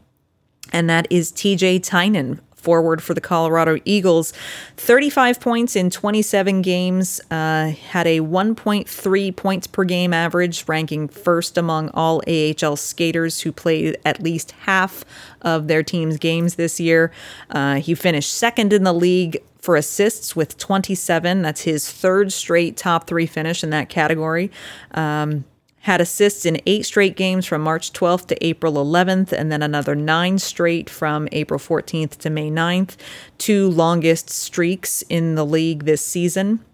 And 0.72 0.88
that 0.88 1.06
is 1.10 1.32
TJ 1.32 1.82
Tynan 1.82 2.40
forward 2.62 3.02
for 3.02 3.14
the 3.14 3.20
Colorado 3.20 3.78
Eagles. 3.84 4.32
35 4.76 5.40
points 5.40 5.76
in 5.76 5.90
27 5.90 6.62
games, 6.62 7.20
uh, 7.30 7.70
had 7.70 8.06
a 8.06 8.20
1.3 8.20 9.36
points 9.36 9.66
per 9.66 9.84
game 9.84 10.14
average, 10.14 10.64
ranking 10.66 11.08
first 11.08 11.58
among 11.58 11.90
all 11.90 12.22
AHL 12.26 12.76
skaters 12.76 13.40
who 13.40 13.52
played 13.52 13.98
at 14.04 14.22
least 14.22 14.52
half 14.62 15.04
of 15.42 15.68
their 15.68 15.82
team's 15.82 16.18
games 16.18 16.54
this 16.54 16.78
year. 16.78 17.12
Uh, 17.50 17.76
he 17.76 17.94
finished 17.94 18.32
second 18.32 18.72
in 18.72 18.84
the 18.84 18.94
league 18.94 19.38
for 19.58 19.76
assists 19.76 20.34
with 20.34 20.58
27. 20.58 21.42
That's 21.42 21.62
his 21.62 21.90
third 21.90 22.32
straight 22.32 22.76
top 22.76 23.06
three 23.06 23.26
finish 23.26 23.62
in 23.62 23.70
that 23.70 23.88
category. 23.88 24.50
Um, 24.90 25.44
had 25.82 26.00
assists 26.00 26.46
in 26.46 26.60
eight 26.66 26.86
straight 26.86 27.16
games 27.16 27.44
from 27.44 27.60
March 27.60 27.92
12th 27.92 28.26
to 28.26 28.46
April 28.46 28.74
11th, 28.74 29.32
and 29.32 29.50
then 29.50 29.62
another 29.62 29.94
nine 29.94 30.38
straight 30.38 30.88
from 30.88 31.28
April 31.32 31.58
14th 31.58 32.16
to 32.18 32.30
May 32.30 32.50
9th. 32.50 32.96
Two 33.38 33.68
longest 33.68 34.30
streaks 34.30 35.02
in 35.08 35.34
the 35.34 35.44
league 35.44 35.84
this 35.84 36.04
season. 36.04 36.64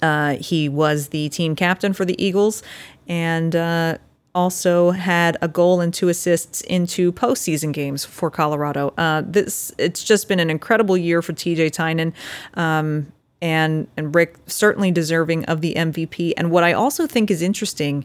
Uh, 0.00 0.36
he 0.36 0.68
was 0.68 1.08
the 1.08 1.28
team 1.28 1.56
captain 1.56 1.92
for 1.92 2.04
the 2.04 2.22
Eagles 2.22 2.62
and 3.06 3.54
uh, 3.54 3.98
also 4.34 4.92
had 4.92 5.36
a 5.42 5.48
goal 5.48 5.80
and 5.80 5.92
two 5.92 6.08
assists 6.08 6.60
in 6.62 6.86
two 6.86 7.12
postseason 7.12 7.72
games 7.72 8.04
for 8.04 8.30
Colorado. 8.30 8.94
Uh, 8.96 9.22
this 9.26 9.72
it's 9.76 10.04
just 10.04 10.28
been 10.28 10.40
an 10.40 10.50
incredible 10.50 10.96
year 10.96 11.20
for 11.20 11.32
TJ 11.32 11.72
Tynan. 11.72 12.14
Um, 12.54 13.12
and 13.40 13.88
and 13.96 14.14
Rick 14.14 14.36
certainly 14.46 14.90
deserving 14.90 15.44
of 15.46 15.60
the 15.60 15.74
MVP. 15.74 16.32
And 16.36 16.50
what 16.50 16.64
I 16.64 16.72
also 16.72 17.06
think 17.06 17.30
is 17.30 17.42
interesting 17.42 18.04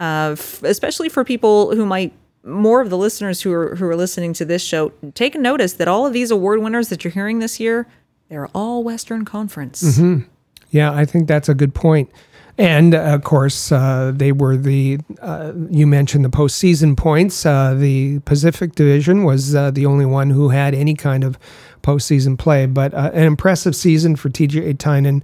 uh, 0.00 0.30
f- 0.32 0.62
especially 0.62 1.08
for 1.08 1.24
people 1.24 1.74
who 1.74 1.86
might 1.86 2.12
more 2.42 2.80
of 2.80 2.88
the 2.88 2.96
listeners 2.96 3.42
who 3.42 3.52
are 3.52 3.76
who 3.76 3.86
are 3.86 3.96
listening 3.96 4.32
to 4.32 4.44
this 4.46 4.62
show 4.64 4.90
take 5.14 5.34
notice 5.34 5.74
that 5.74 5.88
all 5.88 6.06
of 6.06 6.12
these 6.14 6.30
award 6.30 6.62
winners 6.62 6.88
that 6.88 7.04
you're 7.04 7.12
hearing 7.12 7.38
this 7.38 7.60
year 7.60 7.86
They're 8.28 8.48
all 8.54 8.82
Western 8.82 9.24
Conference. 9.24 9.82
Mm-hmm. 9.82 10.26
Yeah, 10.70 10.92
I 10.92 11.04
think 11.04 11.28
that's 11.28 11.48
a 11.48 11.54
good 11.54 11.74
point. 11.74 12.10
And 12.56 12.94
uh, 12.94 12.98
of 12.98 13.24
course, 13.24 13.72
uh, 13.72 14.12
they 14.14 14.32
were 14.32 14.56
the, 14.56 14.98
uh, 15.20 15.52
you 15.70 15.86
mentioned 15.86 16.24
the 16.24 16.30
postseason 16.30 16.96
points. 16.96 17.46
Uh, 17.46 17.74
the 17.74 18.18
Pacific 18.20 18.74
Division 18.74 19.24
was 19.24 19.54
uh, 19.54 19.70
the 19.70 19.86
only 19.86 20.04
one 20.04 20.30
who 20.30 20.50
had 20.50 20.74
any 20.74 20.94
kind 20.94 21.24
of 21.24 21.38
postseason 21.82 22.38
play, 22.38 22.66
but 22.66 22.92
an 22.92 23.24
impressive 23.24 23.74
season 23.74 24.14
for 24.14 24.28
TJ 24.28 24.78
Tynan 24.78 25.22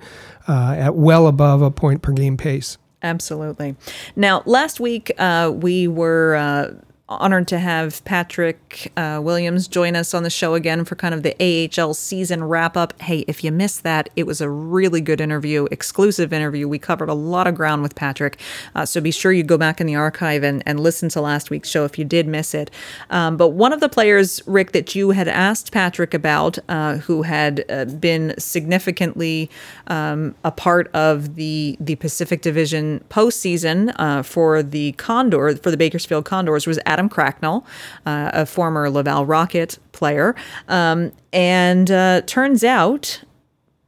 at 0.49 0.95
well 0.95 1.27
above 1.27 1.63
a 1.63 1.71
point 1.71 2.01
per 2.03 2.13
game 2.13 2.37
pace. 2.37 2.79
Absolutely. 3.07 3.77
Now, 4.17 4.43
last 4.47 4.81
week 4.81 5.13
uh, 5.19 5.53
we 5.55 5.87
were 5.87 6.35
uh, 6.35 6.71
honored 7.09 7.47
to 7.47 7.59
have 7.59 8.05
Patrick 8.05 8.91
uh, 8.97 9.21
Williams 9.23 9.69
join 9.69 9.95
us 9.95 10.13
on 10.13 10.25
the 10.25 10.31
show 10.31 10.55
again 10.55 10.85
for 10.85 10.97
kind 10.97 11.15
of 11.15 11.23
the 11.23 11.71
AHL 11.81 11.95
season 11.95 12.43
wrap 12.43 12.77
up. 12.77 13.01
Hey, 13.01 13.21
if 13.29 13.45
you 13.45 13.53
missed 13.53 13.85
that, 13.85 14.09
it 14.17 14.27
was 14.27 14.41
a 14.41 14.51
really 14.51 15.01
good 15.01 15.21
interview, 15.21 15.69
exclusive 15.71 16.33
interview. 16.33 16.67
We 16.67 16.81
covered 16.81 17.09
a 17.09 17.15
lot 17.15 17.47
of 17.47 17.55
ground 17.55 17.83
with 17.83 17.95
Patrick. 17.95 18.41
Uh, 18.75 18.85
so 18.85 19.01
be 19.01 19.13
sure 19.13 19.31
you 19.33 19.45
go 19.45 19.57
back 19.57 19.81
in 19.81 19.87
the 19.87 19.95
archive 19.95 20.43
and, 20.43 20.65
and 20.67 20.81
listen 20.81 21.09
to 21.11 21.21
last 21.21 21.49
week's 21.49 21.69
show 21.69 21.85
if 21.85 21.97
you 21.97 22.05
did 22.05 22.27
miss 22.27 22.55
it. 22.55 22.73
Um, 23.11 23.37
but 23.37 23.49
one 23.51 23.73
of 23.73 23.79
the 23.79 23.89
players, 23.89 24.43
Rick, 24.47 24.73
that 24.73 24.97
you 24.97 25.11
had 25.11 25.29
asked 25.29 25.71
Patrick 25.71 26.13
about, 26.13 26.59
uh, 26.69 26.97
who 26.97 27.23
had 27.23 27.65
uh, 27.69 27.85
been 27.85 28.35
significantly 28.37 29.49
um, 29.87 30.35
a 30.43 30.51
part 30.51 30.89
of 30.93 31.37
the, 31.37 31.77
the 31.79 31.95
Pacific 31.97 32.43
Division 32.43 33.05
postseason 33.11 33.95
uh, 33.97 34.25
for 34.25 34.61
the 34.61 34.91
Condor, 34.93 35.55
for 35.57 35.71
the 35.71 35.77
Bakersfield 35.77 36.25
Condors, 36.25 36.67
was 36.67 36.81
Adam 36.97 37.11
Cracknell, 37.11 37.67
uh, 38.07 38.31
a 38.33 38.47
former 38.47 38.89
Laval 38.89 39.27
Rocket 39.27 39.79
player. 39.93 40.35
Um, 40.69 41.13
and 41.31 41.91
uh, 41.91 42.23
turns 42.23 42.65
out, 42.65 43.23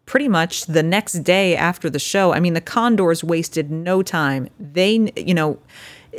pretty 0.05 0.29
much 0.29 0.67
the 0.67 0.83
next 0.83 1.15
day 1.21 1.57
after 1.57 1.89
the 1.89 1.99
show, 1.99 2.35
I 2.35 2.41
mean, 2.41 2.53
the 2.53 2.61
Condors 2.61 3.25
wasted 3.25 3.71
no 3.71 4.03
time. 4.03 4.49
They, 4.61 5.11
you 5.17 5.33
know, 5.33 5.59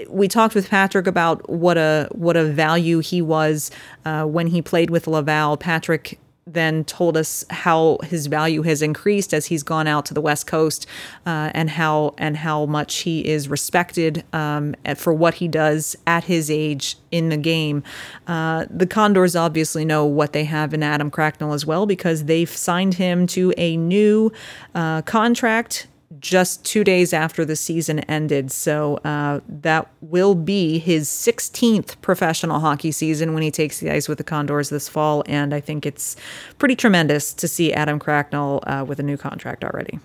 we 0.07 0.27
talked 0.27 0.55
with 0.55 0.69
Patrick 0.69 1.05
about 1.05 1.47
what 1.47 1.77
a 1.77 2.07
what 2.11 2.35
a 2.35 2.45
value 2.45 2.99
he 2.99 3.21
was 3.21 3.69
uh, 4.05 4.23
when 4.23 4.47
he 4.47 4.61
played 4.61 4.89
with 4.89 5.07
Laval. 5.07 5.57
Patrick 5.57 6.19
then 6.53 6.83
told 6.83 7.17
us 7.17 7.45
how 7.49 7.97
his 8.03 8.27
value 8.27 8.61
has 8.63 8.81
increased 8.81 9.33
as 9.33 9.47
he's 9.47 9.63
gone 9.63 9.87
out 9.87 10.05
to 10.07 10.13
the 10.13 10.21
West 10.21 10.47
Coast, 10.47 10.87
uh, 11.25 11.51
and 11.53 11.69
how 11.69 12.13
and 12.17 12.37
how 12.37 12.65
much 12.65 12.99
he 12.99 13.25
is 13.27 13.47
respected 13.47 14.23
um, 14.33 14.75
for 14.95 15.13
what 15.13 15.35
he 15.35 15.47
does 15.47 15.95
at 16.07 16.25
his 16.25 16.49
age 16.49 16.97
in 17.11 17.29
the 17.29 17.37
game. 17.37 17.83
Uh, 18.27 18.65
the 18.69 18.87
Condors 18.87 19.35
obviously 19.35 19.85
know 19.85 20.05
what 20.05 20.33
they 20.33 20.43
have 20.43 20.73
in 20.73 20.83
Adam 20.83 21.09
Cracknell 21.09 21.53
as 21.53 21.65
well 21.65 21.85
because 21.85 22.25
they've 22.25 22.49
signed 22.49 22.95
him 22.95 23.27
to 23.27 23.53
a 23.57 23.77
new 23.77 24.31
uh, 24.75 25.01
contract 25.03 25.87
just 26.19 26.65
two 26.65 26.83
days 26.83 27.13
after 27.13 27.45
the 27.45 27.55
season 27.55 27.99
ended. 28.01 28.51
So 28.51 28.97
uh, 28.97 29.41
that 29.47 29.87
will 30.01 30.35
be 30.35 30.79
his 30.79 31.07
16th 31.07 32.01
professional 32.01 32.59
hockey 32.59 32.91
season 32.91 33.33
when 33.33 33.43
he 33.43 33.51
takes 33.51 33.79
the 33.79 33.91
ice 33.91 34.09
with 34.09 34.17
the 34.17 34.23
Condors 34.23 34.69
this 34.69 34.89
fall. 34.89 35.23
And 35.27 35.53
I 35.53 35.59
think 35.59 35.85
it's 35.85 36.15
pretty 36.57 36.75
tremendous 36.75 37.33
to 37.35 37.47
see 37.47 37.71
Adam 37.73 37.99
Cracknell 37.99 38.63
uh, 38.65 38.83
with 38.87 38.99
a 38.99 39.03
new 39.03 39.17
contract 39.17 39.63
already 39.63 39.99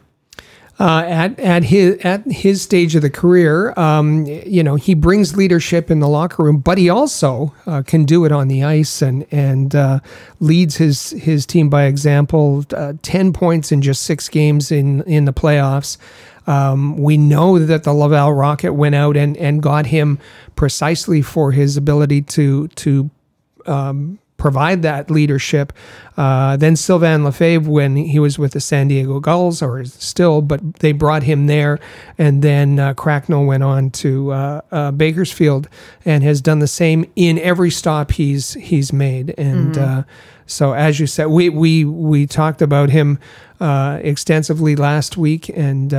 uh, 0.80 1.04
at 1.06 1.38
at 1.38 1.64
his 1.64 1.98
at 1.98 2.24
his 2.26 2.60
stage 2.60 2.96
of 2.96 3.02
the 3.02 3.10
career, 3.10 3.72
um, 3.78 4.26
you 4.26 4.62
know, 4.62 4.74
he 4.74 4.94
brings 4.94 5.36
leadership 5.36 5.90
in 5.90 6.00
the 6.00 6.08
locker 6.08 6.42
room, 6.42 6.58
but 6.58 6.78
he 6.78 6.88
also 6.88 7.54
uh, 7.66 7.82
can 7.82 8.04
do 8.04 8.24
it 8.24 8.32
on 8.32 8.48
the 8.48 8.64
ice 8.64 9.00
and 9.00 9.24
and 9.30 9.74
uh, 9.74 10.00
leads 10.40 10.76
his 10.76 11.10
his 11.10 11.46
team 11.46 11.70
by 11.70 11.84
example. 11.84 12.64
Uh, 12.74 12.94
ten 13.02 13.32
points 13.32 13.70
in 13.70 13.82
just 13.82 14.02
six 14.02 14.28
games 14.28 14.72
in 14.72 15.02
in 15.02 15.26
the 15.26 15.32
playoffs. 15.32 15.96
Um, 16.46 16.98
we 16.98 17.16
know 17.16 17.58
that 17.58 17.84
the 17.84 17.92
Laval 17.92 18.32
Rocket 18.32 18.72
went 18.72 18.96
out 18.96 19.16
and 19.16 19.36
and 19.36 19.62
got 19.62 19.86
him 19.86 20.18
precisely 20.56 21.22
for 21.22 21.52
his 21.52 21.76
ability 21.76 22.22
to 22.22 22.66
to 22.68 23.10
um, 23.66 24.18
provide 24.36 24.82
that 24.82 25.10
leadership. 25.10 25.72
Uh, 26.16 26.56
then 26.56 26.76
Sylvain 26.76 27.24
Lefebvre, 27.24 27.70
when 27.70 27.96
he 27.96 28.18
was 28.18 28.38
with 28.38 28.52
the 28.52 28.60
San 28.60 28.88
Diego 28.88 29.20
Gulls, 29.20 29.62
or 29.62 29.80
is 29.80 29.94
still, 29.94 30.42
but 30.42 30.74
they 30.80 30.92
brought 30.92 31.22
him 31.22 31.46
there. 31.46 31.80
And 32.18 32.42
then 32.42 32.78
uh, 32.78 32.94
Cracknell 32.94 33.44
went 33.44 33.62
on 33.62 33.90
to 33.90 34.32
uh, 34.32 34.60
uh 34.70 34.90
Bakersfield 34.90 35.68
and 36.04 36.22
has 36.22 36.40
done 36.40 36.58
the 36.58 36.68
same 36.68 37.10
in 37.16 37.38
every 37.38 37.70
stop 37.70 38.12
he's 38.12 38.54
he's 38.54 38.92
made. 38.92 39.34
And 39.38 39.74
mm-hmm. 39.74 40.00
Uh, 40.00 40.02
so, 40.46 40.74
as 40.74 41.00
you 41.00 41.06
said, 41.06 41.26
we 41.26 41.48
we 41.48 41.84
we 41.84 42.26
talked 42.26 42.60
about 42.60 42.90
him 42.90 43.18
uh, 43.60 43.98
extensively 44.02 44.76
last 44.76 45.16
week, 45.16 45.48
and 45.48 45.92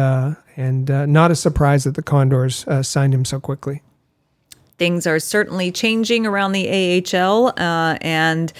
and 0.55 0.87
not 1.11 1.31
a 1.31 1.35
surprise 1.35 1.83
that 1.85 1.95
the 1.95 2.03
Condors 2.03 2.63
signed 2.83 3.13
him 3.13 3.25
so 3.25 3.39
quickly 3.39 3.81
things 4.77 5.07
are 5.07 5.19
certainly 5.19 5.71
changing 5.71 6.25
around 6.25 6.51
the 6.51 6.67
AHL. 7.13 7.53
Uh, 7.57 7.97
and 8.01 8.51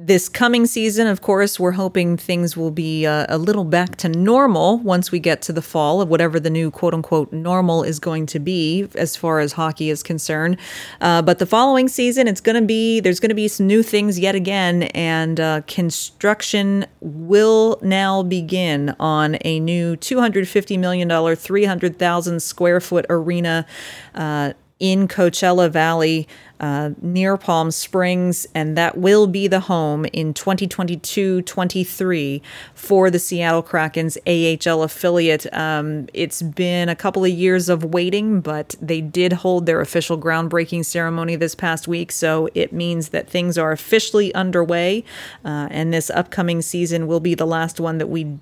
this 0.00 0.28
coming 0.28 0.64
season, 0.64 1.08
of 1.08 1.22
course, 1.22 1.58
we're 1.58 1.72
hoping 1.72 2.16
things 2.16 2.56
will 2.56 2.70
be 2.70 3.04
uh, 3.04 3.26
a 3.28 3.36
little 3.36 3.64
back 3.64 3.96
to 3.96 4.08
normal 4.08 4.78
once 4.78 5.10
we 5.10 5.18
get 5.18 5.42
to 5.42 5.52
the 5.52 5.60
fall 5.60 6.00
of 6.00 6.08
whatever 6.08 6.38
the 6.38 6.50
new 6.50 6.70
quote 6.70 6.94
unquote 6.94 7.32
normal 7.32 7.82
is 7.82 7.98
going 7.98 8.24
to 8.26 8.38
be 8.38 8.86
as 8.94 9.16
far 9.16 9.40
as 9.40 9.54
hockey 9.54 9.90
is 9.90 10.04
concerned. 10.04 10.56
Uh, 11.00 11.20
but 11.20 11.40
the 11.40 11.46
following 11.46 11.88
season, 11.88 12.28
it's 12.28 12.40
going 12.40 12.54
to 12.54 12.64
be, 12.64 13.00
there's 13.00 13.18
going 13.18 13.30
to 13.30 13.34
be 13.34 13.48
some 13.48 13.66
new 13.66 13.82
things 13.82 14.20
yet 14.20 14.36
again, 14.36 14.84
and 14.94 15.40
uh, 15.40 15.62
construction 15.66 16.86
will 17.00 17.80
now 17.82 18.22
begin 18.22 18.94
on 19.00 19.36
a 19.44 19.58
new 19.58 19.96
$250 19.96 20.78
million, 20.78 21.36
300,000 21.36 22.40
square 22.40 22.80
foot 22.80 23.04
arena 23.10 23.66
uh, 24.14 24.52
in 24.80 25.08
Coachella 25.08 25.70
Valley 25.70 26.28
uh, 26.60 26.90
near 27.00 27.36
Palm 27.36 27.70
Springs, 27.70 28.46
and 28.54 28.76
that 28.76 28.98
will 28.98 29.26
be 29.26 29.46
the 29.46 29.60
home 29.60 30.06
in 30.12 30.34
2022 30.34 31.42
23 31.42 32.42
for 32.74 33.10
the 33.10 33.18
Seattle 33.18 33.62
Kraken's 33.62 34.18
AHL 34.26 34.82
affiliate. 34.82 35.52
Um, 35.52 36.08
it's 36.12 36.42
been 36.42 36.88
a 36.88 36.96
couple 36.96 37.24
of 37.24 37.30
years 37.30 37.68
of 37.68 37.84
waiting, 37.84 38.40
but 38.40 38.74
they 38.80 39.00
did 39.00 39.34
hold 39.34 39.66
their 39.66 39.80
official 39.80 40.18
groundbreaking 40.18 40.84
ceremony 40.84 41.36
this 41.36 41.54
past 41.54 41.86
week, 41.86 42.10
so 42.10 42.48
it 42.54 42.72
means 42.72 43.10
that 43.10 43.28
things 43.28 43.56
are 43.56 43.72
officially 43.72 44.34
underway, 44.34 45.04
uh, 45.44 45.68
and 45.70 45.92
this 45.92 46.10
upcoming 46.10 46.62
season 46.62 47.06
will 47.06 47.20
be 47.20 47.34
the 47.34 47.46
last 47.46 47.78
one 47.78 47.98
that 47.98 48.08
we 48.08 48.38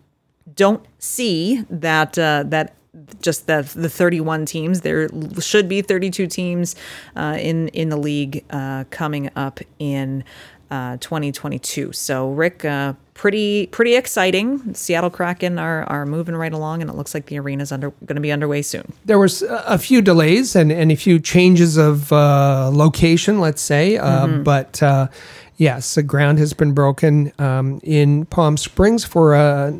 don't 0.54 0.84
see 0.98 1.64
that 1.68 2.18
uh, 2.18 2.44
that 2.46 2.74
just 3.20 3.46
the 3.46 3.70
the 3.74 3.88
31 3.88 4.46
teams. 4.46 4.80
There 4.80 5.08
should 5.40 5.68
be 5.68 5.82
32 5.82 6.26
teams 6.26 6.76
uh, 7.14 7.36
in 7.38 7.68
in 7.68 7.88
the 7.88 7.96
league 7.96 8.44
uh, 8.50 8.84
coming 8.90 9.30
up 9.36 9.60
in 9.78 10.24
uh, 10.70 10.96
2022. 10.98 11.92
So 11.92 12.30
Rick, 12.30 12.64
uh, 12.64 12.94
pretty 13.14 13.68
pretty 13.68 13.94
exciting. 13.94 14.74
Seattle 14.74 15.10
Kraken 15.10 15.58
are 15.58 15.84
are 15.84 16.06
moving 16.06 16.34
right 16.34 16.52
along, 16.52 16.80
and 16.80 16.90
it 16.90 16.96
looks 16.96 17.14
like 17.14 17.26
the 17.26 17.38
arena 17.38 17.62
is 17.62 17.72
under 17.72 17.90
going 18.04 18.16
to 18.16 18.20
be 18.20 18.32
underway 18.32 18.62
soon. 18.62 18.92
There 19.04 19.18
was 19.18 19.42
a 19.42 19.78
few 19.78 20.02
delays 20.02 20.56
and 20.56 20.72
and 20.72 20.90
a 20.90 20.96
few 20.96 21.18
changes 21.18 21.76
of 21.76 22.12
uh, 22.12 22.70
location, 22.72 23.40
let's 23.40 23.62
say, 23.62 23.96
uh, 23.96 24.26
mm-hmm. 24.26 24.42
but. 24.42 25.10
Yes, 25.58 25.94
the 25.94 26.02
ground 26.02 26.38
has 26.38 26.52
been 26.52 26.74
broken 26.74 27.32
um, 27.38 27.80
in 27.82 28.26
Palm 28.26 28.58
Springs 28.58 29.06
for 29.06 29.32
a 29.32 29.72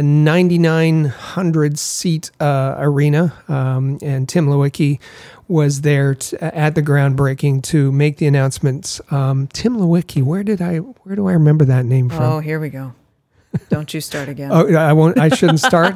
a 0.00 0.02
9,900 0.02 1.78
seat 1.78 2.30
uh, 2.40 2.74
arena, 2.78 3.34
um, 3.48 3.98
and 4.00 4.26
Tim 4.26 4.46
Leiweke 4.46 4.98
was 5.46 5.82
there 5.82 6.16
at 6.40 6.74
the 6.74 6.82
groundbreaking 6.82 7.62
to 7.64 7.92
make 7.92 8.16
the 8.16 8.26
announcements. 8.26 9.02
Um, 9.10 9.46
Tim 9.48 9.76
Leiweke, 9.76 10.22
where 10.22 10.42
did 10.42 10.62
I 10.62 10.78
where 10.78 11.16
do 11.16 11.28
I 11.28 11.32
remember 11.32 11.66
that 11.66 11.84
name 11.84 12.08
from? 12.08 12.22
Oh, 12.22 12.40
here 12.40 12.58
we 12.58 12.70
go. 12.70 12.94
Don't 13.68 13.92
you 13.92 14.00
start 14.00 14.30
again? 14.30 14.50
oh, 14.54 14.74
I 14.74 14.94
won't. 14.94 15.18
I 15.18 15.28
shouldn't 15.28 15.60
start. 15.60 15.94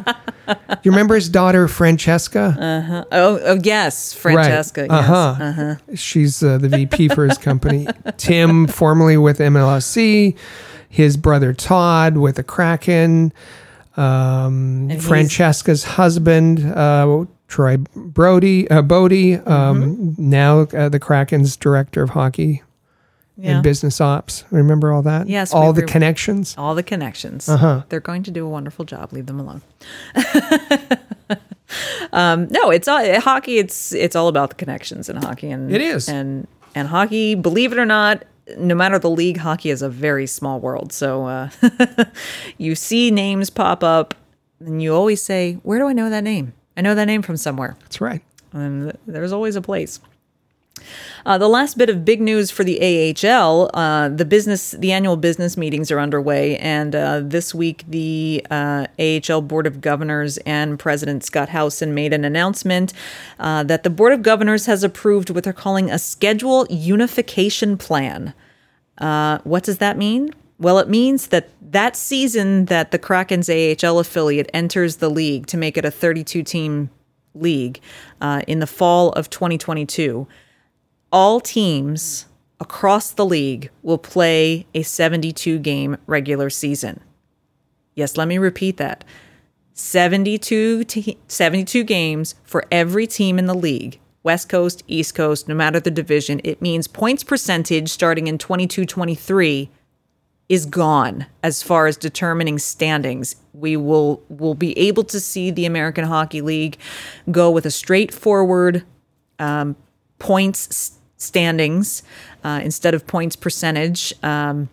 you 0.83 0.91
remember 0.91 1.15
his 1.15 1.31
daughter 1.31 1.67
Francesca? 1.67 2.57
Uh 2.61 2.81
huh. 2.83 3.05
Oh, 3.11 3.41
oh 3.43 3.61
yes, 3.63 4.13
Francesca. 4.13 4.83
Right. 4.83 4.91
Uh 4.91 5.03
huh. 5.03 5.37
Uh 5.41 5.53
huh. 5.53 5.75
She's 5.95 6.43
uh, 6.43 6.59
the 6.59 6.69
VP 6.69 7.09
for 7.09 7.27
his 7.27 7.39
company. 7.39 7.87
Tim, 8.19 8.67
formerly 8.67 9.17
with 9.17 9.39
MLSE, 9.39 10.37
his 10.91 11.17
brother 11.17 11.55
Todd 11.55 12.19
with 12.19 12.37
the 12.37 12.45
Kraken 12.45 13.33
um, 13.97 14.91
Francesca's 15.01 15.85
husband, 15.85 16.65
uh, 16.65 17.25
Troy 17.49 17.77
Brody, 17.95 18.69
uh, 18.71 18.83
Bodie, 18.83 19.37
um, 19.37 19.83
mm-hmm. 19.83 20.31
now 20.31 20.61
uh, 20.61 20.89
the 20.89 20.99
Kraken's 20.99 21.57
director 21.57 22.03
of 22.03 22.11
hockey 22.11 22.63
yeah. 23.37 23.53
and 23.53 23.63
business 23.63 24.01
ops. 24.01 24.45
Remember 24.51 24.93
all 24.93 25.03
that? 25.03 25.29
Yes. 25.29 25.53
All 25.53 25.73
the 25.73 25.83
connections? 25.83 26.55
All 26.57 26.75
the 26.75 26.83
connections. 26.83 27.49
Uh-huh. 27.49 27.83
They're 27.89 28.01
going 28.01 28.23
to 28.25 28.31
do 28.31 28.47
a 28.47 28.49
wonderful 28.49 28.85
job. 28.85 29.13
Leave 29.13 29.27
them 29.27 29.41
alone. 29.41 29.63
um, 32.13 32.49
no, 32.51 32.71
it's 32.71 32.89
all 32.89 33.21
hockey. 33.21 33.59
It's 33.59 33.93
it's 33.93 34.17
all 34.17 34.29
about 34.29 34.51
the 34.51 34.57
connections 34.57 35.09
in 35.09 35.17
hockey, 35.17 35.51
and 35.51 35.73
it 35.73 35.81
is. 35.81 36.09
And 36.09 36.47
and 36.75 36.89
hockey, 36.89 37.35
believe 37.35 37.73
it 37.73 37.79
or 37.79 37.87
not, 37.87 38.25
no 38.59 38.75
matter 38.75 38.99
the 38.99 39.11
league, 39.11 39.39
hockey 39.39 39.71
is 39.71 39.83
a 39.83 39.89
very 39.89 40.27
small 40.27 40.61
world. 40.61 40.93
So 40.93 41.27
uh, 41.27 41.51
you 42.59 42.75
see 42.75 43.11
names 43.11 43.51
pop 43.51 43.83
up, 43.83 44.15
and 44.61 44.83
you 44.83 44.95
always 44.95 45.23
say, 45.23 45.55
"Where 45.63 45.79
do 45.79 45.87
I 45.87 45.93
know 45.93 46.11
that 46.11 46.25
name? 46.25 46.53
I 46.77 46.81
know 46.83 46.95
that 46.95 47.07
name 47.07 47.23
from 47.23 47.37
somewhere." 47.37 47.77
That's 47.81 48.01
right. 48.01 48.23
And 48.53 48.97
there's 49.07 49.33
always 49.33 49.57
a 49.57 49.63
place. 49.63 50.01
Uh, 51.27 51.39
the 51.39 51.49
last 51.49 51.79
bit 51.79 51.89
of 51.89 52.05
big 52.05 52.21
news 52.21 52.51
for 52.51 52.65
the 52.65 52.79
AHL, 52.81 53.71
uh, 53.75 54.09
the 54.09 54.25
business, 54.25 54.73
the 54.73 54.93
annual 54.93 55.17
business 55.17 55.57
meetings 55.57 55.91
are 55.91 55.99
underway, 55.99 56.59
and 56.59 56.95
uh, 56.95 57.21
this 57.21 57.55
week 57.55 57.85
the 57.89 58.45
uh, 58.51 58.87
AHL 58.99 59.41
Board 59.41 59.67
of 59.67 59.81
Governors 59.81 60.37
and 60.39 60.79
President 60.79 61.25
Scott 61.25 61.49
Howson 61.49 61.95
made 61.95 62.13
an 62.13 62.25
announcement 62.25 62.93
uh, 63.39 63.63
that 63.65 63.85
the 63.85 63.91
Board 63.91 64.13
of 64.13 64.23
Governors 64.23 64.67
has 64.67 64.85
approved 64.85 65.31
what 65.31 65.45
they're 65.45 65.53
calling 65.53 65.91
a 65.91 65.99
schedule 65.99 66.67
unification 66.69 67.79
plan. 67.79 68.35
Uh, 68.99 69.39
what 69.45 69.65
does 69.65 69.79
that 69.79 69.97
mean? 69.97 70.31
Well, 70.59 70.79
it 70.79 70.89
means 70.89 71.29
that 71.29 71.49
that 71.61 71.97
season 71.97 72.67
that 72.67 72.91
the 72.91 72.99
Kraken's 72.99 73.49
AHL 73.49 73.99
affiliate 73.99 74.51
enters 74.55 74.97
the 74.97 75.11
league 75.11 75.47
to 75.49 75.57
make 75.57 75.77
it 75.77 75.85
a 75.85 75.91
32 75.91 76.43
team 76.43 76.91
league 77.35 77.81
in 78.47 78.61
the 78.61 78.67
fall 78.67 79.11
of 79.13 79.29
2022 79.29 80.29
all 81.15 81.39
teams 81.41 82.27
across 82.59 83.13
the 83.13 83.25
league 83.25 83.71
will 83.83 83.99
play 83.99 84.67
a 84.75 84.83
72 84.83 85.61
game 85.61 85.97
regular 86.09 86.51
season. 86.51 87.01
Yes, 87.95 88.17
let 88.17 88.27
me 88.27 88.37
repeat 88.37 88.79
that. 88.79 89.05
72, 89.75 90.83
te- 90.85 91.19
72 91.29 91.85
games 91.85 92.35
for 92.43 92.65
every 92.73 93.07
team 93.07 93.39
in 93.39 93.47
the 93.47 93.55
league. 93.55 94.01
West 94.25 94.49
Coast, 94.49 94.83
East 94.89 95.15
Coast, 95.15 95.47
no 95.47 95.55
matter 95.55 95.79
the 95.79 95.91
division. 95.91 96.41
It 96.43 96.61
means 96.61 96.89
points 96.89 97.23
percentage 97.23 97.91
starting 97.91 98.27
in 98.27 98.37
22 98.37 98.85
23 98.85 99.71
is 100.49 100.67
gone 100.67 101.27
as 101.45 101.63
far 101.63 101.87
as 101.87 101.97
determining 101.97 102.59
standings. 102.59 103.37
We 103.53 103.77
will 103.77 104.21
will 104.29 104.55
be 104.55 104.77
able 104.77 105.05
to 105.05 105.21
see 105.21 105.53
the 105.53 105.65
American 105.65 106.07
Hockey 106.07 106.41
League 106.41 106.77
go 107.31 107.53
with 107.53 107.67
a 107.67 107.71
straightforward 107.71 108.85
um, 109.39 109.77
points 110.19 110.99
standings 111.25 112.03
uh, 112.45 112.61
instead 112.63 112.95
of 112.95 113.07
points 113.07 113.37
percentage. 113.37 114.15
Um, 114.23 114.69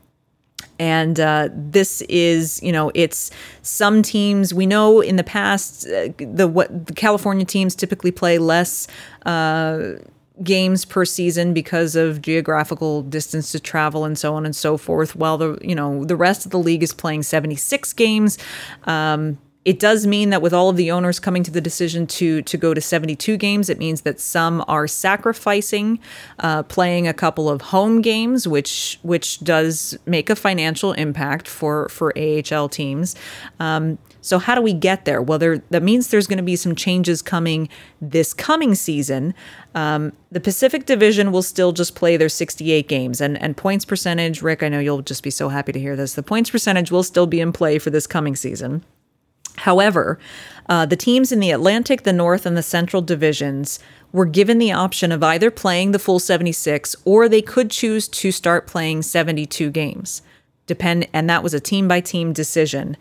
and 0.79 1.19
uh, 1.19 1.49
this 1.53 2.01
is, 2.03 2.61
you 2.63 2.71
know, 2.71 2.91
it's 2.95 3.29
some 3.61 4.01
teams 4.01 4.53
we 4.53 4.65
know 4.65 4.99
in 4.99 5.15
the 5.15 5.23
past 5.23 5.87
uh, 5.87 6.09
the 6.17 6.47
what 6.47 6.87
the 6.87 6.93
California 6.93 7.45
teams 7.45 7.75
typically 7.75 8.11
play 8.11 8.37
less 8.39 8.87
uh, 9.25 9.93
games 10.43 10.85
per 10.85 11.05
season 11.05 11.53
because 11.53 11.95
of 11.95 12.21
geographical 12.21 13.03
distance 13.03 13.51
to 13.51 13.59
travel 13.59 14.05
and 14.05 14.17
so 14.17 14.33
on 14.33 14.45
and 14.45 14.55
so 14.55 14.75
forth. 14.77 15.15
While 15.15 15.37
the 15.37 15.57
you 15.61 15.75
know 15.75 16.03
the 16.03 16.15
rest 16.15 16.45
of 16.45 16.51
the 16.51 16.59
league 16.59 16.83
is 16.83 16.93
playing 16.93 17.23
seventy 17.23 17.55
six 17.55 17.93
games. 17.93 18.37
Um, 18.85 19.37
it 19.63 19.79
does 19.79 20.07
mean 20.07 20.31
that 20.31 20.41
with 20.41 20.53
all 20.53 20.69
of 20.69 20.75
the 20.75 20.89
owners 20.89 21.19
coming 21.19 21.43
to 21.43 21.51
the 21.51 21.61
decision 21.61 22.07
to 22.07 22.41
to 22.41 22.57
go 22.57 22.73
to 22.73 22.81
72 22.81 23.37
games, 23.37 23.69
it 23.69 23.77
means 23.77 24.01
that 24.01 24.19
some 24.19 24.63
are 24.67 24.87
sacrificing 24.87 25.99
uh, 26.39 26.63
playing 26.63 27.07
a 27.07 27.13
couple 27.13 27.47
of 27.47 27.61
home 27.61 28.01
games, 28.01 28.47
which 28.47 28.99
which 29.03 29.39
does 29.41 29.97
make 30.05 30.29
a 30.31 30.35
financial 30.35 30.93
impact 30.93 31.47
for 31.47 31.89
for 31.89 32.11
AHL 32.17 32.69
teams. 32.69 33.15
Um, 33.59 33.99
so 34.21 34.39
how 34.39 34.55
do 34.55 34.61
we 34.61 34.73
get 34.73 35.05
there? 35.05 35.19
Well, 35.21 35.39
there, 35.39 35.57
that 35.71 35.81
means 35.81 36.09
there's 36.09 36.27
going 36.27 36.37
to 36.37 36.43
be 36.43 36.55
some 36.55 36.75
changes 36.75 37.23
coming 37.23 37.69
this 37.99 38.35
coming 38.35 38.75
season. 38.75 39.33
Um, 39.73 40.13
the 40.31 40.39
Pacific 40.39 40.85
Division 40.85 41.31
will 41.31 41.41
still 41.41 41.71
just 41.71 41.95
play 41.95 42.17
their 42.17 42.29
68 42.29 42.87
games, 42.87 43.21
and 43.21 43.39
and 43.39 43.55
points 43.55 43.85
percentage. 43.85 44.41
Rick, 44.41 44.63
I 44.63 44.69
know 44.69 44.79
you'll 44.79 45.03
just 45.03 45.21
be 45.21 45.31
so 45.31 45.49
happy 45.49 45.71
to 45.71 45.79
hear 45.79 45.95
this. 45.95 46.15
The 46.15 46.23
points 46.23 46.49
percentage 46.49 46.89
will 46.89 47.03
still 47.03 47.27
be 47.27 47.39
in 47.39 47.51
play 47.51 47.77
for 47.77 47.91
this 47.91 48.07
coming 48.07 48.35
season. 48.35 48.83
However, 49.57 50.19
uh, 50.69 50.85
the 50.85 50.95
teams 50.95 51.31
in 51.31 51.39
the 51.39 51.51
Atlantic, 51.51 52.03
the 52.03 52.13
North, 52.13 52.45
and 52.45 52.55
the 52.55 52.63
Central 52.63 53.01
divisions 53.01 53.79
were 54.11 54.25
given 54.25 54.57
the 54.57 54.71
option 54.71 55.11
of 55.11 55.23
either 55.23 55.51
playing 55.51 55.91
the 55.91 55.99
full 55.99 56.19
76 56.19 56.95
or 57.05 57.27
they 57.27 57.41
could 57.41 57.69
choose 57.69 58.07
to 58.07 58.31
start 58.31 58.67
playing 58.67 59.01
72 59.01 59.69
games. 59.71 60.21
Depend, 60.67 61.07
and 61.13 61.29
that 61.29 61.43
was 61.43 61.53
a 61.53 61.59
team 61.59 61.87
by 61.87 62.01
team 62.01 62.33
decision. 62.33 62.97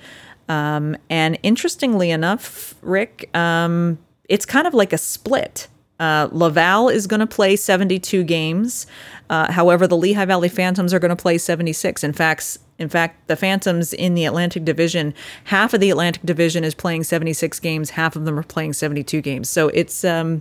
Um, 0.49 0.97
and 1.09 1.39
interestingly 1.43 2.11
enough, 2.11 2.75
Rick, 2.83 3.35
um, 3.37 3.99
it's 4.29 4.47
kind 4.47 4.67
of 4.67 4.75
like 4.75 4.93
a 4.93 4.99
split. 4.99 5.69
Uh, 6.01 6.29
Laval 6.33 6.89
is 6.89 7.07
going 7.07 7.21
to 7.21 7.27
play 7.27 7.57
72 7.57 8.25
games. 8.25 8.87
Uh, 9.29 9.53
however, 9.53 9.87
the 9.87 9.97
Lehigh 9.97 10.25
Valley 10.25 10.49
Phantoms 10.49 10.95
are 10.95 10.99
going 10.99 11.11
to 11.11 11.23
play 11.23 11.37
76. 11.37 12.03
In 12.03 12.13
fact, 12.13 12.59
in 12.81 12.89
fact, 12.89 13.29
the 13.29 13.37
Phantoms 13.37 13.93
in 13.93 14.15
the 14.15 14.25
Atlantic 14.25 14.65
Division, 14.65 15.13
half 15.45 15.75
of 15.75 15.81
the 15.81 15.91
Atlantic 15.91 16.23
Division 16.25 16.65
is 16.65 16.75
playing 16.75 17.05
76 17.05 17.61
games, 17.61 17.91
half 17.91 18.17
of 18.17 18.25
them 18.25 18.39
are 18.39 18.43
playing 18.43 18.73
72 18.73 19.21
games. 19.21 19.51
So 19.51 19.69
it's 19.69 20.03
um, 20.03 20.41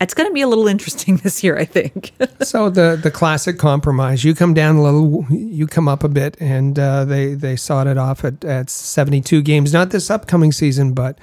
it's 0.00 0.12
going 0.12 0.28
to 0.28 0.34
be 0.34 0.40
a 0.40 0.48
little 0.48 0.66
interesting 0.74 1.16
this 1.18 1.42
year, 1.44 1.56
I 1.56 1.64
think. 1.64 2.12
so 2.42 2.68
the 2.68 2.98
the 3.00 3.12
classic 3.12 3.58
compromise: 3.58 4.24
you 4.24 4.34
come 4.34 4.54
down 4.54 4.76
a 4.76 4.82
little, 4.82 5.24
you 5.30 5.68
come 5.68 5.86
up 5.86 6.02
a 6.02 6.08
bit, 6.08 6.36
and 6.40 6.78
uh, 6.78 7.04
they 7.04 7.34
they 7.34 7.54
sawed 7.54 7.86
it 7.86 7.96
off 7.96 8.24
at, 8.24 8.44
at 8.44 8.70
72 8.70 9.40
games. 9.42 9.72
Not 9.72 9.90
this 9.90 10.10
upcoming 10.10 10.50
season, 10.50 10.94
but 10.94 11.16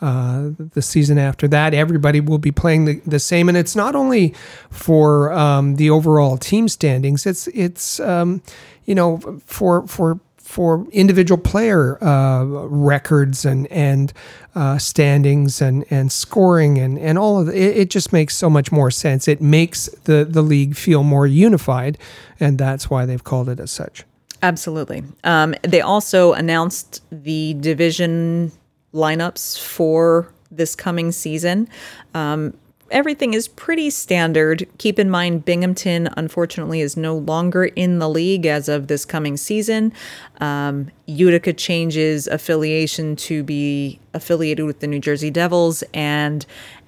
uh, 0.00 0.50
the 0.74 0.82
season 0.82 1.18
after 1.18 1.46
that. 1.48 1.74
Everybody 1.74 2.20
will 2.20 2.38
be 2.38 2.52
playing 2.52 2.84
the, 2.84 3.00
the 3.06 3.18
same, 3.18 3.48
and 3.48 3.56
it's 3.56 3.76
not 3.76 3.94
only 3.94 4.34
for 4.70 5.32
um, 5.32 5.76
the 5.76 5.90
overall 5.90 6.36
team 6.36 6.68
standings. 6.68 7.26
It's 7.26 7.46
it's 7.48 8.00
um, 8.00 8.42
you 8.84 8.94
know, 8.94 9.40
for 9.46 9.86
for 9.86 10.20
for 10.50 10.84
individual 10.90 11.40
player 11.40 12.02
uh, 12.02 12.44
records 12.44 13.44
and 13.44 13.68
and 13.68 14.12
uh, 14.56 14.78
standings 14.78 15.62
and 15.62 15.84
and 15.90 16.10
scoring 16.10 16.78
and 16.78 16.98
and 16.98 17.18
all 17.18 17.40
of 17.40 17.48
it, 17.48 17.54
it 17.54 17.90
just 17.90 18.12
makes 18.12 18.36
so 18.36 18.50
much 18.50 18.72
more 18.72 18.90
sense. 18.90 19.28
It 19.28 19.40
makes 19.40 19.88
the 20.04 20.26
the 20.28 20.42
league 20.42 20.74
feel 20.74 21.02
more 21.04 21.26
unified, 21.26 21.98
and 22.40 22.58
that's 22.58 22.90
why 22.90 23.06
they've 23.06 23.22
called 23.22 23.48
it 23.48 23.60
as 23.60 23.70
such. 23.70 24.04
Absolutely. 24.42 25.04
Um, 25.22 25.54
they 25.62 25.82
also 25.82 26.32
announced 26.32 27.02
the 27.12 27.54
division 27.60 28.52
lineups 28.92 29.58
for 29.60 30.32
this 30.50 30.74
coming 30.74 31.12
season. 31.12 31.68
Um, 32.14 32.54
everything 32.90 33.34
is 33.34 33.48
pretty 33.48 33.90
standard. 33.90 34.66
Keep 34.78 34.98
in 34.98 35.08
mind, 35.08 35.44
Binghamton, 35.44 36.08
unfortunately, 36.16 36.80
is 36.80 36.96
no 36.96 37.16
longer 37.16 37.66
in 37.66 37.98
the 37.98 38.08
league 38.08 38.46
as 38.46 38.68
of 38.68 38.88
this 38.88 39.04
coming 39.04 39.36
season. 39.36 39.92
Um, 40.40 40.90
Utica 41.06 41.52
changes 41.52 42.26
affiliation 42.26 43.16
to 43.16 43.42
be 43.42 44.00
affiliated 44.12 44.66
with 44.66 44.80
the 44.80 44.86
New 44.86 44.98
Jersey 45.00 45.30
Devils, 45.30 45.84
and 45.94 46.44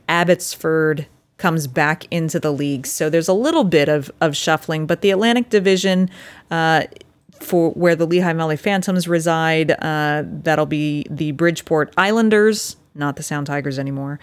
Abbotsford 0.09 1.07
comes 1.39 1.67
back 1.67 2.07
into 2.11 2.39
the 2.39 2.53
league. 2.53 2.87
So 2.87 3.11
there's 3.11 3.29
a 3.29 3.33
little 3.33 3.65
bit 3.65 3.89
of, 3.89 4.11
of 4.21 4.37
shuffling, 4.37 4.87
but 4.87 5.01
the 5.01 5.11
Atlantic 5.11 5.51
Division. 5.51 6.11
Uh, 6.51 6.85
for 7.43 7.71
where 7.71 7.97
the 7.97 8.07
Lehigh 8.07 8.33
Valley 8.33 8.57
Phantoms 8.57 9.09
reside, 9.09 9.73
uh, 9.83 10.25
that'll 10.27 10.67
be 10.67 11.07
the 11.11 11.33
Bridgeport 11.33 11.93
Islanders, 11.97 12.77
not 12.95 13.17
the 13.17 13.23
Sound 13.23 13.47
Tigers 13.47 13.79
anymore 13.79 14.19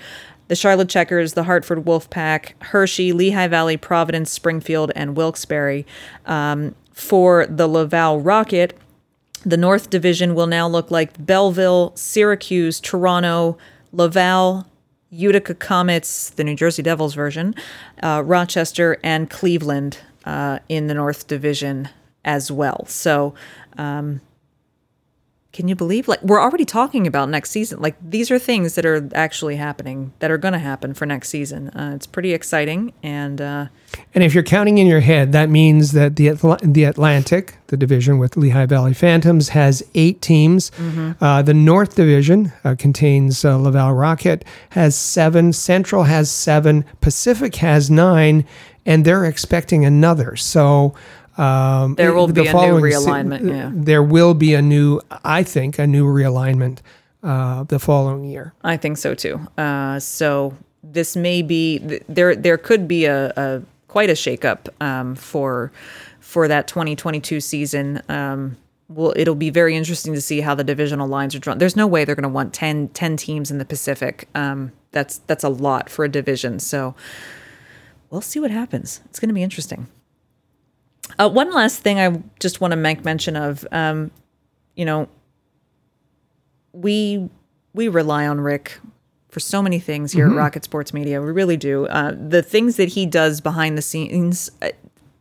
the 0.50 0.56
Charlotte 0.56 0.90
Checkers, 0.90 1.34
the 1.34 1.44
Hartford 1.44 1.86
Wolfpack, 1.86 2.54
Hershey, 2.62 3.14
Lehigh 3.14 3.48
Valley, 3.48 3.78
Providence, 3.78 4.32
Springfield, 4.32 4.92
and 4.96 5.16
Wilkes-Barre. 5.16 5.86
Um, 6.26 6.76
for 6.92 7.46
the 7.46 7.68
Laval 7.68 8.20
Rocket, 8.20 8.78
the 9.46 9.58
North 9.58 9.90
Division 9.90 10.36
will 10.36 10.48
now 10.48 10.68
look 10.68 10.92
like 10.92 11.24
Belleville, 11.24 11.96
Syracuse, 11.96 12.80
Toronto, 12.80 13.58
Laval, 13.94 14.66
Utica 15.12 15.54
Comets, 15.54 16.32
the 16.32 16.44
New 16.44 16.56
Jersey 16.56 16.82
Devils 16.82 17.14
version, 17.14 17.56
uh, 18.02 18.24
Rochester, 18.26 18.98
and 19.04 19.30
Cleveland 19.30 20.00
uh, 20.26 20.60
in 20.68 20.88
the 20.88 20.96
North 20.96 21.28
Division 21.28 21.90
as 22.26 22.52
well. 22.52 22.86
So, 22.88 23.34
um, 23.78 24.22
can 25.52 25.68
you 25.68 25.76
believe 25.76 26.08
like 26.08 26.22
we're 26.22 26.40
already 26.40 26.64
talking 26.64 27.08
about 27.08 27.28
next 27.28 27.50
season. 27.50 27.82
Like 27.82 27.96
these 28.08 28.30
are 28.30 28.38
things 28.38 28.76
that 28.76 28.86
are 28.86 29.10
actually 29.16 29.56
happening 29.56 30.14
that 30.20 30.30
are 30.30 30.38
going 30.38 30.54
to 30.54 30.60
happen 30.60 30.94
for 30.94 31.08
next 31.08 31.30
season. 31.30 31.70
Uh, 31.70 31.94
it's 31.96 32.06
pretty 32.06 32.34
exciting 32.34 32.94
and 33.02 33.42
uh, 33.42 33.66
and 34.14 34.24
if 34.24 34.36
you're 34.36 34.44
counting 34.44 34.78
in 34.78 34.86
your 34.86 35.00
head 35.00 35.32
that 35.32 35.50
means 35.50 35.94
that 35.94 36.18
the 36.18 36.28
Atl- 36.28 36.74
the 36.74 36.84
Atlantic 36.84 37.58
the 37.68 37.78
division 37.78 38.20
with 38.20 38.38
Lehigh 38.38 38.68
Valley 38.68 38.94
Phantoms 38.94 39.50
has 39.50 39.84
eight 39.96 40.22
teams. 40.22 40.70
Mm-hmm. 40.72 41.24
uh, 41.24 41.42
the 41.42 41.56
North 41.56 41.96
Division 41.96 42.54
uh, 42.64 42.76
contains 42.78 43.44
uh, 43.44 43.58
Laval 43.58 43.94
Rocket 43.94 44.46
has 44.70 44.96
seven. 44.96 45.52
Central 45.52 46.04
has 46.04 46.30
seven. 46.30 46.86
Pacific 47.02 47.56
has 47.58 47.90
nine. 47.90 48.46
And 48.86 49.06
they're 49.06 49.26
expecting 49.26 49.86
another. 49.86 50.36
So 50.36 50.96
um, 51.40 51.96
there 51.96 52.14
will 52.14 52.28
the 52.28 52.44
be 52.44 52.48
a 52.48 52.54
new 52.54 52.82
realignment. 52.82 53.42
Se- 53.42 53.48
yeah. 53.48 53.72
There 53.74 54.04
will 54.04 54.34
be 54.34 54.54
a 54.54 54.62
new, 54.62 55.00
I 55.24 55.44
think, 55.44 55.80
a 55.80 55.88
new 55.88 56.06
realignment 56.06 56.80
uh, 57.24 57.64
the 57.64 57.80
following 57.80 58.26
year. 58.26 58.54
I 58.64 58.78
think 58.78 58.98
so 58.98 59.16
too. 59.16 59.40
Uh, 59.58 60.00
so 60.00 60.56
this 60.84 61.16
may 61.16 61.42
be 61.42 61.78
there. 62.10 62.36
There 62.36 62.58
could 62.58 62.88
be 62.88 63.06
a, 63.06 63.32
a 63.38 63.62
quite 63.88 64.10
a 64.10 64.14
shakeup 64.14 64.68
um, 64.82 65.16
for 65.16 65.72
for 66.20 66.48
that 66.48 66.68
2022 66.68 67.40
season. 67.40 68.02
Um, 68.10 68.58
well, 68.90 69.14
it'll 69.16 69.36
be 69.36 69.52
very 69.52 69.76
interesting 69.76 70.14
to 70.14 70.22
see 70.22 70.42
how 70.42 70.56
the 70.56 70.64
divisional 70.64 71.08
lines 71.08 71.36
are 71.36 71.40
drawn. 71.40 71.60
There's 71.60 71.76
no 71.76 71.88
way 71.88 72.06
they're 72.06 72.16
going 72.16 72.24
to 72.24 72.30
want 72.30 72.56
10, 72.56 72.90
10 72.90 73.18
teams 73.18 73.52
in 73.52 73.60
the 73.60 73.66
Pacific. 73.66 74.28
Um, 74.34 74.72
that's 74.92 75.20
that's 75.20 75.44
a 75.44 75.50
lot 75.50 75.90
for 75.90 76.04
a 76.04 76.10
division. 76.10 76.60
So 76.60 76.96
we'll 78.10 78.22
see 78.22 78.40
what 78.40 78.52
happens. 78.52 79.02
It's 79.06 79.20
going 79.20 79.30
to 79.30 79.36
be 79.36 79.44
interesting. 79.44 79.88
Uh, 81.18 81.30
one 81.30 81.52
last 81.52 81.80
thing 81.80 82.00
I 82.00 82.22
just 82.40 82.62
want 82.62 82.72
to 82.72 82.76
make 82.76 83.04
mention 83.04 83.36
of, 83.36 83.66
um, 83.72 84.12
you 84.76 84.86
know, 84.86 85.10
we 86.72 87.30
we 87.74 87.88
rely 87.88 88.28
on 88.28 88.40
Rick 88.42 88.80
for 89.30 89.40
so 89.40 89.62
many 89.62 89.80
things 89.80 90.12
here 90.12 90.28
at 90.28 90.36
Rocket 90.36 90.64
Sports 90.64 90.94
Media. 90.94 91.22
We 91.22 91.32
really 91.32 91.58
do. 91.58 91.86
Uh, 91.88 92.14
the 92.16 92.42
things 92.42 92.78
that 92.78 92.90
he 92.90 93.06
does 93.06 93.42
behind 93.42 93.78
the 93.78 93.82
scenes, 93.82 94.50
uh, 94.62 94.70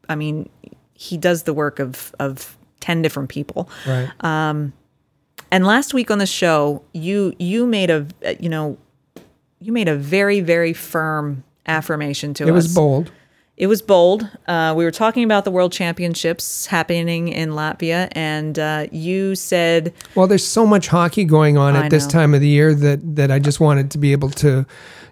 I 0.08 0.14
mean, 0.14 0.48
he 0.94 1.16
does 1.16 1.44
the 1.44 1.54
work 1.54 1.78
of 1.78 2.14
of 2.18 2.56
ten 2.80 3.02
different 3.02 3.28
people. 3.28 3.68
Right. 3.86 4.10
And 5.50 5.66
last 5.66 5.94
week 5.94 6.10
on 6.10 6.18
the 6.18 6.26
show, 6.26 6.82
you 6.92 7.34
you 7.38 7.66
made 7.66 7.90
a 7.90 8.06
you 8.38 8.48
know 8.48 8.76
you 9.60 9.72
made 9.72 9.88
a 9.88 9.96
very 9.96 10.40
very 10.40 10.72
firm 10.72 11.44
affirmation 11.66 12.34
to 12.34 12.44
it 12.44 12.46
us. 12.46 12.50
It 12.50 12.54
was 12.54 12.74
bold. 12.74 13.12
It 13.58 13.66
was 13.66 13.82
bold. 13.82 14.30
Uh, 14.46 14.72
we 14.76 14.84
were 14.84 14.92
talking 14.92 15.24
about 15.24 15.44
the 15.44 15.50
World 15.50 15.72
Championships 15.72 16.66
happening 16.66 17.26
in 17.26 17.50
Latvia, 17.50 18.06
and 18.12 18.56
uh, 18.56 18.86
you 18.92 19.34
said, 19.34 19.92
Well, 20.14 20.28
there's 20.28 20.46
so 20.46 20.64
much 20.64 20.86
hockey 20.86 21.24
going 21.24 21.58
on 21.58 21.74
I 21.74 21.86
at 21.86 21.90
this 21.90 22.06
time 22.06 22.34
of 22.34 22.40
the 22.40 22.46
year 22.46 22.72
that 22.72 23.16
that 23.16 23.32
I 23.32 23.40
just 23.40 23.58
wanted 23.58 23.90
to 23.90 23.98
be 23.98 24.12
able 24.12 24.30
to, 24.30 24.64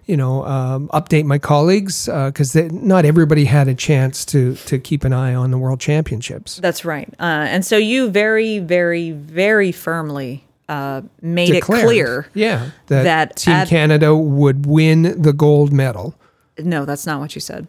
you 0.05 0.15
know, 0.15 0.45
um, 0.45 0.87
update 0.93 1.25
my 1.25 1.37
colleagues 1.37 2.05
because 2.05 2.55
not 2.55 3.03
everybody 3.03 3.43
had 3.43 3.67
a 3.67 3.75
chance 3.75 4.23
to 4.25 4.55
to 4.55 4.79
keep 4.79 5.03
an 5.03 5.11
eye 5.11 5.35
on 5.35 5.51
the 5.51 5.57
World 5.57 5.81
Championships. 5.81 6.55
"That's 6.55 6.85
right." 6.85 7.09
Uh, 7.19 7.51
and 7.51 7.65
so 7.65 7.75
you 7.75 8.09
very, 8.09 8.59
very, 8.59 9.11
very 9.11 9.73
firmly 9.73 10.45
uh, 10.69 11.01
made 11.21 11.51
Declared, 11.51 11.83
it 11.83 11.85
clear. 11.85 12.27
yeah, 12.33 12.69
that, 12.87 13.03
that 13.03 13.35
Team 13.35 13.65
Canada 13.65 14.15
would 14.15 14.65
win 14.65 15.21
the 15.21 15.33
gold 15.33 15.73
medal 15.73 16.15
No, 16.57 16.85
that's 16.85 17.05
not 17.05 17.19
what 17.19 17.35
you 17.35 17.41
said. 17.41 17.67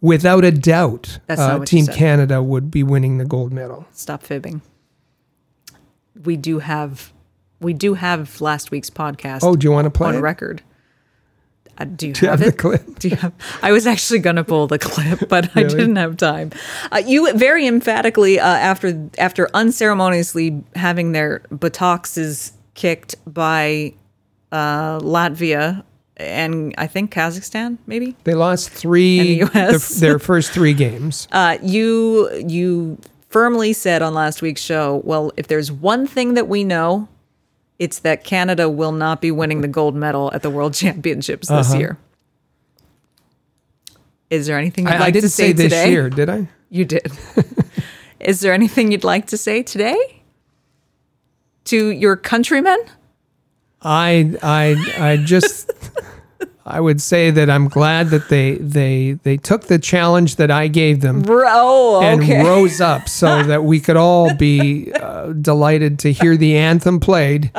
Without 0.00 0.44
a 0.44 0.50
doubt. 0.50 1.18
Uh, 1.28 1.34
not 1.36 1.58
what 1.60 1.72
you 1.72 1.84
Team. 1.84 1.94
Canada 1.94 2.42
would 2.42 2.70
be 2.70 2.82
winning 2.82 3.18
the 3.18 3.24
gold 3.24 3.52
medal. 3.52 3.86
Stop 3.92 4.22
fibbing. 4.22 4.62
We 6.24 6.36
do 6.36 6.58
have, 6.58 7.12
we 7.60 7.72
do 7.72 7.94
have 7.94 8.40
last 8.40 8.70
week's 8.70 8.90
podcast. 8.90 9.40
Oh, 9.42 9.56
do 9.56 9.66
you 9.66 9.72
want 9.72 9.84
to 9.86 9.90
play 9.90 10.08
on 10.08 10.16
it? 10.16 10.20
record? 10.20 10.62
Uh, 11.80 11.84
do 11.84 12.08
you 12.08 12.12
Do 12.12 12.26
you 12.26 12.30
have, 12.30 12.40
have 12.40 12.48
the 12.48 12.54
it? 12.54 12.58
clip? 12.58 12.98
Do 12.98 13.08
you 13.08 13.16
have? 13.16 13.32
I 13.62 13.70
was 13.70 13.86
actually 13.86 14.18
going 14.18 14.34
to 14.34 14.42
pull 14.42 14.66
the 14.66 14.80
clip, 14.80 15.28
but 15.28 15.56
I 15.56 15.62
didn't 15.62 15.94
have 15.94 16.16
time. 16.16 16.50
Uh, 16.90 17.02
you 17.06 17.32
very 17.34 17.68
emphatically, 17.68 18.40
uh, 18.40 18.44
after 18.44 19.08
after 19.16 19.48
unceremoniously 19.54 20.64
having 20.74 21.12
their 21.12 21.42
buttocks 21.52 22.52
kicked 22.74 23.14
by 23.32 23.94
uh, 24.50 24.98
Latvia 24.98 25.84
and 26.18 26.74
I 26.78 26.86
think 26.86 27.12
Kazakhstan, 27.12 27.78
maybe. 27.86 28.16
They 28.24 28.34
lost 28.34 28.70
three 28.70 29.18
the 29.44 29.50
US. 29.54 29.88
the- 29.94 30.00
their 30.00 30.18
first 30.18 30.52
three 30.52 30.74
games. 30.74 31.28
Uh, 31.32 31.58
you 31.62 32.28
you 32.46 32.98
firmly 33.28 33.72
said 33.72 34.02
on 34.02 34.14
last 34.14 34.42
week's 34.42 34.60
show, 34.62 35.02
well, 35.04 35.30
if 35.36 35.46
there's 35.48 35.70
one 35.70 36.06
thing 36.06 36.34
that 36.34 36.48
we 36.48 36.64
know, 36.64 37.08
it's 37.78 37.98
that 38.00 38.24
Canada 38.24 38.68
will 38.68 38.92
not 38.92 39.20
be 39.20 39.30
winning 39.30 39.60
the 39.60 39.68
gold 39.68 39.94
medal 39.94 40.30
at 40.34 40.42
the 40.42 40.50
World 40.50 40.74
Championships 40.82 41.48
this 41.48 41.70
Uh-huh. 41.70 41.78
year. 41.78 41.98
Is 44.30 44.46
there 44.46 44.58
anything 44.58 44.84
you'd 44.86 44.94
I, 44.94 44.98
like 44.98 45.08
I 45.08 45.10
didn't 45.12 45.22
to 45.22 45.28
say, 45.30 45.46
say 45.48 45.52
this 45.52 45.64
today? 45.72 45.90
year, 45.90 46.10
did 46.10 46.28
I? 46.28 46.48
You 46.70 46.84
did. 46.84 47.10
Is 48.20 48.40
there 48.40 48.52
anything 48.52 48.92
you'd 48.92 49.04
like 49.04 49.26
to 49.28 49.36
say 49.38 49.62
today 49.62 50.22
to 51.64 51.88
your 51.90 52.16
countrymen? 52.16 52.78
I 53.82 54.36
I 54.42 55.10
I 55.12 55.16
just 55.18 55.70
I 56.66 56.80
would 56.80 57.00
say 57.00 57.30
that 57.30 57.48
I'm 57.48 57.68
glad 57.68 58.10
that 58.10 58.28
they 58.28 58.56
they 58.56 59.12
they 59.22 59.36
took 59.36 59.64
the 59.64 59.78
challenge 59.78 60.36
that 60.36 60.50
I 60.50 60.68
gave 60.68 61.00
them 61.00 61.24
and 62.02 62.22
okay. 62.22 62.42
rose 62.42 62.80
up 62.80 63.08
so 63.08 63.42
that 63.44 63.64
we 63.64 63.80
could 63.80 63.96
all 63.96 64.34
be 64.34 64.92
uh, 64.92 65.32
delighted 65.32 65.98
to 66.00 66.12
hear 66.12 66.36
the 66.36 66.56
anthem 66.56 67.00
played. 67.00 67.50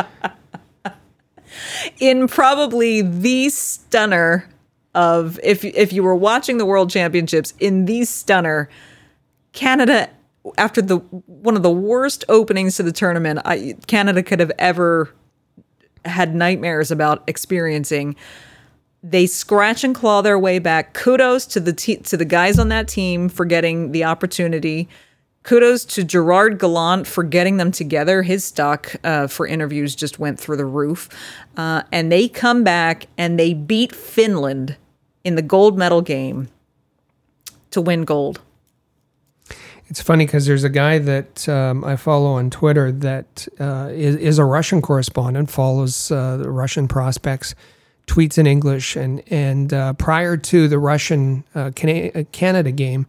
in 2.00 2.28
probably 2.28 3.02
the 3.02 3.50
stunner 3.50 4.48
of 4.94 5.40
if 5.44 5.64
if 5.64 5.94
you 5.94 6.04
were 6.04 6.16
watching 6.16 6.58
the 6.58 6.66
World 6.66 6.90
Championships 6.90 7.54
in 7.60 7.86
the 7.86 8.06
stunner, 8.06 8.70
Canada 9.54 10.10
after 10.58 10.82
the 10.82 10.98
one 10.98 11.56
of 11.56 11.64
the 11.64 11.72
worst 11.72 12.24
openings 12.30 12.78
to 12.78 12.84
the 12.84 12.92
tournament 12.92 13.40
I, 13.46 13.76
Canada 13.88 14.24
could 14.24 14.40
have 14.40 14.52
ever 14.58 15.14
had 16.06 16.36
nightmares 16.36 16.92
about 16.92 17.24
experiencing. 17.28 18.16
They 19.02 19.28
scratch 19.28 19.84
and 19.84 19.96
claw 19.96 20.22
their 20.22 20.38
way 20.38 20.60
back. 20.60 20.94
Kudos 20.94 21.46
to 21.48 21.60
the 21.60 21.74
te- 21.74 21.98
to 21.98 22.18
the 22.18 22.26
guys 22.26 22.60
on 22.60 22.70
that 22.70 22.88
team 22.88 23.30
for 23.30 23.46
getting 23.46 23.92
the 23.92 24.04
opportunity. 24.04 24.90
Kudos 25.44 25.86
to 25.86 26.04
Gerard 26.04 26.60
Gallant 26.60 27.08
for 27.08 27.24
getting 27.24 27.58
them 27.58 27.72
together. 27.72 28.24
His 28.24 28.44
stock 28.44 28.96
uh, 29.04 29.28
for 29.28 29.48
interviews 29.48 29.96
just 29.96 30.20
went 30.20 30.40
through 30.40 30.58
the 30.58 30.66
roof. 30.66 31.10
Uh, 31.56 31.84
and 31.92 32.12
they 32.12 32.28
come 32.28 32.64
back 32.64 33.08
and 33.18 33.40
they 33.40 33.54
beat 33.54 33.96
Finland 33.96 34.76
in 35.24 35.36
the 35.36 35.42
gold 35.42 35.78
medal 35.78 36.02
game 36.02 36.50
to 37.72 37.82
win 37.82 38.04
gold. 38.04 38.42
It's 39.90 40.02
funny 40.02 40.26
because 40.28 40.46
there's 40.46 40.64
a 40.64 40.70
guy 40.70 41.00
that 41.00 41.50
um, 41.50 41.84
I 41.84 41.96
follow 41.96 42.34
on 42.34 42.52
Twitter 42.52 42.92
that 42.92 43.48
uh, 43.60 43.90
is, 43.92 44.16
is 44.18 44.38
a 44.38 44.46
Russian 44.46 44.84
correspondent, 44.84 45.50
follows 45.50 46.12
uh, 46.12 46.38
the 46.38 46.52
Russian 46.52 46.88
prospects, 46.88 47.56
tweets 48.06 48.38
in 48.38 48.46
English, 48.46 48.96
and 48.96 49.24
and 49.32 49.74
uh, 49.74 49.94
prior 49.94 50.38
to 50.38 50.68
the 50.68 50.78
Russian 50.78 51.44
uh, 51.56 51.72
uh, 51.72 52.24
Canada 52.32 52.72
game, 52.72 53.08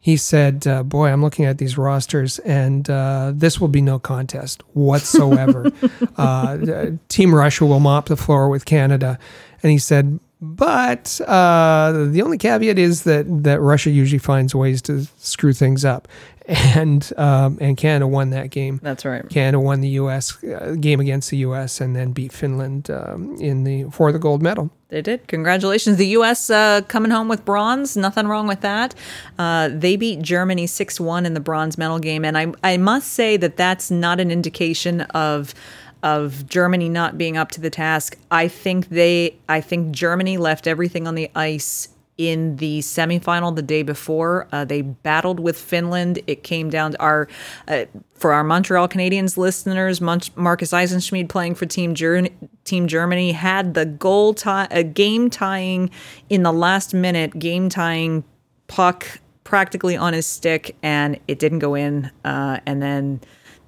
he 0.00 0.18
said, 0.18 0.66
uh, 0.66 0.82
"Boy, 0.82 1.08
I'm 1.08 1.22
looking 1.22 1.46
at 1.46 1.56
these 1.56 1.78
rosters, 1.78 2.38
and 2.40 2.88
uh, 2.90 3.32
this 3.34 3.58
will 3.58 3.68
be 3.68 3.80
no 3.80 3.98
contest 3.98 4.62
whatsoever. 4.74 5.72
uh, 6.16 6.90
Team 7.08 7.34
Russia 7.34 7.64
will 7.64 7.80
mop 7.80 8.06
the 8.06 8.16
floor 8.16 8.50
with 8.50 8.64
Canada," 8.64 9.18
and 9.62 9.72
he 9.72 9.78
said. 9.78 10.20
But 10.40 11.20
uh, 11.26 12.06
the 12.10 12.22
only 12.22 12.38
caveat 12.38 12.78
is 12.78 13.02
that, 13.02 13.26
that 13.42 13.60
Russia 13.60 13.90
usually 13.90 14.20
finds 14.20 14.54
ways 14.54 14.80
to 14.82 15.06
screw 15.16 15.52
things 15.52 15.84
up, 15.84 16.06
and 16.48 17.12
um, 17.16 17.58
and 17.60 17.76
Canada 17.76 18.06
won 18.06 18.30
that 18.30 18.50
game. 18.50 18.78
That's 18.82 19.04
right. 19.04 19.28
Canada 19.28 19.58
won 19.60 19.80
the 19.80 19.88
U.S. 19.90 20.42
Uh, 20.44 20.76
game 20.80 21.00
against 21.00 21.30
the 21.30 21.38
U.S. 21.38 21.80
and 21.80 21.96
then 21.96 22.12
beat 22.12 22.32
Finland 22.32 22.88
um, 22.90 23.36
in 23.40 23.64
the 23.64 23.84
for 23.90 24.12
the 24.12 24.18
gold 24.18 24.40
medal. 24.40 24.70
They 24.88 25.02
did. 25.02 25.28
Congratulations. 25.28 25.98
The 25.98 26.06
U.S. 26.08 26.48
Uh, 26.48 26.80
coming 26.88 27.10
home 27.10 27.28
with 27.28 27.44
bronze. 27.44 27.96
Nothing 27.96 28.26
wrong 28.26 28.46
with 28.46 28.62
that. 28.62 28.94
Uh, 29.38 29.68
they 29.70 29.96
beat 29.96 30.22
Germany 30.22 30.66
6 30.66 30.98
1 30.98 31.26
in 31.26 31.34
the 31.34 31.40
bronze 31.40 31.76
medal 31.76 31.98
game. 31.98 32.24
And 32.24 32.38
I, 32.38 32.52
I 32.64 32.78
must 32.78 33.12
say 33.12 33.36
that 33.36 33.56
that's 33.56 33.90
not 33.90 34.20
an 34.20 34.30
indication 34.30 35.02
of. 35.02 35.54
Of 36.02 36.48
Germany 36.48 36.88
not 36.88 37.18
being 37.18 37.36
up 37.36 37.50
to 37.52 37.60
the 37.60 37.70
task, 37.70 38.16
I 38.30 38.48
think 38.48 38.88
they, 38.88 39.36
I 39.48 39.60
think 39.60 39.90
Germany 39.90 40.36
left 40.36 40.66
everything 40.66 41.06
on 41.08 41.14
the 41.14 41.30
ice 41.34 41.88
in 42.18 42.56
the 42.56 42.80
semifinal 42.80 43.54
the 43.54 43.62
day 43.62 43.84
before. 43.84 44.48
Uh, 44.50 44.64
they 44.64 44.82
battled 44.82 45.38
with 45.38 45.56
Finland. 45.56 46.20
It 46.26 46.42
came 46.42 46.68
down 46.68 46.92
to 46.92 47.00
our, 47.00 47.28
uh, 47.68 47.84
for 48.14 48.32
our 48.32 48.42
Montreal 48.42 48.88
Canadiens 48.88 49.36
listeners, 49.36 50.00
Mon- 50.00 50.20
Markus 50.34 50.72
Eisenschmid 50.72 51.28
playing 51.28 51.54
for 51.54 51.64
Team 51.64 51.94
Ger- 51.94 52.28
Team 52.64 52.88
Germany 52.88 53.32
had 53.32 53.74
the 53.74 53.86
goal 53.86 54.34
tie, 54.34 54.66
a 54.72 54.82
game 54.82 55.30
tying 55.30 55.90
in 56.28 56.42
the 56.42 56.52
last 56.52 56.92
minute, 56.92 57.38
game 57.38 57.68
tying 57.68 58.24
puck 58.66 59.20
practically 59.44 59.96
on 59.96 60.12
his 60.12 60.26
stick, 60.26 60.76
and 60.82 61.18
it 61.28 61.38
didn't 61.38 61.60
go 61.60 61.74
in. 61.74 62.10
Uh, 62.24 62.58
and 62.66 62.82
then 62.82 63.20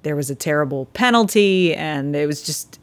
there 0.03 0.15
was 0.15 0.29
a 0.29 0.35
terrible 0.35 0.85
penalty, 0.93 1.73
and 1.75 2.15
it 2.15 2.25
was 2.27 2.41
just 2.41 2.79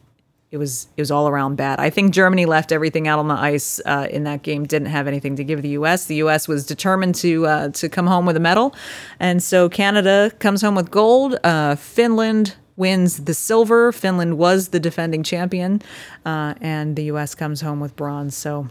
it 0.50 0.56
was 0.56 0.88
it 0.96 1.02
was 1.02 1.10
all 1.10 1.28
around 1.28 1.56
bad. 1.56 1.78
I 1.78 1.90
think 1.90 2.14
Germany 2.14 2.46
left 2.46 2.72
everything 2.72 3.06
out 3.06 3.18
on 3.18 3.28
the 3.28 3.34
ice 3.34 3.80
uh, 3.84 4.06
in 4.10 4.24
that 4.24 4.42
game. 4.42 4.64
Didn't 4.64 4.88
have 4.88 5.06
anything 5.06 5.36
to 5.36 5.44
give 5.44 5.60
the 5.62 5.70
U.S. 5.70 6.06
The 6.06 6.16
U.S. 6.16 6.48
was 6.48 6.64
determined 6.66 7.14
to 7.16 7.46
uh, 7.46 7.68
to 7.70 7.88
come 7.88 8.06
home 8.06 8.24
with 8.26 8.36
a 8.36 8.40
medal, 8.40 8.74
and 9.20 9.42
so 9.42 9.68
Canada 9.68 10.30
comes 10.38 10.62
home 10.62 10.74
with 10.74 10.90
gold. 10.90 11.36
Uh, 11.44 11.74
Finland 11.76 12.56
wins 12.76 13.24
the 13.24 13.34
silver. 13.34 13.90
Finland 13.92 14.38
was 14.38 14.68
the 14.68 14.80
defending 14.80 15.22
champion, 15.22 15.82
uh, 16.24 16.54
and 16.60 16.96
the 16.96 17.04
U.S. 17.04 17.34
comes 17.34 17.60
home 17.60 17.80
with 17.80 17.94
bronze. 17.96 18.36
So 18.36 18.68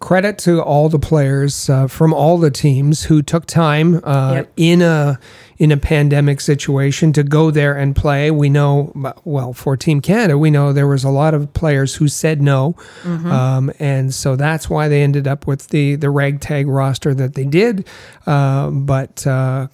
Credit 0.00 0.38
to 0.38 0.62
all 0.62 0.88
the 0.88 0.98
players 0.98 1.68
uh, 1.68 1.86
from 1.86 2.14
all 2.14 2.38
the 2.38 2.50
teams 2.50 3.04
who 3.04 3.20
took 3.20 3.44
time 3.44 4.00
uh, 4.02 4.32
Yep. 4.36 4.52
in 4.56 4.80
a 4.82 5.18
in 5.60 5.70
a 5.70 5.76
pandemic 5.76 6.40
situation 6.40 7.12
to 7.12 7.22
go 7.22 7.50
there 7.50 7.76
and 7.76 7.94
play. 7.94 8.30
We 8.30 8.48
know, 8.48 9.12
well, 9.26 9.52
for 9.52 9.76
Team 9.76 10.00
Canada, 10.00 10.38
we 10.38 10.50
know 10.50 10.72
there 10.72 10.86
was 10.86 11.04
a 11.04 11.10
lot 11.10 11.34
of 11.34 11.52
players 11.52 11.94
who 11.94 12.08
said 12.08 12.40
no, 12.40 12.74
um, 13.04 13.70
and 13.78 14.12
so 14.12 14.36
that's 14.36 14.70
why 14.70 14.88
they 14.88 15.02
ended 15.02 15.28
up 15.28 15.46
with 15.46 15.68
the 15.68 15.96
the 15.96 16.08
ragtag 16.08 16.66
roster 16.66 17.12
that 17.14 17.34
they 17.34 17.44
did. 17.44 17.86
Uh, 18.26 18.70
but 18.70 19.26
uh, 19.26 19.68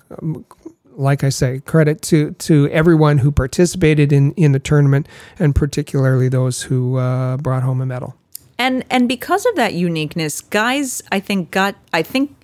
like 0.97 1.23
I 1.23 1.29
say, 1.29 1.61
credit 1.61 2.03
to 2.03 2.33
to 2.33 2.69
everyone 2.71 3.19
who 3.19 3.31
participated 3.31 4.13
in 4.13 4.33
in 4.33 4.51
the 4.51 4.59
tournament, 4.59 5.09
and 5.39 5.55
particularly 5.55 6.29
those 6.29 6.63
who 6.63 6.97
uh, 6.97 7.37
brought 7.37 7.63
home 7.63 7.81
a 7.81 7.87
medal. 7.87 8.17
And 8.59 8.85
and 8.91 9.09
because 9.09 9.47
of 9.47 9.55
that 9.55 9.75
uniqueness, 9.75 10.41
guys, 10.41 11.01
I 11.13 11.21
think 11.21 11.53
got 11.53 11.77
I 11.93 12.03
think 12.03 12.35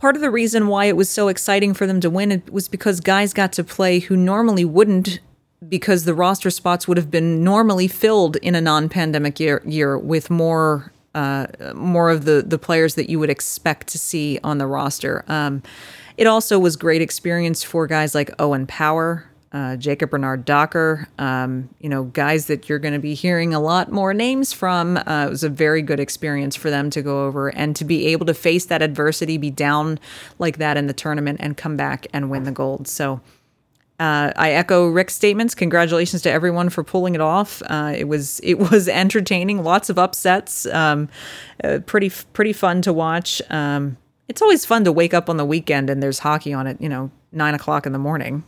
part 0.00 0.16
of 0.16 0.22
the 0.22 0.30
reason 0.30 0.66
why 0.66 0.86
it 0.86 0.96
was 0.96 1.10
so 1.10 1.28
exciting 1.28 1.74
for 1.74 1.86
them 1.86 2.00
to 2.00 2.10
win 2.10 2.42
was 2.50 2.68
because 2.68 3.00
guys 3.00 3.32
got 3.34 3.52
to 3.52 3.62
play 3.62 4.00
who 4.00 4.16
normally 4.16 4.64
wouldn't 4.64 5.20
because 5.68 6.04
the 6.04 6.14
roster 6.14 6.48
spots 6.48 6.88
would 6.88 6.96
have 6.96 7.10
been 7.10 7.44
normally 7.44 7.86
filled 7.86 8.36
in 8.36 8.54
a 8.54 8.60
non-pandemic 8.62 9.38
year, 9.38 9.62
year 9.66 9.98
with 9.98 10.30
more 10.30 10.90
uh, 11.14 11.46
more 11.74 12.08
of 12.08 12.24
the 12.24 12.42
the 12.46 12.58
players 12.58 12.94
that 12.94 13.10
you 13.10 13.18
would 13.18 13.30
expect 13.30 13.88
to 13.88 13.98
see 13.98 14.38
on 14.42 14.58
the 14.58 14.66
roster. 14.66 15.24
Um, 15.28 15.62
it 16.16 16.26
also 16.26 16.58
was 16.58 16.76
great 16.76 17.02
experience 17.02 17.62
for 17.64 17.86
guys 17.86 18.14
like 18.14 18.30
Owen 18.38 18.66
Power, 18.66 19.26
uh, 19.52 19.76
Jacob 19.76 20.10
Bernard 20.10 20.44
Docker, 20.44 21.08
um, 21.18 21.68
you 21.80 21.88
know, 21.88 22.04
guys 22.04 22.46
that 22.46 22.68
you're 22.68 22.78
going 22.78 22.94
to 22.94 23.00
be 23.00 23.14
hearing 23.14 23.52
a 23.52 23.58
lot 23.58 23.90
more 23.90 24.14
names 24.14 24.52
from. 24.52 24.96
Uh, 24.96 25.24
it 25.26 25.30
was 25.30 25.42
a 25.42 25.48
very 25.48 25.82
good 25.82 25.98
experience 25.98 26.54
for 26.54 26.70
them 26.70 26.88
to 26.90 27.02
go 27.02 27.26
over 27.26 27.48
and 27.48 27.74
to 27.74 27.84
be 27.84 28.06
able 28.06 28.26
to 28.26 28.34
face 28.34 28.66
that 28.66 28.80
adversity, 28.80 29.38
be 29.38 29.50
down 29.50 29.98
like 30.38 30.58
that 30.58 30.76
in 30.76 30.86
the 30.86 30.92
tournament, 30.92 31.40
and 31.42 31.56
come 31.56 31.76
back 31.76 32.06
and 32.12 32.30
win 32.30 32.44
the 32.44 32.52
gold. 32.52 32.86
So. 32.88 33.20
Uh, 33.98 34.32
I 34.34 34.52
echo 34.52 34.86
Rick's 34.86 35.14
statements. 35.14 35.54
Congratulations 35.54 36.22
to 36.22 36.30
everyone 36.30 36.70
for 36.70 36.82
pulling 36.82 37.14
it 37.14 37.20
off. 37.20 37.60
Uh, 37.66 37.92
it 37.94 38.04
was 38.04 38.40
it 38.42 38.54
was 38.58 38.88
entertaining. 39.02 39.62
Lots 39.62 39.90
of 39.90 39.98
upsets. 39.98 40.64
Um, 40.64 41.10
uh, 41.62 41.80
pretty 41.84 42.10
pretty 42.32 42.54
fun 42.54 42.80
to 42.80 42.94
watch. 42.94 43.42
Um, 43.50 43.98
it's 44.26 44.40
always 44.40 44.64
fun 44.64 44.84
to 44.84 44.92
wake 44.92 45.12
up 45.12 45.28
on 45.28 45.36
the 45.36 45.44
weekend 45.44 45.90
and 45.90 46.02
there's 46.02 46.20
hockey 46.20 46.54
on 46.54 46.66
at 46.66 46.80
you 46.80 46.88
know 46.88 47.10
nine 47.30 47.54
o'clock 47.54 47.84
in 47.84 47.92
the 47.92 47.98
morning. 47.98 48.42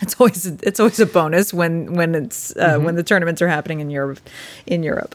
It's 0.00 0.18
always 0.18 0.46
it's 0.46 0.80
always 0.80 0.98
a 1.00 1.06
bonus 1.06 1.52
when 1.52 1.94
when 1.94 2.14
it's 2.14 2.56
uh, 2.56 2.70
mm-hmm. 2.70 2.84
when 2.84 2.94
the 2.94 3.02
tournaments 3.02 3.42
are 3.42 3.48
happening 3.48 3.80
in 3.80 3.90
Europe. 3.90 4.20
In 4.66 4.82
Europe, 4.82 5.14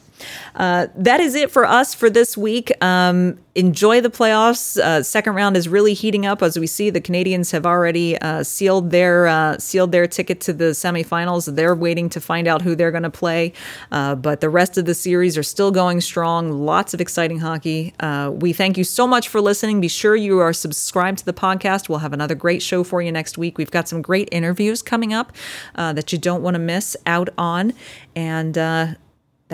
uh, 0.55 0.87
that 0.95 1.19
is 1.19 1.35
it 1.35 1.51
for 1.51 1.65
us 1.65 1.93
for 1.93 2.09
this 2.09 2.37
week. 2.37 2.71
Um, 2.83 3.37
enjoy 3.55 4.01
the 4.01 4.09
playoffs. 4.09 4.77
Uh, 4.77 5.01
second 5.01 5.35
round 5.35 5.55
is 5.55 5.67
really 5.69 5.93
heating 5.93 6.25
up 6.25 6.41
as 6.41 6.59
we 6.59 6.67
see 6.67 6.89
the 6.89 7.01
Canadiens 7.01 7.51
have 7.51 7.65
already 7.65 8.17
uh, 8.19 8.43
sealed 8.43 8.91
their 8.91 9.27
uh, 9.27 9.57
sealed 9.57 9.91
their 9.91 10.07
ticket 10.07 10.41
to 10.41 10.53
the 10.53 10.65
semifinals. 10.65 11.53
They're 11.55 11.75
waiting 11.75 12.09
to 12.09 12.21
find 12.21 12.47
out 12.47 12.61
who 12.61 12.75
they're 12.75 12.91
going 12.91 13.03
to 13.03 13.09
play, 13.09 13.53
uh, 13.91 14.15
but 14.15 14.41
the 14.41 14.49
rest 14.49 14.77
of 14.77 14.85
the 14.85 14.93
series 14.93 15.37
are 15.37 15.43
still 15.43 15.71
going 15.71 16.01
strong. 16.01 16.51
Lots 16.51 16.93
of 16.93 17.01
exciting 17.01 17.39
hockey. 17.39 17.93
We 18.31 18.53
thank 18.53 18.77
you 18.77 18.83
so 18.83 19.07
much 19.07 19.27
for 19.27 19.41
listening. 19.41 19.81
Be 19.81 19.87
sure 19.87 20.15
you 20.15 20.39
are 20.39 20.53
subscribed 20.53 21.19
to 21.19 21.25
the 21.25 21.33
podcast. 21.33 21.89
We'll 21.89 21.99
have 21.99 22.13
another 22.13 22.35
great 22.35 22.61
show 22.61 22.83
for 22.83 23.01
you 23.01 23.11
next 23.11 23.37
week. 23.37 23.57
We've 23.57 23.71
got 23.71 23.87
some 23.87 24.01
great 24.01 24.29
interviews 24.31 24.81
coming 24.81 25.13
up 25.13 25.31
that 25.75 26.11
you 26.11 26.17
don't 26.17 26.41
want 26.41 26.55
to 26.55 26.59
miss 26.59 26.97
out 27.05 27.29
on, 27.37 27.73
and 28.15 28.97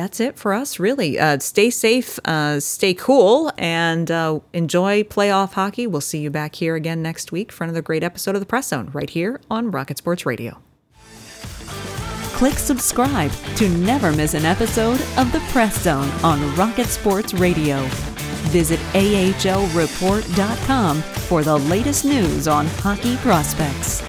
that's 0.02 0.20
it 0.20 0.38
for 0.38 0.54
us, 0.54 0.80
really. 0.80 1.20
Uh, 1.20 1.38
stay 1.38 1.70
safe, 1.70 2.18
uh, 2.26 2.60
stay 2.60 2.96
cool, 2.96 3.52
and 3.58 4.10
uh, 4.10 4.40
enjoy 4.52 5.04
playoff 5.04 5.54
hockey. 5.54 5.86
We'll 5.86 6.02
see 6.02 6.18
you 6.20 6.32
back 6.32 6.56
here 6.56 6.76
again 6.76 7.04
next 7.04 7.32
week 7.32 7.52
for 7.52 7.66
another 7.66 7.84
great 7.84 8.04
episode 8.04 8.34
of 8.36 8.42
the 8.42 8.48
Press 8.48 8.70
Zone 8.70 8.90
right 8.94 9.10
here 9.10 9.40
on 9.52 9.70
Rocket 9.70 10.00
Sports 10.00 10.26
Radio. 10.26 10.58
Click 12.34 12.56
subscribe 12.56 13.32
to 13.58 13.70
never 13.70 14.12
miss 14.12 14.34
an 14.34 14.46
episode 14.46 15.00
of 15.18 15.32
the 15.32 15.40
Press 15.52 15.84
Zone 15.84 16.10
on 16.24 16.56
Rocket 16.56 16.88
Sports 16.88 17.36
Radio. 17.36 17.84
Visit 18.50 18.80
AHLReport.com 18.94 21.02
for 21.02 21.44
the 21.44 21.60
latest 21.60 22.06
news 22.06 22.48
on 22.48 22.66
hockey 22.66 23.18
prospects. 23.18 24.02